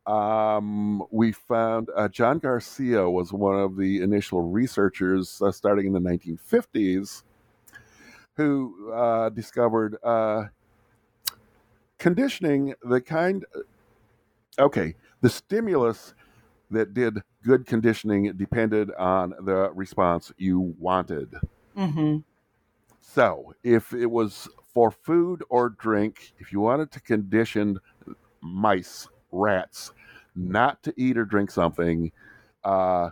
Um, 0.06 1.04
we 1.10 1.32
found 1.32 1.88
uh, 1.96 2.08
John 2.08 2.38
Garcia 2.38 3.08
was 3.08 3.32
one 3.32 3.58
of 3.58 3.76
the 3.76 4.02
initial 4.02 4.42
researchers 4.42 5.40
uh, 5.40 5.52
starting 5.52 5.86
in 5.86 5.92
the 5.92 6.00
1950s 6.00 7.22
who 8.34 8.92
uh, 8.92 9.28
discovered 9.28 9.96
uh, 10.02 10.46
conditioning 11.98 12.74
the 12.82 13.00
kind. 13.00 13.44
Okay, 14.58 14.94
the 15.20 15.30
stimulus 15.30 16.14
that 16.70 16.94
did 16.94 17.18
good 17.44 17.66
conditioning 17.66 18.32
depended 18.36 18.90
on 18.94 19.34
the 19.44 19.70
response 19.72 20.32
you 20.36 20.74
wanted. 20.78 21.34
Mm-hmm. 21.76 22.18
So, 23.00 23.54
if 23.62 23.92
it 23.92 24.06
was 24.06 24.48
for 24.72 24.90
food 24.90 25.42
or 25.48 25.70
drink, 25.70 26.32
if 26.38 26.52
you 26.52 26.60
wanted 26.60 26.90
to 26.92 27.00
condition 27.00 27.78
mice, 28.40 29.06
rats, 29.32 29.92
not 30.36 30.82
to 30.84 30.94
eat 30.96 31.18
or 31.18 31.24
drink 31.24 31.50
something, 31.50 32.12
uh, 32.64 33.10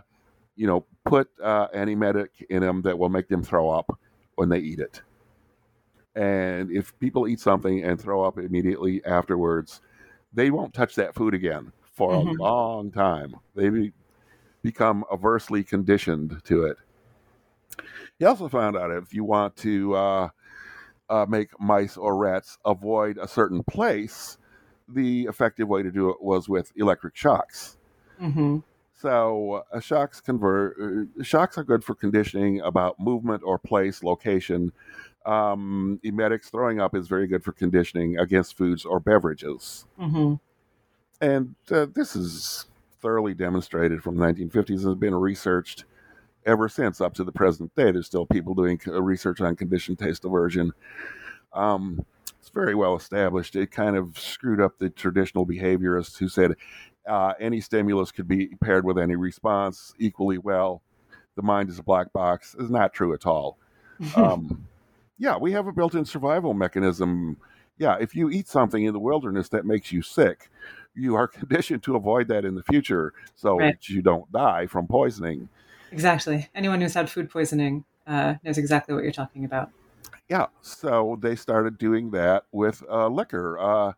you 0.55 0.67
know, 0.67 0.85
put 1.05 1.29
uh, 1.41 1.67
an 1.73 1.89
emetic 1.89 2.45
in 2.49 2.61
them 2.61 2.81
that 2.83 2.97
will 2.97 3.09
make 3.09 3.27
them 3.27 3.43
throw 3.43 3.69
up 3.69 3.99
when 4.35 4.49
they 4.49 4.59
eat 4.59 4.79
it. 4.79 5.01
And 6.15 6.71
if 6.71 6.97
people 6.99 7.27
eat 7.27 7.39
something 7.39 7.83
and 7.83 7.99
throw 7.99 8.23
up 8.23 8.37
immediately 8.37 9.03
afterwards, 9.05 9.81
they 10.33 10.51
won't 10.51 10.73
touch 10.73 10.95
that 10.95 11.15
food 11.15 11.33
again 11.33 11.71
for 11.93 12.15
Mhm. 12.15 12.37
a 12.37 12.43
long 12.43 12.91
time. 12.91 13.35
They 13.55 13.69
be, 13.69 13.93
become 14.61 15.05
aversely 15.11 15.67
conditioned 15.67 16.41
to 16.45 16.65
it. 16.65 16.77
He 18.19 18.25
also 18.25 18.47
found 18.47 18.77
out 18.77 18.91
if 18.91 19.13
you 19.13 19.23
want 19.23 19.55
to 19.57 19.95
uh, 19.95 20.29
uh, 21.09 21.25
make 21.29 21.59
mice 21.59 21.97
or 21.97 22.15
rats 22.17 22.57
avoid 22.65 23.17
a 23.17 23.27
certain 23.27 23.63
place, 23.63 24.37
the 24.93 25.23
effective 25.25 25.67
way 25.67 25.83
to 25.83 25.91
do 25.91 26.09
it 26.09 26.21
was 26.21 26.49
with 26.49 26.71
electric 26.75 27.15
shocks. 27.15 27.77
Mm-hmm. 28.21 28.59
So 28.95 29.63
uh, 29.71 29.79
shocks 29.79 30.21
convert 30.21 30.77
uh, 30.79 31.23
shocks 31.23 31.57
are 31.57 31.63
good 31.63 31.83
for 31.83 31.95
conditioning 31.95 32.61
about 32.61 32.99
movement 32.99 33.41
or 33.43 33.57
place, 33.57 34.03
location. 34.03 34.71
Um, 35.25 35.99
emetics 36.03 36.49
throwing 36.49 36.79
up 36.79 36.95
is 36.95 37.07
very 37.07 37.27
good 37.27 37.43
for 37.43 37.51
conditioning 37.51 38.17
against 38.17 38.57
foods 38.57 38.85
or 38.85 38.99
beverages, 38.99 39.85
Mm-hmm. 39.99 40.35
and 41.23 41.55
uh, 41.71 41.85
this 41.93 42.15
is 42.15 42.65
thoroughly 43.01 43.33
demonstrated 43.33 44.03
from 44.03 44.17
the 44.17 44.25
1950s 44.25 44.69
and 44.69 44.85
has 44.85 44.95
been 44.95 45.15
researched 45.15 45.85
ever 46.45 46.67
since 46.69 47.01
up 47.01 47.13
to 47.15 47.23
the 47.23 47.31
present 47.31 47.73
day. 47.75 47.91
There's 47.91 48.07
still 48.07 48.25
people 48.25 48.53
doing 48.53 48.79
research 48.85 49.41
on 49.41 49.55
conditioned 49.55 49.99
taste 49.99 50.25
aversion. 50.25 50.71
Um, 51.53 52.03
it's 52.41 52.49
very 52.49 52.73
well 52.75 52.95
established. 52.95 53.55
It 53.55 53.69
kind 53.71 53.95
of 53.95 54.17
screwed 54.19 54.59
up 54.59 54.79
the 54.79 54.89
traditional 54.89 55.45
behaviorists 55.45 56.17
who 56.17 56.27
said 56.27 56.55
uh, 57.07 57.33
any 57.39 57.61
stimulus 57.61 58.11
could 58.11 58.27
be 58.27 58.47
paired 58.61 58.83
with 58.83 58.97
any 58.97 59.15
response 59.15 59.93
equally 59.99 60.39
well. 60.39 60.81
The 61.35 61.43
mind 61.43 61.69
is 61.69 61.77
a 61.79 61.83
black 61.83 62.11
box. 62.11 62.55
Is 62.57 62.69
not 62.71 62.93
true 62.93 63.13
at 63.13 63.25
all. 63.25 63.57
Um, 64.15 64.67
yeah, 65.19 65.37
we 65.37 65.51
have 65.51 65.67
a 65.67 65.71
built-in 65.71 66.05
survival 66.05 66.55
mechanism. 66.55 67.37
Yeah, 67.77 67.97
if 68.01 68.15
you 68.15 68.31
eat 68.31 68.47
something 68.47 68.83
in 68.83 68.93
the 68.93 68.99
wilderness 68.99 69.49
that 69.49 69.63
makes 69.63 69.91
you 69.91 70.01
sick, 70.01 70.49
you 70.95 71.13
are 71.13 71.27
conditioned 71.39 71.83
to 71.83 71.95
avoid 71.95 72.27
that 72.29 72.43
in 72.43 72.55
the 72.55 72.63
future, 72.63 73.13
so 73.35 73.59
Right. 73.59 73.73
that 73.73 73.87
you 73.89 74.01
don't 74.01 74.31
die 74.31 74.65
from 74.65 74.87
poisoning. 74.87 75.49
exactly. 75.91 76.49
Anyone 76.55 76.81
who's 76.81 76.95
had 76.95 77.07
food 77.11 77.29
poisoning 77.29 77.85
uh, 78.07 78.35
knows 78.43 78.57
exactly 78.57 78.95
what 78.95 79.03
you're 79.03 79.11
talking 79.13 79.45
about. 79.45 79.69
Yeah, 80.31 80.45
so 80.61 81.17
they 81.21 81.35
started 81.35 81.77
doing 81.77 82.11
that 82.11 82.45
with 82.53 82.83
uh, 82.89 83.09
liquor. 83.09 83.59
Uh, 83.59 83.91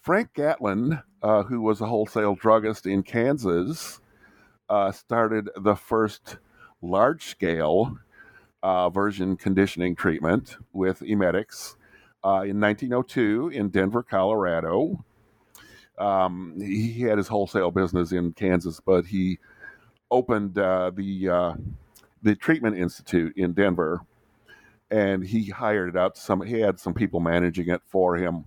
Frank 0.00 0.32
Gatlin, 0.32 1.02
uh, 1.22 1.42
who 1.42 1.60
was 1.60 1.82
a 1.82 1.86
wholesale 1.86 2.34
druggist 2.34 2.86
in 2.86 3.02
Kansas, 3.02 4.00
uh, 4.70 4.90
started 4.90 5.50
the 5.54 5.74
first 5.74 6.38
large 6.80 7.24
scale 7.24 7.98
uh, 8.62 8.88
version 8.88 9.36
conditioning 9.36 9.94
treatment 9.94 10.56
with 10.72 11.02
emetics 11.02 11.76
uh, 12.24 12.40
in 12.46 12.58
1902 12.58 13.50
in 13.52 13.68
Denver, 13.68 14.02
Colorado. 14.02 15.04
Um, 15.98 16.54
he 16.58 17.02
had 17.02 17.18
his 17.18 17.28
wholesale 17.28 17.70
business 17.70 18.12
in 18.12 18.32
Kansas, 18.32 18.80
but 18.80 19.04
he 19.04 19.38
opened 20.10 20.54
the 20.54 21.58
the 22.22 22.34
treatment 22.34 22.78
institute 22.78 23.36
in 23.36 23.52
Denver 23.52 24.06
and 24.94 25.26
he 25.26 25.46
hired 25.46 25.88
it 25.88 25.96
out 25.96 26.14
to 26.14 26.20
some 26.20 26.40
he 26.40 26.60
had 26.60 26.78
some 26.78 26.94
people 26.94 27.18
managing 27.18 27.68
it 27.68 27.82
for 27.84 28.16
him. 28.16 28.44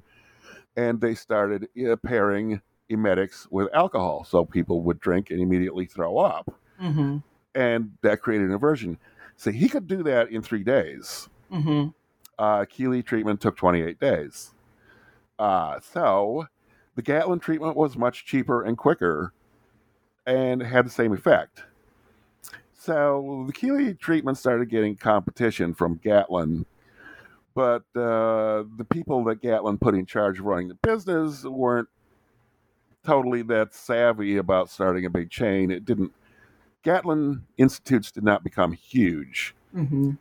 And 0.77 1.01
they 1.01 1.13
started 1.13 1.67
uh, 1.85 1.97
pairing 1.97 2.61
emetics 2.89 3.47
with 3.51 3.67
alcohol 3.73 4.23
so 4.23 4.45
people 4.45 4.81
would 4.83 4.99
drink 5.01 5.29
and 5.29 5.41
immediately 5.41 5.85
throw 5.85 6.17
up. 6.17 6.53
Mm-hmm. 6.81 7.17
and 7.55 7.91
that 8.03 8.21
created 8.21 8.49
an 8.49 8.53
aversion. 8.53 8.99
So 9.35 9.49
he 9.49 9.67
could 9.67 9.87
do 9.87 10.03
that 10.03 10.29
in 10.29 10.43
three 10.43 10.63
days. 10.63 11.27
Mm-hmm. 11.51 11.87
uh, 12.37 12.65
keeley 12.65 13.01
treatment 13.01 13.41
took 13.41 13.57
28 13.57 13.99
days. 13.99 14.53
Uh, 15.39 15.79
so 15.79 16.45
the 16.95 17.01
gatlin 17.01 17.39
treatment 17.39 17.75
was 17.75 17.97
much 17.97 18.25
cheaper 18.25 18.63
and 18.63 18.77
quicker 18.77 19.33
and 20.27 20.61
had 20.61 20.85
the 20.85 20.91
same 20.91 21.13
effect 21.13 21.63
so 22.87 23.43
the 23.45 23.51
Keeley 23.51 23.93
treatment 23.95 24.37
started 24.37 24.69
getting 24.69 24.95
competition 24.95 25.73
from 25.73 25.99
Gatlin, 26.01 26.65
but 27.53 27.83
uh, 27.97 28.63
the 28.77 28.85
people 28.89 29.25
that 29.25 29.41
Gatlin 29.41 29.77
put 29.77 29.93
in 29.93 30.05
charge 30.05 30.39
of 30.39 30.45
running 30.45 30.69
the 30.69 30.75
business 30.75 31.43
weren't 31.43 31.89
totally 33.05 33.41
that 33.41 33.75
savvy 33.75 34.37
about 34.37 34.69
starting 34.69 35.05
a 35.05 35.09
big 35.09 35.29
chain. 35.29 35.69
It 35.69 35.83
didn't. 35.83 36.13
Gatlin 36.81 37.43
institutes 37.57 38.09
did 38.09 38.23
not 38.23 38.41
become 38.41 38.71
huge. 38.71 39.53
Mm-hmm. 39.75 40.11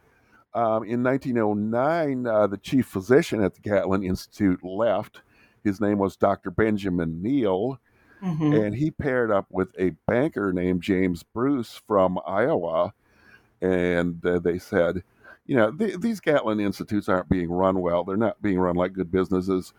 Um, 0.58 0.84
in 0.84 1.04
1909, 1.04 2.26
uh, 2.26 2.48
the 2.48 2.56
chief 2.56 2.86
physician 2.86 3.44
at 3.44 3.54
the 3.54 3.60
Gatlin 3.60 4.02
Institute 4.02 4.64
left. 4.64 5.20
His 5.62 5.80
name 5.80 5.98
was 5.98 6.16
Dr. 6.16 6.50
Benjamin 6.50 7.22
Neal 7.22 7.78
Mm-hmm. 8.26 8.52
and 8.54 8.74
he 8.74 8.90
paired 8.90 9.30
up 9.30 9.46
with 9.50 9.68
a 9.78 9.90
banker 10.08 10.52
named 10.52 10.82
James 10.82 11.22
Bruce 11.22 11.80
from 11.86 12.18
Iowa. 12.26 12.92
And 13.60 14.24
uh, 14.26 14.40
they 14.40 14.58
said, 14.58 15.04
you 15.46 15.54
know, 15.54 15.70
th- 15.70 16.00
these 16.00 16.18
Gatlin 16.18 16.58
Institutes 16.58 17.08
aren't 17.08 17.28
being 17.28 17.50
run 17.50 17.80
well. 17.80 18.02
They're 18.02 18.16
not 18.16 18.42
being 18.42 18.58
run 18.58 18.74
like 18.74 18.94
good 18.94 19.12
businesses. 19.12 19.72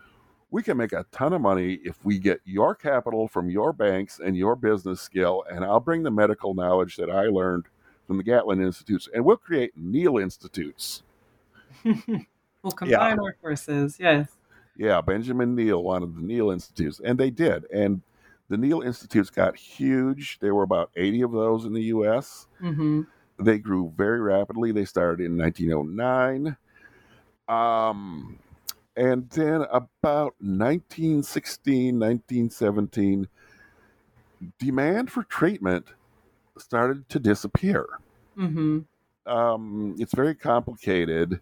We 0.50 0.62
can 0.62 0.78
make 0.78 0.92
a 0.92 1.04
ton 1.12 1.34
of 1.34 1.42
money 1.42 1.78
if 1.84 2.02
we 2.04 2.18
get 2.18 2.40
your 2.46 2.74
capital 2.74 3.28
from 3.28 3.50
your 3.50 3.74
banks 3.74 4.18
and 4.18 4.34
your 4.34 4.56
business 4.56 5.02
skill, 5.02 5.44
and 5.50 5.62
I'll 5.62 5.78
bring 5.78 6.02
the 6.02 6.10
medical 6.10 6.54
knowledge 6.54 6.96
that 6.96 7.10
I 7.10 7.24
learned 7.24 7.66
from 8.06 8.16
the 8.16 8.22
Gatlin 8.22 8.62
Institutes, 8.62 9.10
and 9.12 9.26
we'll 9.26 9.36
create 9.36 9.72
Neal 9.76 10.16
Institutes. 10.16 11.02
we'll 11.84 12.72
combine 12.72 13.18
our 13.20 13.36
forces. 13.42 13.98
Yes. 14.00 14.30
Yeah, 14.74 15.02
Benjamin 15.02 15.54
Neal 15.54 15.82
wanted 15.82 16.16
the 16.16 16.22
Neal 16.22 16.50
Institutes, 16.50 16.98
and 17.04 17.18
they 17.18 17.30
did. 17.30 17.66
And 17.70 18.00
the 18.48 18.56
Neal 18.56 18.80
Institutes 18.80 19.30
got 19.30 19.56
huge. 19.56 20.38
There 20.40 20.54
were 20.54 20.62
about 20.62 20.90
80 20.96 21.22
of 21.22 21.32
those 21.32 21.64
in 21.64 21.72
the 21.72 21.82
U.S. 21.84 22.46
Mm-hmm. 22.62 23.02
They 23.40 23.58
grew 23.58 23.92
very 23.96 24.20
rapidly. 24.20 24.72
They 24.72 24.84
started 24.84 25.24
in 25.24 25.36
1909. 25.36 26.56
Um, 27.48 28.38
and 28.96 29.30
then 29.30 29.62
about 29.70 30.34
1916, 30.40 31.98
1917, 31.98 33.28
demand 34.58 35.10
for 35.10 35.22
treatment 35.24 35.86
started 36.56 37.08
to 37.08 37.18
disappear. 37.18 37.86
Mm-hmm. 38.36 38.80
Um, 39.30 39.94
it's 39.98 40.14
very 40.14 40.34
complicated. 40.34 41.40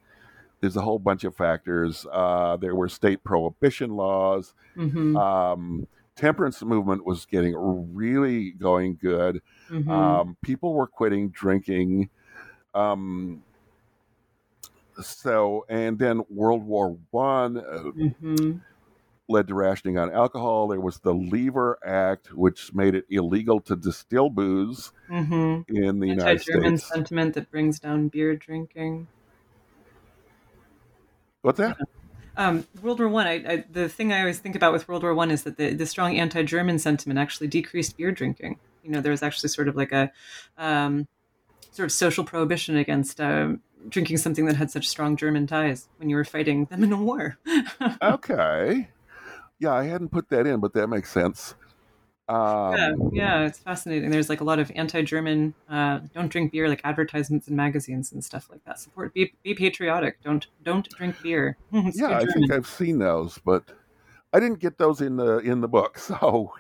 There's 0.61 0.77
a 0.77 0.83
whole 0.83 0.99
bunch 0.99 1.25
of 1.25 1.37
factors. 1.37 2.07
Uh, 2.11 2.57
there 2.57 2.75
were 2.75 2.89
state 2.89 3.23
prohibition 3.23 3.91
laws. 3.91 4.55
Mm-hmm. 4.77 5.17
Um, 5.17 5.87
temperance 6.17 6.63
movement 6.63 7.07
was 7.07 7.27
getting 7.27 7.55
really 7.95 8.51
going 8.53 8.99
good. 9.01 9.43
mm-hmm. 9.71 9.91
Um, 9.91 10.37
people 10.43 10.73
were 10.75 10.87
quitting 10.87 11.29
drinking. 11.29 12.11
Um, 12.75 13.43
so, 15.01 15.67
and 15.69 15.99
then 15.99 16.23
World 16.31 16.65
War 16.65 16.97
One 17.11 17.59
uh, 17.59 17.63
mm-hmm. 17.63 18.53
led 19.29 19.49
to 19.49 19.55
rationing 19.55 19.99
on 19.99 20.11
alcohol. 20.11 20.69
There 20.69 20.81
was 20.81 20.99
the 21.01 21.15
Lever 21.15 21.79
Act, 21.85 22.33
which 22.33 22.73
made 22.73 22.95
it 22.95 23.05
illegal 23.11 23.61
to 23.61 23.77
distill 23.77 24.31
booze 24.31 24.93
Mm-hmm. 25.11 25.75
in 25.75 26.01
the 26.01 26.09
United 26.09 26.31
Anti-German 26.31 26.79
States. 26.79 26.93
sentiment 26.93 27.35
that 27.35 27.51
brings 27.51 27.79
down 27.79 28.09
beer 28.09 28.35
drinking. 28.37 29.07
What's 31.43 31.59
that? 31.59 31.77
Um, 32.37 32.67
World 32.83 33.01
War 33.01 33.09
One. 33.09 33.27
I, 33.27 33.33
I, 33.33 33.65
the 33.71 33.89
thing 33.89 34.13
I 34.13 34.21
always 34.21 34.39
think 34.39 34.55
about 34.55 34.73
with 34.73 34.89
World 34.89 35.03
War 35.03 35.15
One 35.15 35.31
is 35.31 35.45
that 35.45 35.57
the, 35.57 35.73
the 35.73 35.87
strong 35.87 36.17
anti-German 36.17 36.79
sentiment 36.79 37.19
actually 37.19 37.49
decreased 37.49 37.97
beer 37.97 38.13
drinking. 38.13 38.59
You 38.83 38.91
know, 38.91 39.01
there 39.01 39.11
was 39.11 39.23
actually 39.23 39.49
sort 39.49 39.69
of 39.69 39.77
like 39.77 39.93
a 39.93 40.13
um, 40.59 41.09
sort 41.73 41.87
of 41.87 41.93
social 41.93 42.25
prohibition 42.25 42.77
against 42.77 43.21
um, 43.21 43.61
drinking 43.89 44.19
something 44.19 44.47
that 44.47 44.57
had 44.57 44.71
such 44.71 44.89
strong 44.89 45.17
German 45.17 45.47
ties 45.47 45.89
when 45.99 46.09
you 46.09 46.17
were 46.17 46.25
fighting 46.25 46.67
them 46.67 46.83
in 46.83 46.93
a 46.93 46.97
war. 46.97 47.39
Okay. 48.03 48.89
Yeah, 49.59 49.73
I 49.73 49.85
hadn't 49.85 50.11
put 50.11 50.29
that 50.29 50.47
in, 50.47 50.61
but 50.61 50.75
that 50.75 50.89
makes 50.89 51.11
sense. 51.11 51.55
Um, 52.29 52.75
yeah, 52.77 52.93
yeah, 53.13 53.47
it's 53.47 53.59
fascinating. 53.61 54.11
There's 54.11 54.29
like 54.29 54.41
a 54.41 54.45
lot 54.45 54.59
of 54.59 54.73
anti-German, 54.75 55.55
uh, 55.71 56.01
don't 56.13 56.29
drink 56.29 56.51
beer, 56.51 56.69
like 56.69 56.81
advertisements 56.83 57.47
in 57.47 57.55
magazines 57.55 58.11
and 58.13 58.25
stuff 58.25 58.49
like 58.51 58.65
that. 58.65 58.81
Support, 58.81 59.15
be, 59.15 59.33
be 59.45 59.55
patriotic. 59.55 60.21
Don't 60.25 60.45
don't 60.65 60.89
drink 60.91 61.15
beer. 61.23 61.57
Yeah, 61.73 62.19
I 62.19 62.25
think 62.25 62.51
I've 62.51 62.67
seen 62.67 62.99
those, 62.99 63.39
but 63.45 63.63
I 64.33 64.41
didn't 64.41 64.59
get 64.59 64.77
those 64.79 65.01
in 65.01 65.17
the 65.17 65.39
in 65.39 65.61
the 65.61 65.69
book. 65.69 65.99
So, 66.07 66.53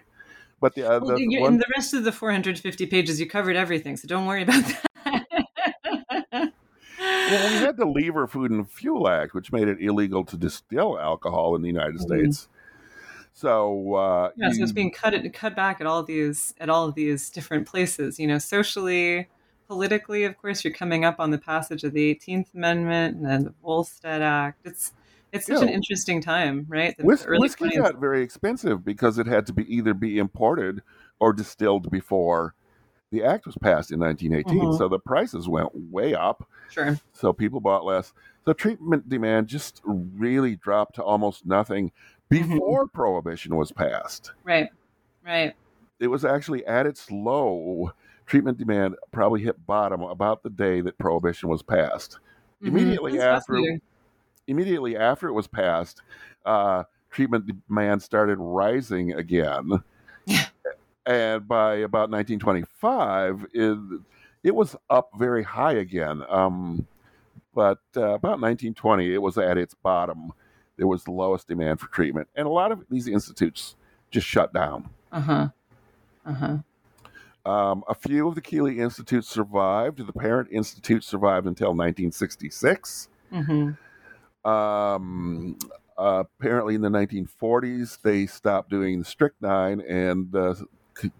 but 0.60 0.74
the, 0.76 0.84
uh, 0.88 1.00
Well, 1.00 1.16
the 1.16 1.22
you- 1.28 1.40
one, 1.40 1.54
in 1.54 1.58
the 1.58 1.66
rest 1.76 1.92
of 1.94 2.04
the 2.04 2.12
450 2.12 2.86
pages, 2.86 3.18
you 3.20 3.26
covered 3.26 3.56
everything, 3.56 3.96
so 3.96 4.06
don't 4.06 4.24
worry 4.26 4.42
about 4.42 4.64
that. 4.64 4.82
well, 7.00 7.48
we 7.50 7.56
had 7.58 7.76
the 7.76 7.86
Lever 7.86 8.26
Food 8.26 8.50
and 8.50 8.70
Fuel 8.70 9.08
Act, 9.08 9.34
which 9.34 9.52
made 9.52 9.68
it 9.68 9.78
illegal 9.80 10.24
to 10.24 10.36
distill 10.36 10.98
alcohol 10.98 11.56
in 11.56 11.62
the 11.62 11.68
United 11.68 11.96
Mhm. 11.96 12.00
States. 12.02 12.48
So, 13.36 13.94
uh, 13.94 14.30
yeah, 14.36 14.50
so 14.50 14.62
it's 14.62 14.72
being 14.72 14.90
cut 14.90 15.14
cut 15.34 15.54
back 15.54 15.82
at 15.82 15.86
all 15.86 15.98
of 16.00 16.06
these 16.06 16.54
at 16.58 16.70
all 16.70 16.88
of 16.88 16.94
these 16.94 17.28
different 17.28 17.66
places. 17.68 18.18
You 18.18 18.26
know, 18.26 18.38
socially, 18.38 19.28
politically, 19.68 20.24
of 20.24 20.38
course, 20.38 20.64
you're 20.64 20.72
coming 20.72 21.04
up 21.04 21.16
on 21.20 21.30
the 21.32 21.36
passage 21.38 21.84
of 21.84 21.92
the 21.92 22.08
18th 22.14 22.54
Amendment 22.54 23.18
and 23.18 23.26
then 23.26 23.44
the 23.44 23.54
Volstead 23.62 24.22
Act. 24.22 24.60
It's 24.64 24.94
it's 25.34 25.46
such 25.48 25.58
Yeah. 25.58 25.64
an 25.64 25.68
interesting 25.68 26.22
time, 26.22 26.64
right? 26.66 26.96
The 26.96 27.04
Whis- 27.04 27.26
whiskey 27.28 27.66
20s. 27.68 27.76
got 27.82 28.00
very 28.00 28.22
expensive 28.22 28.82
because 28.82 29.18
it 29.18 29.26
had 29.26 29.44
to 29.48 29.52
be 29.52 29.70
either 29.74 29.92
be 29.92 30.16
imported 30.18 30.80
or 31.20 31.34
distilled 31.34 31.90
before 31.90 32.54
the 33.10 33.22
act 33.22 33.44
was 33.44 33.56
passed 33.58 33.92
in 33.92 33.98
1918. 33.98 34.60
Mhm. 34.64 34.78
So 34.78 34.88
the 34.88 34.98
prices 34.98 35.46
went 35.46 35.68
way 35.92 36.14
up. 36.14 36.48
Sure. 36.70 36.98
So 37.12 37.32
people 37.34 37.60
bought 37.60 37.84
less. 37.84 38.14
So 38.46 38.52
treatment 38.54 39.08
demand 39.10 39.48
just 39.48 39.80
really 39.84 40.56
dropped 40.56 40.94
to 40.96 41.02
almost 41.02 41.44
nothing 41.44 41.92
Mm-hmm. 42.30 42.54
before 42.54 42.86
prohibition 42.88 43.54
was 43.56 43.70
passed. 43.72 44.32
Right. 44.44 44.68
Right. 45.24 45.54
It 46.00 46.08
was 46.08 46.24
actually 46.24 46.64
at 46.66 46.86
its 46.86 47.10
low. 47.10 47.92
Treatment 48.26 48.58
demand 48.58 48.96
probably 49.12 49.42
hit 49.42 49.64
bottom 49.66 50.02
about 50.02 50.42
the 50.42 50.50
day 50.50 50.80
that 50.80 50.98
prohibition 50.98 51.48
was 51.48 51.62
passed. 51.62 52.18
Mhm. 52.62 52.68
Immediately 52.68 53.12
That's 53.12 53.42
after 53.42 53.54
fascinating. 53.54 53.80
immediately 54.48 54.96
after 54.96 55.28
it 55.28 55.32
was 55.32 55.46
passed, 55.46 56.02
uh, 56.44 56.84
treatment 57.10 57.46
demand 57.68 58.02
started 58.02 58.38
rising 58.38 59.12
again. 59.12 59.70
and 61.06 61.46
by 61.46 61.76
about 61.76 62.10
1925, 62.10 63.46
it, 63.52 63.78
it 64.42 64.54
was 64.54 64.74
up 64.90 65.10
very 65.16 65.42
high 65.44 65.74
again. 65.74 66.22
Um, 66.28 66.86
but 67.54 67.78
uh, 67.96 68.14
about 68.14 68.40
1920, 68.40 69.14
it 69.14 69.22
was 69.22 69.38
at 69.38 69.56
its 69.56 69.74
bottom. 69.74 70.32
There 70.76 70.86
was 70.86 71.04
the 71.04 71.10
lowest 71.10 71.48
demand 71.48 71.80
for 71.80 71.88
treatment. 71.88 72.28
And 72.34 72.46
a 72.46 72.50
lot 72.50 72.72
of 72.72 72.84
these 72.90 73.08
institutes 73.08 73.76
just 74.10 74.26
shut 74.26 74.52
down. 74.52 74.88
Uh 75.12 75.20
huh. 75.20 75.48
Uh 76.24 76.32
huh. 76.32 77.50
Um, 77.50 77.84
a 77.88 77.94
few 77.94 78.26
of 78.26 78.34
the 78.34 78.40
Keeley 78.40 78.80
Institutes 78.80 79.28
survived. 79.28 80.04
The 80.04 80.12
parent 80.12 80.48
institute 80.50 81.04
survived 81.04 81.46
until 81.46 81.68
1966. 81.68 83.08
Mm-hmm. 83.32 84.48
Um, 84.48 85.56
uh, 85.96 86.24
apparently, 86.38 86.74
in 86.74 86.80
the 86.80 86.88
1940s, 86.88 88.02
they 88.02 88.26
stopped 88.26 88.68
doing 88.70 88.98
the 88.98 89.04
strychnine 89.04 89.80
and 89.80 90.34
uh, 90.34 90.54
c- 90.96 91.12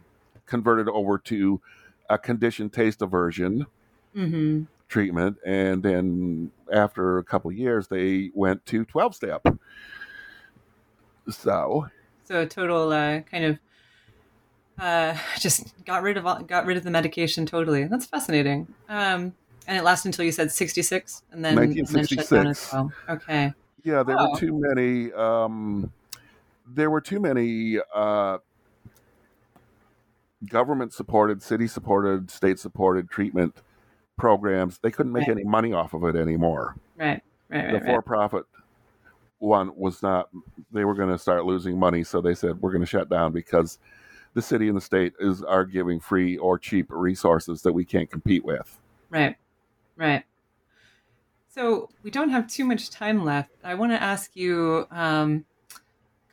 converted 0.47 0.89
over 0.89 1.17
to 1.19 1.61
a 2.11 2.19
conditioned 2.19 2.73
taste 2.73 3.03
aversion 3.03 3.67
Mm-hmm. 4.17 4.63
Treatment. 4.89 5.37
And 5.45 5.83
then, 5.83 6.53
after 6.73 7.19
a 7.19 7.25
couple 7.25 7.51
years, 7.53 7.89
they 7.89 8.31
went 8.35 8.65
to 8.67 8.85
12 8.85 9.15
step. 9.15 9.47
So, 11.29 11.89
So 12.25 12.43
a 12.43 12.47
total 12.47 12.91
uh, 12.93 13.21
kind 13.21 13.45
of 13.45 13.59
uh, 14.79 15.17
just 15.39 15.85
got 15.85 16.03
rid 16.03 16.17
of 16.17 16.27
all, 16.27 16.43
got 16.43 16.67
rid 16.67 16.77
of 16.77 16.85
the 16.85 16.91
medication 16.91 17.47
totally. 17.47 17.85
That's 17.85 18.07
fascinating. 18.07 18.69
Um, 18.89 19.35
and 19.67 19.77
it 19.77 19.83
lasted 19.83 20.09
until 20.09 20.25
you 20.25 20.33
said 20.33 20.53
sixty 20.53 20.83
six, 20.83 21.23
and 21.33 21.45
then 21.45 21.59
and 21.59 21.75
then 21.77 22.07
shut 22.07 22.31
down 22.31 22.47
as 22.47 22.61
1966. 22.61 22.73
well. 22.73 22.93
Okay. 23.09 23.53
yeah, 23.83 24.03
there 24.05 24.17
Wow. 24.17 24.31
were 24.33 24.39
too 24.39 24.61
many. 24.61 25.13
Um, 25.13 25.93
there 26.69 26.91
were 26.91 27.01
too 27.01 27.19
many 27.19 27.79
uh, 27.95 28.39
government 30.49 30.93
supported, 30.93 31.43
city 31.43 31.67
supported, 31.67 32.31
state 32.31 32.59
supported 32.61 33.11
treatment 33.11 33.63
programs. 34.17 34.79
They 34.79 34.91
couldn't 34.91 35.13
make 35.13 35.29
Right. 35.29 35.37
any 35.37 35.45
money 35.45 35.73
off 35.73 35.95
of 35.95 36.05
it 36.05 36.17
anymore. 36.17 36.77
Right. 36.97 37.23
Right. 37.49 37.73
right 37.73 37.73
the 37.73 37.81
for 37.81 38.03
profit 38.03 38.45
one 39.39 39.71
was 39.77 40.03
not, 40.03 40.31
they 40.73 40.85
were 40.85 40.95
going 40.95 41.11
to 41.11 41.19
start 41.19 41.45
losing 41.45 41.79
money. 41.79 42.03
So 42.03 42.21
they 42.21 42.35
said, 42.35 42.61
we're 42.61 42.73
going 42.73 42.83
to 42.83 42.87
shut 42.87 43.11
down 43.11 43.33
because 43.33 43.79
the 44.35 44.43
city 44.43 44.69
and 44.69 44.77
the 44.77 44.81
state 44.81 45.13
is 45.21 45.43
are 45.43 45.65
giving 45.65 46.01
free 46.01 46.39
or 46.39 46.59
cheap 46.59 46.87
resources 46.91 47.63
that 47.63 47.73
we 47.73 47.85
can't 47.85 48.11
compete 48.11 48.45
with. 48.45 48.79
Right. 49.11 49.37
Right. 49.97 50.25
So 51.49 51.89
we 52.03 52.11
don't 52.11 52.31
have 52.31 52.47
too 52.49 52.65
much 52.65 52.91
time 52.91 53.25
left. 53.25 53.51
I 53.65 53.75
want 53.75 53.93
to 53.93 54.03
ask 54.03 54.35
you 54.35 54.87
um, 54.91 55.45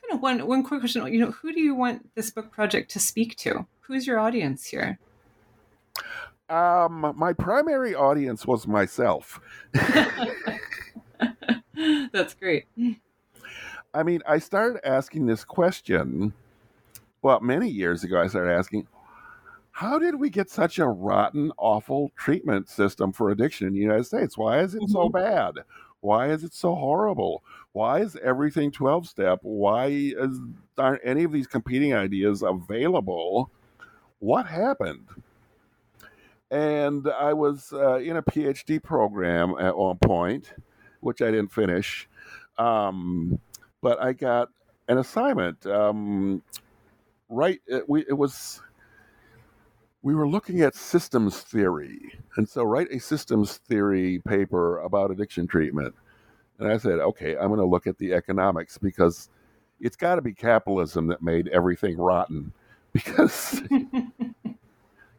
kind 0.01 0.13
of 0.13 0.21
one 0.21 0.45
one 0.47 0.63
quick 0.63 0.81
question. 0.81 1.05
You 1.07 1.19
know, 1.19 1.31
who 1.31 1.53
do 1.53 1.61
you 1.61 1.75
want 1.75 2.13
this 2.15 2.29
book 2.29 2.51
project 2.51 2.91
to 2.91 2.99
speak 2.99 3.37
to? 3.37 3.65
Who's 3.81 4.05
your 4.05 4.19
audience 4.19 4.65
here? 4.65 4.99
Um, 6.49 7.13
my 7.15 7.33
primary 7.33 7.95
audience 7.95 8.45
was 8.45 8.67
myself. 8.67 9.39
That's 12.11 12.33
great. 12.35 12.65
I 13.93 14.03
mean, 14.03 14.21
I 14.27 14.39
started 14.39 14.85
asking 14.87 15.25
this 15.25 15.43
question, 15.43 16.33
well, 17.21 17.39
many 17.39 17.69
years 17.69 18.03
ago, 18.03 18.21
I 18.21 18.27
started 18.27 18.53
asking, 18.53 18.87
how 19.71 19.97
did 19.97 20.15
we 20.15 20.29
get 20.29 20.49
such 20.49 20.77
a 20.77 20.87
rotten, 20.87 21.51
awful 21.57 22.11
treatment 22.15 22.69
system 22.69 23.11
for 23.11 23.31
addiction 23.31 23.67
in 23.67 23.73
the 23.73 23.79
United 23.79 24.05
States? 24.05 24.37
Why 24.37 24.59
is 24.59 24.75
it 24.75 24.87
so 24.89 25.09
bad? 25.09 25.55
Why 26.01 26.29
is 26.29 26.43
it 26.43 26.53
so 26.53 26.75
horrible? 26.75 27.43
Why 27.71 28.01
is 28.01 28.15
everything 28.17 28.71
12 28.71 29.07
step? 29.07 29.39
Why 29.41 29.87
is, 29.87 30.39
aren't 30.77 31.01
any 31.03 31.23
of 31.23 31.31
these 31.31 31.47
competing 31.47 31.93
ideas 31.93 32.43
available? 32.43 33.49
What 34.19 34.45
happened? 34.45 35.07
And 36.53 37.07
I 37.09 37.33
was 37.33 37.73
uh, 37.73 37.95
in 37.95 38.17
a 38.17 38.21
PhD 38.21 38.81
program 38.81 39.55
at 39.59 39.75
one 39.75 39.97
point, 39.97 40.53
which 40.99 41.23
I 41.23 41.31
didn't 41.31 41.51
finish. 41.51 42.07
Um, 42.59 43.39
but 43.81 43.99
I 43.99 44.13
got 44.13 44.49
an 44.87 44.99
assignment. 44.99 45.65
Um, 45.65 46.43
right, 47.27 47.59
it, 47.65 47.89
we, 47.89 48.05
it 48.07 48.13
was 48.13 48.61
we 50.03 50.13
were 50.13 50.27
looking 50.27 50.61
at 50.61 50.75
systems 50.75 51.39
theory, 51.41 52.13
and 52.37 52.47
so 52.47 52.61
write 52.63 52.89
a 52.91 52.99
systems 52.99 53.57
theory 53.57 54.19
paper 54.19 54.77
about 54.81 55.09
addiction 55.09 55.47
treatment. 55.47 55.95
And 56.59 56.71
I 56.71 56.77
said, 56.77 56.99
okay, 56.99 57.35
I'm 57.35 57.47
going 57.47 57.61
to 57.61 57.65
look 57.65 57.87
at 57.87 57.97
the 57.97 58.13
economics 58.13 58.77
because 58.77 59.29
it's 59.81 59.95
got 59.95 60.15
to 60.15 60.21
be 60.21 60.33
capitalism 60.35 61.07
that 61.07 61.23
made 61.23 61.47
everything 61.47 61.97
rotten, 61.97 62.53
because 62.93 63.63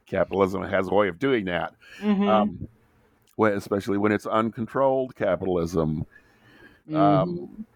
capitalism 0.07 0.63
has 0.63 0.89
a 0.89 0.95
way 0.95 1.09
of 1.09 1.19
doing 1.19 1.45
that. 1.47 1.75
Mhm. 2.01 2.29
Um, 2.29 2.69
when, 3.37 3.53
especially 3.55 3.99
when 3.99 4.13
it's 4.13 4.27
uncontrolled 4.27 5.17
capitalism. 5.17 6.07
Mhm. 6.89 6.97
Um, 6.97 7.67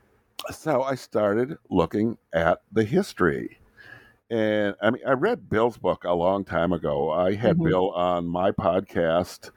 so 0.50 0.82
I 0.82 0.94
started 0.94 1.56
looking 1.68 2.16
at 2.32 2.60
the 2.72 2.84
history. 2.84 3.58
And 4.30 4.74
I 4.82 4.90
mean, 4.90 5.02
I 5.06 5.12
read 5.12 5.48
Bill's 5.48 5.78
book 5.78 6.04
a 6.04 6.12
long 6.12 6.44
time 6.44 6.72
ago. 6.72 7.10
I 7.10 7.34
had 7.34 7.56
Mhm. 7.56 7.64
Bill 7.64 7.90
on 7.92 8.26
my 8.26 8.50
podcast. 8.52 9.50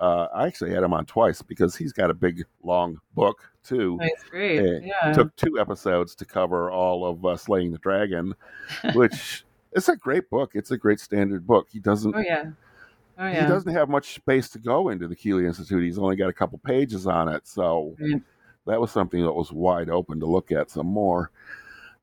Uh, 0.00 0.28
I 0.34 0.46
actually 0.46 0.72
had 0.72 0.82
him 0.82 0.92
on 0.92 1.04
twice 1.06 1.42
because 1.42 1.76
he's 1.76 1.92
got 1.92 2.10
a 2.10 2.14
big, 2.14 2.44
long 2.62 3.00
book 3.14 3.50
too. 3.62 3.96
That's 4.00 4.24
great. 4.24 4.60
Eh, 4.60 4.80
yeah. 4.84 5.12
Took 5.12 5.34
two 5.36 5.58
episodes 5.58 6.14
to 6.16 6.24
cover 6.24 6.70
all 6.70 7.04
of 7.06 7.24
uh, 7.24 7.36
Slaying 7.36 7.72
the 7.72 7.78
Dragon, 7.78 8.34
which 8.94 9.44
it's 9.74 9.88
a 9.88 9.96
great 9.96 10.30
book. 10.30 10.52
It's 10.54 10.70
a 10.70 10.78
great 10.78 11.00
standard 11.00 11.46
book. 11.46 11.68
He 11.70 11.80
doesn't 11.80 12.14
oh 12.14 12.20
yeah. 12.20 12.50
Oh 13.18 13.26
yeah. 13.26 13.42
he 13.42 13.48
doesn't 13.48 13.72
have 13.72 13.88
much 13.88 14.14
space 14.14 14.48
to 14.50 14.58
go 14.58 14.88
into 14.88 15.06
the 15.06 15.16
Keeley 15.16 15.46
Institute. 15.46 15.82
He's 15.82 15.98
only 15.98 16.16
got 16.16 16.28
a 16.28 16.32
couple 16.32 16.58
pages 16.58 17.06
on 17.06 17.28
it, 17.28 17.46
so 17.46 17.94
that 18.66 18.80
was 18.80 18.90
something 18.90 19.22
that 19.22 19.32
was 19.32 19.52
wide 19.52 19.88
open 19.88 20.20
to 20.20 20.26
look 20.26 20.50
at 20.50 20.70
some 20.70 20.86
more. 20.86 21.30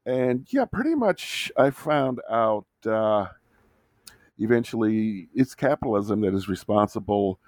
And 0.06 0.48
yeah, 0.50 0.66
pretty 0.66 0.96
much 0.96 1.52
I 1.58 1.70
found 1.70 2.22
out 2.30 2.66
uh, 2.86 3.28
eventually 4.40 5.30
it's 5.36 5.54
capitalism 5.54 6.22
that 6.22 6.34
is 6.34 6.48
responsible 6.48 7.40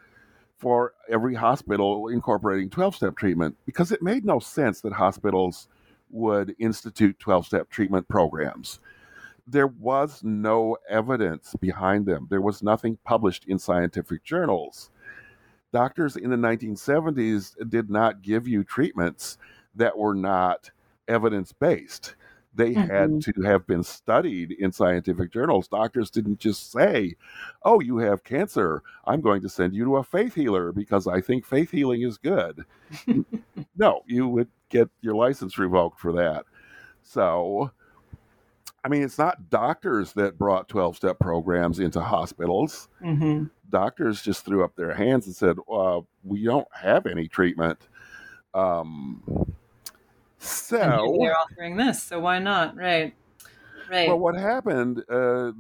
for 0.58 0.94
every 1.10 1.36
hospital 1.36 2.08
incorporating 2.08 2.70
12 2.70 2.96
step 2.96 3.18
treatment 3.18 3.58
because 3.66 3.92
it 3.92 4.02
made 4.02 4.24
no 4.24 4.40
sense 4.40 4.82
that 4.82 4.94
hospitals 4.94 5.68
would 6.10 6.56
institute 6.60 7.18
12 7.20 7.46
step 7.46 7.70
treatment 7.70 8.08
programs. 8.08 8.80
There 9.46 9.68
was 9.68 10.24
no 10.24 10.78
evidence 10.90 11.54
behind 11.60 12.06
them, 12.06 12.28
there 12.30 12.42
was 12.42 12.64
nothing 12.64 12.98
published 13.04 13.46
in 13.46 13.60
scientific 13.60 14.24
journals. 14.24 14.90
Doctors 15.72 16.16
in 16.16 16.30
the 16.30 16.36
1970s 16.36 17.70
did 17.70 17.90
not 17.90 18.22
give 18.22 18.48
you 18.48 18.64
treatments 18.64 19.40
that 19.74 19.98
were 19.98 20.14
not 20.14 20.70
evidence 21.08 21.52
based. 21.52 22.16
They 22.56 22.74
had 22.74 23.10
mm-hmm. 23.10 23.32
to 23.32 23.42
have 23.48 23.66
been 23.66 23.84
studied 23.84 24.52
in 24.52 24.72
scientific 24.72 25.32
journals. 25.32 25.68
Doctors 25.68 26.12
didn't 26.12 26.40
just 26.40 26.72
say, 26.72 27.16
Oh, 27.64 27.80
you 27.80 27.98
have 27.98 28.24
cancer. 28.24 28.84
I'm 29.06 29.22
going 29.22 29.42
to 29.42 29.50
send 29.50 29.74
you 29.74 29.84
to 29.86 29.98
a 29.98 30.04
faith 30.04 30.36
healer 30.36 30.72
because 30.72 31.08
I 31.08 31.20
think 31.20 31.46
faith 31.46 31.72
healing 31.72 32.04
is 32.04 32.20
good. 32.20 32.64
no, 33.76 34.02
you 34.06 34.28
would 34.28 34.50
get 34.70 34.90
your 35.02 35.16
license 35.16 35.58
revoked 35.58 36.00
for 36.00 36.12
that. 36.14 36.46
So, 37.02 37.72
I 38.84 38.90
mean, 38.90 39.04
it's 39.04 39.18
not 39.18 39.50
doctors 39.50 40.14
that 40.14 40.38
brought 40.38 40.68
12 40.68 40.98
step 40.98 41.20
programs 41.20 41.80
into 41.80 42.02
hospitals. 42.02 42.90
hmm 43.02 43.46
Doctors 43.70 44.22
just 44.22 44.46
threw 44.46 44.64
up 44.64 44.76
their 44.76 44.94
hands 44.94 45.26
and 45.26 45.36
said, 45.36 45.58
uh, 45.72 46.02
We 46.24 46.44
don't 46.44 46.68
have 46.76 47.08
any 47.08 47.28
treatment. 47.28 47.80
Um, 48.54 49.24
so, 50.38 50.78
And 50.78 51.22
they're 51.22 51.36
offering 51.38 51.78
this, 51.78 52.04
so 52.04 52.20
why 52.20 52.38
not? 52.38 52.76
Right. 52.76 53.16
Right. 53.90 54.08
Well, 54.08 54.20
what 54.20 54.36
happened? 54.36 55.04
Uh, 55.10 55.54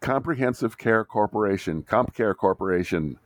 Comprehensive 0.00 0.78
Care 0.78 1.04
Corporation, 1.04 1.82
CompCare 1.82 2.34
Corporation, 2.34 3.18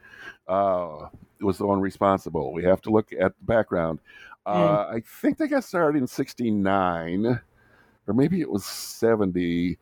uh, 0.49 1.09
was 1.41 1.59
the 1.59 1.67
one 1.67 1.81
responsible. 1.81 2.53
We 2.53 2.65
have 2.65 2.81
to 2.83 2.91
look 2.91 3.13
at 3.13 3.39
the 3.39 3.45
background. 3.45 4.01
Uh, 4.45 4.87
I 4.91 5.03
think 5.07 5.39
they 5.39 5.47
got 5.47 5.65
started 5.65 5.99
in 6.01 6.07
'69, 6.07 7.41
or 8.07 8.15
maybe 8.15 8.41
it 8.41 8.51
was 8.51 8.65
'70. 8.65 9.79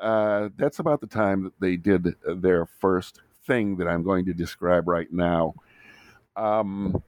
Uh, 0.00 0.48
that's 0.56 0.78
about 0.78 1.00
the 1.00 1.06
time 1.06 1.42
that 1.42 1.58
they 1.60 1.76
did 1.76 2.14
their 2.24 2.66
first 2.66 3.20
thing 3.46 3.76
that 3.76 3.88
I'm 3.88 4.02
going 4.02 4.24
to 4.26 4.32
describe 4.34 4.86
right 4.86 5.12
now. 5.12 5.54
Um, 6.36 7.02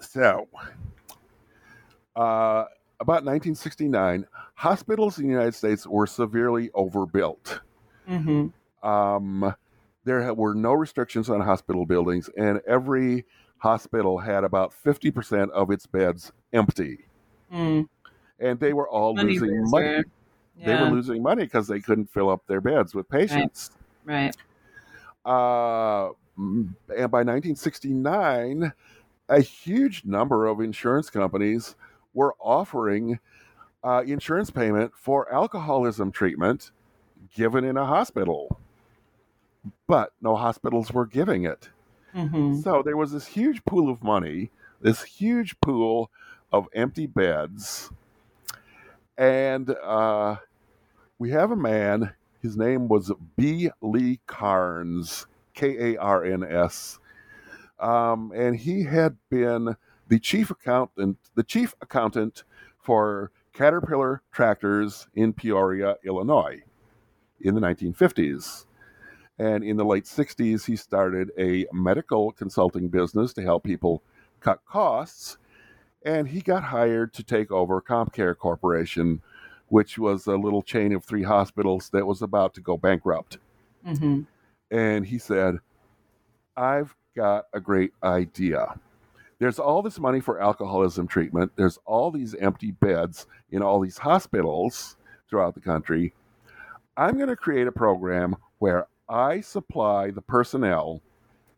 so, 0.00 0.46
uh, 2.14 2.64
about 3.00 3.24
1969, 3.24 4.26
hospitals 4.54 5.18
in 5.18 5.24
the 5.26 5.32
United 5.32 5.54
States 5.54 5.86
were 5.86 6.06
severely 6.06 6.70
overbuilt. 6.74 7.60
hmm 8.06 8.48
Um, 8.82 9.54
there 10.04 10.32
were 10.34 10.54
no 10.54 10.72
restrictions 10.72 11.28
on 11.28 11.40
hospital 11.40 11.84
buildings, 11.84 12.30
and 12.36 12.60
every 12.66 13.24
hospital 13.58 14.18
had 14.18 14.44
about 14.44 14.72
50% 14.72 15.50
of 15.50 15.70
its 15.70 15.86
beds 15.86 16.32
empty. 16.52 17.06
Mm. 17.52 17.88
And 18.40 18.58
they 18.60 18.72
were 18.72 18.88
all 18.88 19.14
Money 19.14 19.32
losing 19.32 19.62
loser. 19.62 19.70
money. 19.70 20.04
They 20.64 20.74
were 20.74 20.90
losing 20.90 21.22
money 21.22 21.44
because 21.44 21.68
they 21.68 21.80
couldn't 21.80 22.10
fill 22.10 22.30
up 22.30 22.46
their 22.46 22.60
beds 22.60 22.94
with 22.94 23.08
patients. 23.08 23.70
right. 24.04 24.36
Uh, 25.24 26.10
mm, 26.38 26.74
and 26.96 27.10
by 27.10 27.22
1969, 27.22 28.72
a 29.28 29.40
huge 29.40 30.04
number 30.04 30.46
of 30.46 30.60
insurance 30.60 31.10
companies 31.10 31.76
were 32.14 32.34
offering 32.40 33.18
uh, 33.84 34.02
insurance 34.06 34.50
payment 34.50 34.92
for 34.96 35.32
alcoholism 35.32 36.10
treatment 36.10 36.70
given 37.34 37.64
in 37.64 37.76
a 37.76 37.86
hospital. 37.86 38.60
But 39.86 40.12
no 40.20 40.34
hospitals 40.36 40.92
were 40.92 41.06
giving 41.06 41.44
it. 41.44 41.68
hmm 42.12 42.60
So 42.60 42.82
there 42.82 42.96
was 42.96 43.12
this 43.12 43.26
huge 43.26 43.64
pool 43.64 43.90
of 43.90 44.02
money, 44.02 44.50
this 44.80 45.02
huge 45.02 45.60
pool 45.60 46.10
of 46.52 46.66
empty 46.72 47.06
beds. 47.06 47.90
And 49.18 49.70
uh, 49.70 50.36
we 51.18 51.30
have 51.30 51.50
a 51.50 51.56
man, 51.56 52.12
his 52.40 52.56
name 52.56 52.88
was 52.88 53.12
B. 53.36 53.70
Lee 53.82 54.20
Karns, 54.26 55.26
K 55.54 55.94
A 55.94 55.98
R 55.98 56.24
N 56.24 56.44
S. 56.44 57.00
Um, 57.80 58.32
and 58.34 58.56
he 58.56 58.84
had 58.84 59.16
been 59.30 59.76
the 60.08 60.20
chief 60.20 60.50
accountant, 60.50 61.18
the 61.34 61.42
chief 61.42 61.74
accountant 61.82 62.44
for 62.80 63.32
Caterpillar 63.52 64.22
Tractors 64.32 65.08
in 65.14 65.32
Peoria, 65.32 65.96
Illinois, 66.04 66.62
in 67.40 67.54
the 67.56 67.60
1950s. 67.60 68.66
And 69.38 69.64
in 69.64 69.76
the 69.76 69.84
late 69.84 70.04
60s, 70.04 70.64
he 70.66 70.76
started 70.76 71.30
a 71.38 71.66
medical 71.72 72.32
consulting 72.32 72.88
business 72.88 73.32
to 73.34 73.42
help 73.42 73.64
people 73.64 74.02
cut 74.40 74.60
costs. 74.64 75.38
And 76.04 76.28
he 76.28 76.40
got 76.40 76.62
hired 76.64 77.12
to 77.14 77.22
take 77.22 77.50
over 77.50 77.80
CompCare 77.80 78.36
Corporation, 78.36 79.20
which 79.68 79.98
was 79.98 80.26
a 80.26 80.36
little 80.36 80.62
chain 80.62 80.94
of 80.94 81.04
three 81.04 81.24
hospitals 81.24 81.90
that 81.90 82.06
was 82.06 82.22
about 82.22 82.54
to 82.54 82.60
go 82.60 82.76
bankrupt. 82.76 83.38
hmm 83.84 84.22
And 84.70 85.06
he 85.06 85.18
said, 85.18 85.58
I've 86.56 86.94
got 87.16 87.46
a 87.52 87.60
great 87.60 87.92
idea. 88.02 88.78
There's 89.38 89.58
all 89.58 89.82
this 89.82 90.00
money 90.00 90.20
for 90.20 90.40
alcoholism 90.40 91.06
treatment, 91.06 91.52
there's 91.56 91.78
all 91.84 92.10
these 92.10 92.34
empty 92.34 92.72
beds 92.72 93.26
in 93.50 93.62
all 93.62 93.80
these 93.80 93.98
hospitals 93.98 94.96
throughout 95.28 95.54
the 95.54 95.60
country. 95.60 96.12
I'm 96.96 97.16
going 97.16 97.28
to 97.28 97.36
create 97.36 97.68
a 97.68 97.72
program 97.72 98.36
where 98.58 98.88
I 99.08 99.40
supply 99.40 100.10
the 100.10 100.22
personnel 100.22 101.00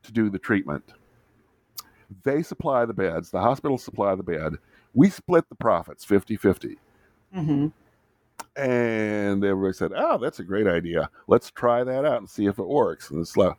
to 0.03 0.13
do 0.13 0.29
the 0.29 0.39
treatment. 0.39 0.85
They 2.25 2.43
supply 2.43 2.85
the 2.87 2.95
beds, 2.95 3.31
the 3.31 3.41
hospitals 3.41 3.85
supply 3.85 4.15
the 4.15 4.23
bed. 4.23 4.55
We 4.95 5.11
split 5.11 5.49
the 5.49 5.55
profits 5.55 6.05
50 6.05 6.37
50. 6.37 6.79
hmm 7.33 7.69
And 8.57 9.45
everybody 9.45 9.73
said, 9.75 9.93
Oh, 9.97 10.19
that's 10.19 10.41
a 10.41 10.45
great 10.45 10.67
idea. 10.67 11.11
Let's 11.29 11.51
try 11.51 11.85
that 11.85 12.05
out 12.05 12.19
and 12.19 12.31
see 12.31 12.47
if 12.47 12.59
it 12.59 12.69
works. 12.69 13.11
And 13.11 13.21
it's 13.21 13.37
like, 13.37 13.55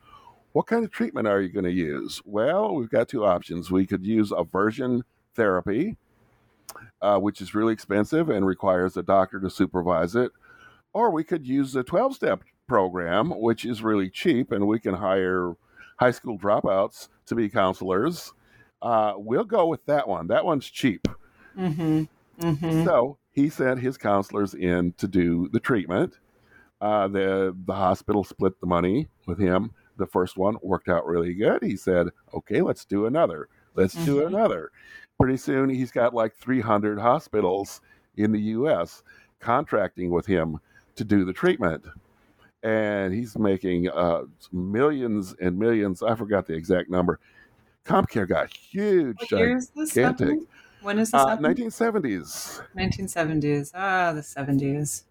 what 0.52 0.66
kind 0.66 0.84
of 0.84 0.90
treatment 0.90 1.28
are 1.28 1.40
you 1.40 1.48
going 1.48 1.64
to 1.64 1.72
use? 1.72 2.20
Well, 2.24 2.74
we've 2.74 2.90
got 2.90 3.08
two 3.08 3.24
options. 3.24 3.70
We 3.70 3.86
could 3.86 4.04
use 4.04 4.32
aversion 4.32 5.02
therapy, 5.34 5.96
uh, 7.00 7.18
which 7.18 7.40
is 7.40 7.54
really 7.54 7.72
expensive 7.72 8.28
and 8.28 8.46
requires 8.46 8.96
a 8.96 9.02
doctor 9.02 9.40
to 9.40 9.50
supervise 9.50 10.14
it, 10.14 10.30
or 10.92 11.10
we 11.10 11.24
could 11.24 11.46
use 11.46 11.74
a 11.76 11.82
12 11.82 12.14
step 12.14 12.42
program, 12.68 13.30
which 13.40 13.64
is 13.64 13.82
really 13.82 14.10
cheap, 14.10 14.52
and 14.52 14.66
we 14.66 14.78
can 14.78 14.94
hire 14.94 15.54
high 15.98 16.10
school 16.10 16.38
dropouts 16.38 17.08
to 17.26 17.34
be 17.34 17.48
counselors. 17.48 18.32
Uh, 18.82 19.14
we'll 19.16 19.44
go 19.44 19.66
with 19.68 19.84
that 19.86 20.08
one. 20.08 20.26
That 20.26 20.44
one's 20.44 20.68
cheap. 20.68 21.06
hmm 21.54 22.02
hmm 22.40 22.84
So 22.84 23.18
he 23.30 23.48
sent 23.48 23.80
his 23.80 23.96
counselors 23.96 24.54
in 24.54 24.92
to 24.94 25.06
do 25.08 25.48
the 25.48 25.60
treatment. 25.60 26.18
Uh, 26.80 27.06
the 27.06 27.56
the 27.66 27.74
hospital 27.74 28.24
split 28.24 28.58
the 28.60 28.66
money 28.66 29.08
with 29.26 29.38
him. 29.38 29.70
The 29.98 30.06
first 30.06 30.36
one 30.36 30.56
worked 30.62 30.88
out 30.88 31.06
really 31.06 31.32
good. 31.34 31.62
He 31.62 31.76
said, 31.76 32.08
"Okay, 32.34 32.60
let's 32.60 32.84
do 32.84 33.06
another. 33.06 33.48
Let's 33.76 33.94
do 33.94 34.16
Mhm. 34.16 34.26
another." 34.26 34.70
Pretty 35.20 35.36
soon, 35.36 35.70
he's 35.70 35.92
got 35.92 36.12
like 36.12 36.34
300 36.34 36.98
hospitals 36.98 37.80
in 38.16 38.32
the 38.32 38.40
U.S. 38.40 39.04
contracting 39.38 40.10
with 40.10 40.26
him 40.26 40.58
to 40.96 41.04
do 41.04 41.24
the 41.24 41.32
treatment, 41.32 41.84
and 42.64 43.14
he's 43.14 43.38
making 43.38 43.88
uh, 43.90 44.22
millions 44.50 45.34
and 45.40 45.56
millions. 45.58 46.02
I 46.02 46.14
forgot 46.16 46.46
the 46.46 46.54
exact 46.54 46.90
number. 46.90 47.20
CompCare 47.84 48.28
got 48.28 48.52
huge, 48.54 49.16
What 49.20 49.30
year 49.32 49.56
is 49.56 49.68
this 49.70 49.94
gigantic. 49.94 50.40
When 50.82 50.98
is 50.98 51.10
this 51.10 51.20
Uh, 51.20 51.28
happening? 51.28 51.54
1970s. 51.70 52.62
1970s. 52.76 53.70
Ah, 53.74 54.12
the 54.12 54.20
70s. 54.22 55.04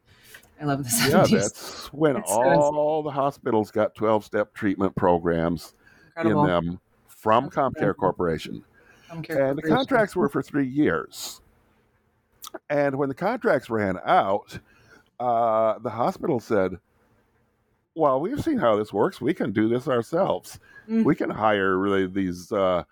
I 0.61 0.65
love 0.65 0.84
the 0.84 0.89
70s. 0.89 1.32
Yeah, 1.32 1.39
that's 1.39 1.93
when 1.93 2.17
insane. 2.17 2.38
all 2.38 3.01
the 3.03 3.11
hospitals 3.11 3.72
got 3.72 3.95
12 3.95 4.26
step 4.26 4.53
treatment 4.53 4.95
programs 4.95 5.74
Incredible. 6.17 6.43
in 6.45 6.49
them 6.49 6.80
from 7.07 7.45
That's 7.45 7.55
CompCare 7.55 7.67
incredible. 7.67 7.93
Corporation. 7.99 8.63
and 9.11 9.57
the 9.57 9.63
contracts 9.67 10.15
were 10.15 10.30
for 10.30 10.41
three 10.41 10.67
years. 10.67 11.41
And 12.69 12.95
when 12.95 13.09
the 13.09 13.15
contracts 13.15 13.69
ran 13.69 13.97
out, 14.05 14.59
uh, 15.19 15.80
the 15.80 15.89
hospital 15.89 16.39
said, 16.39 16.80
"Well, 17.95 18.19
we've 18.19 18.41
seen 18.43 18.57
how 18.57 18.75
this 18.75 18.93
works. 18.93 19.21
We 19.21 19.33
can 19.33 19.51
do 19.51 19.67
this 19.67 19.87
ourselves. 19.87 20.59
Mm. 20.89 21.03
We 21.03 21.15
can 21.15 21.29
hire 21.29 21.77
really 21.77 22.07
these 22.07 22.51
uh, 22.51 22.83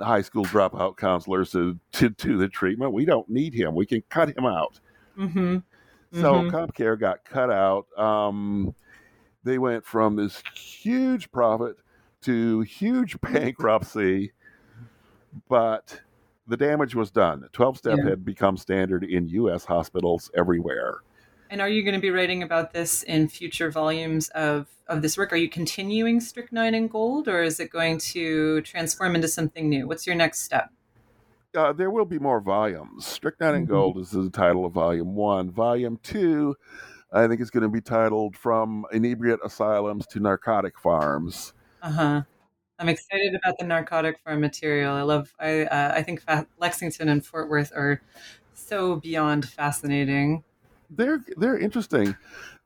high 0.00 0.22
school 0.22 0.44
dropout 0.44 0.96
counselors 0.96 1.52
to 1.52 1.78
to 1.92 2.08
do 2.10 2.36
the 2.38 2.48
treatment. 2.48 2.92
We 2.92 3.04
don't 3.04 3.28
need 3.28 3.54
him. 3.54 3.74
We 3.74 3.86
can 3.86 4.02
cut 4.08 4.36
him 4.36 4.46
out." 4.46 4.80
Mm-hmm. 5.18 5.58
So 6.12 6.34
mm-hmm. 6.34 6.54
CompCare 6.54 6.98
got 6.98 7.24
cut 7.24 7.50
out. 7.50 7.86
Um, 7.98 8.74
they 9.44 9.58
went 9.58 9.84
from 9.84 10.16
this 10.16 10.42
huge 10.54 11.30
profit 11.30 11.76
to 12.22 12.62
huge 12.62 13.20
bankruptcy, 13.22 14.32
but 15.48 16.00
the 16.46 16.56
damage 16.56 16.94
was 16.94 17.10
done. 17.10 17.46
12 17.52 17.78
step 17.78 17.98
yeah. 17.98 18.10
had 18.10 18.24
become 18.24 18.56
standard 18.56 19.04
in 19.04 19.28
U.S. 19.28 19.64
hospitals 19.64 20.30
everywhere. 20.36 21.00
And 21.50 21.60
are 21.60 21.68
you 21.68 21.82
going 21.82 21.94
to 21.94 22.00
be 22.00 22.10
writing 22.10 22.42
about 22.42 22.72
this 22.72 23.02
in 23.02 23.28
future 23.28 23.70
volumes 23.70 24.28
of, 24.30 24.66
of 24.86 25.02
this 25.02 25.16
work? 25.16 25.32
Are 25.32 25.36
you 25.36 25.48
continuing 25.48 26.20
Strychnine 26.20 26.74
and 26.74 26.90
Gold, 26.90 27.26
or 27.26 27.42
is 27.42 27.58
it 27.58 27.70
going 27.70 27.98
to 27.98 28.60
transform 28.62 29.14
into 29.14 29.28
something 29.28 29.68
new? 29.68 29.86
What's 29.86 30.06
your 30.06 30.16
next 30.16 30.40
step? 30.40 30.70
Uh, 31.56 31.72
there 31.72 31.90
will 31.90 32.04
be 32.04 32.18
more 32.18 32.40
volumes. 32.40 33.06
Strychnine 33.06 33.54
and 33.54 33.66
mm-hmm. 33.66 33.74
Gold 33.74 33.98
is 33.98 34.10
the 34.10 34.28
title 34.30 34.66
of 34.66 34.72
volume 34.72 35.14
one. 35.14 35.50
Volume 35.50 35.98
two, 36.02 36.54
I 37.10 37.26
think, 37.26 37.40
is 37.40 37.50
going 37.50 37.62
to 37.62 37.68
be 37.70 37.80
titled 37.80 38.36
From 38.36 38.84
Inebriate 38.92 39.40
Asylums 39.42 40.06
to 40.08 40.20
Narcotic 40.20 40.78
Farms. 40.78 41.54
Uh 41.82 41.90
huh. 41.90 42.22
I'm 42.78 42.88
excited 42.88 43.34
about 43.34 43.58
the 43.58 43.64
narcotic 43.64 44.20
farm 44.20 44.40
material. 44.40 44.94
I 44.94 45.02
love. 45.02 45.34
I 45.40 45.64
uh, 45.64 45.92
I 45.94 46.02
think 46.02 46.20
Fa- 46.20 46.46
Lexington 46.58 47.08
and 47.08 47.24
Fort 47.24 47.48
Worth 47.48 47.72
are 47.74 48.02
so 48.54 48.96
beyond 48.96 49.48
fascinating. 49.48 50.44
They're 50.90 51.22
they're 51.36 51.58
interesting. 51.58 52.16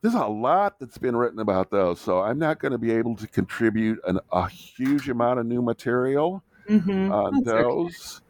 There's 0.00 0.14
a 0.14 0.26
lot 0.26 0.78
that's 0.80 0.98
been 0.98 1.16
written 1.16 1.40
about 1.40 1.70
those, 1.70 2.00
so 2.00 2.20
I'm 2.20 2.38
not 2.38 2.58
going 2.58 2.72
to 2.72 2.78
be 2.78 2.92
able 2.92 3.16
to 3.16 3.26
contribute 3.26 4.00
an, 4.06 4.18
a 4.32 4.48
huge 4.48 5.08
amount 5.08 5.40
of 5.40 5.46
new 5.46 5.62
material 5.62 6.42
mm-hmm. 6.68 7.12
on 7.12 7.42
those. 7.44 8.20
Okay. 8.20 8.26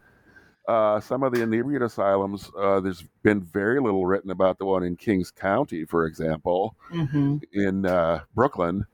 Uh, 0.69 1.01
some 1.01 1.25
of 1.25 1.33
the 1.33 1.43
inebriate 1.43 1.83
asylums, 1.83 2.51
uh, 2.57 2.79
there's 2.79 3.03
been 3.23 3.41
very 3.41 3.81
little 3.81 4.07
written 4.07 4.31
about 4.31 4.59
the 4.59 4.65
one 4.65 4.85
in 4.85 4.95
Kings 4.95 5.31
County, 5.31 5.85
for 5.85 6.07
example, 6.07 6.77
mm-hmm. 6.93 7.39
in 7.53 7.85
uh, 7.85 8.21
Brooklyn, 8.35 8.87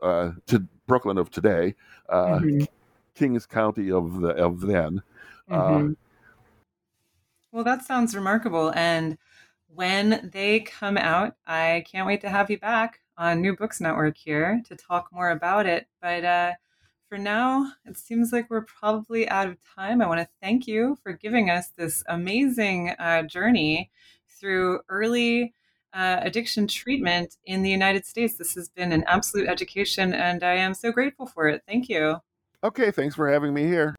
uh, 0.00 0.30
to 0.46 0.64
Brooklyn 0.86 1.18
of 1.18 1.30
today, 1.30 1.74
uh, 2.08 2.38
mm-hmm. 2.38 2.64
Kings 3.16 3.46
County 3.46 3.90
of 3.90 4.20
the 4.20 4.28
of 4.28 4.60
then. 4.60 5.02
Uh, 5.50 5.60
mm-hmm. 5.60 5.92
well, 7.50 7.64
that 7.64 7.84
sounds 7.84 8.14
remarkable, 8.14 8.72
and 8.76 9.18
when 9.74 10.30
they 10.32 10.60
come 10.60 10.96
out, 10.96 11.36
I 11.46 11.84
can't 11.90 12.06
wait 12.06 12.20
to 12.22 12.28
have 12.28 12.50
you 12.50 12.58
back 12.58 13.00
on 13.16 13.40
New 13.40 13.56
Books 13.56 13.80
Network 13.80 14.16
here 14.16 14.62
to 14.66 14.76
talk 14.76 15.08
more 15.12 15.30
about 15.30 15.66
it. 15.66 15.86
But 16.00 16.24
for 17.08 17.18
now, 17.18 17.72
it 17.84 17.98
seems 17.98 18.32
like 18.32 18.48
we're 18.48 18.64
probably 18.64 19.28
out 19.28 19.46
of 19.46 19.58
time. 19.76 20.00
I 20.00 20.06
want 20.06 20.20
to 20.20 20.28
thank 20.40 20.66
you 20.66 20.96
for 21.02 21.12
giving 21.12 21.50
us 21.50 21.68
this 21.76 22.02
amazing 22.08 22.94
uh, 22.98 23.22
journey 23.24 23.90
through 24.40 24.80
early 24.88 25.52
uh, 25.92 26.20
addiction 26.22 26.66
treatment 26.66 27.36
in 27.44 27.62
the 27.62 27.68
United 27.68 28.06
States. 28.06 28.38
This 28.38 28.54
has 28.54 28.70
been 28.70 28.92
an 28.92 29.04
absolute 29.06 29.48
education, 29.48 30.14
and 30.14 30.42
I 30.42 30.54
am 30.54 30.72
so 30.72 30.90
grateful 30.90 31.26
for 31.26 31.48
it. 31.48 31.62
Thank 31.68 31.88
you. 31.88 32.16
Okay, 32.64 32.90
thanks 32.90 33.14
for 33.14 33.30
having 33.30 33.52
me 33.52 33.64
here. 33.64 33.94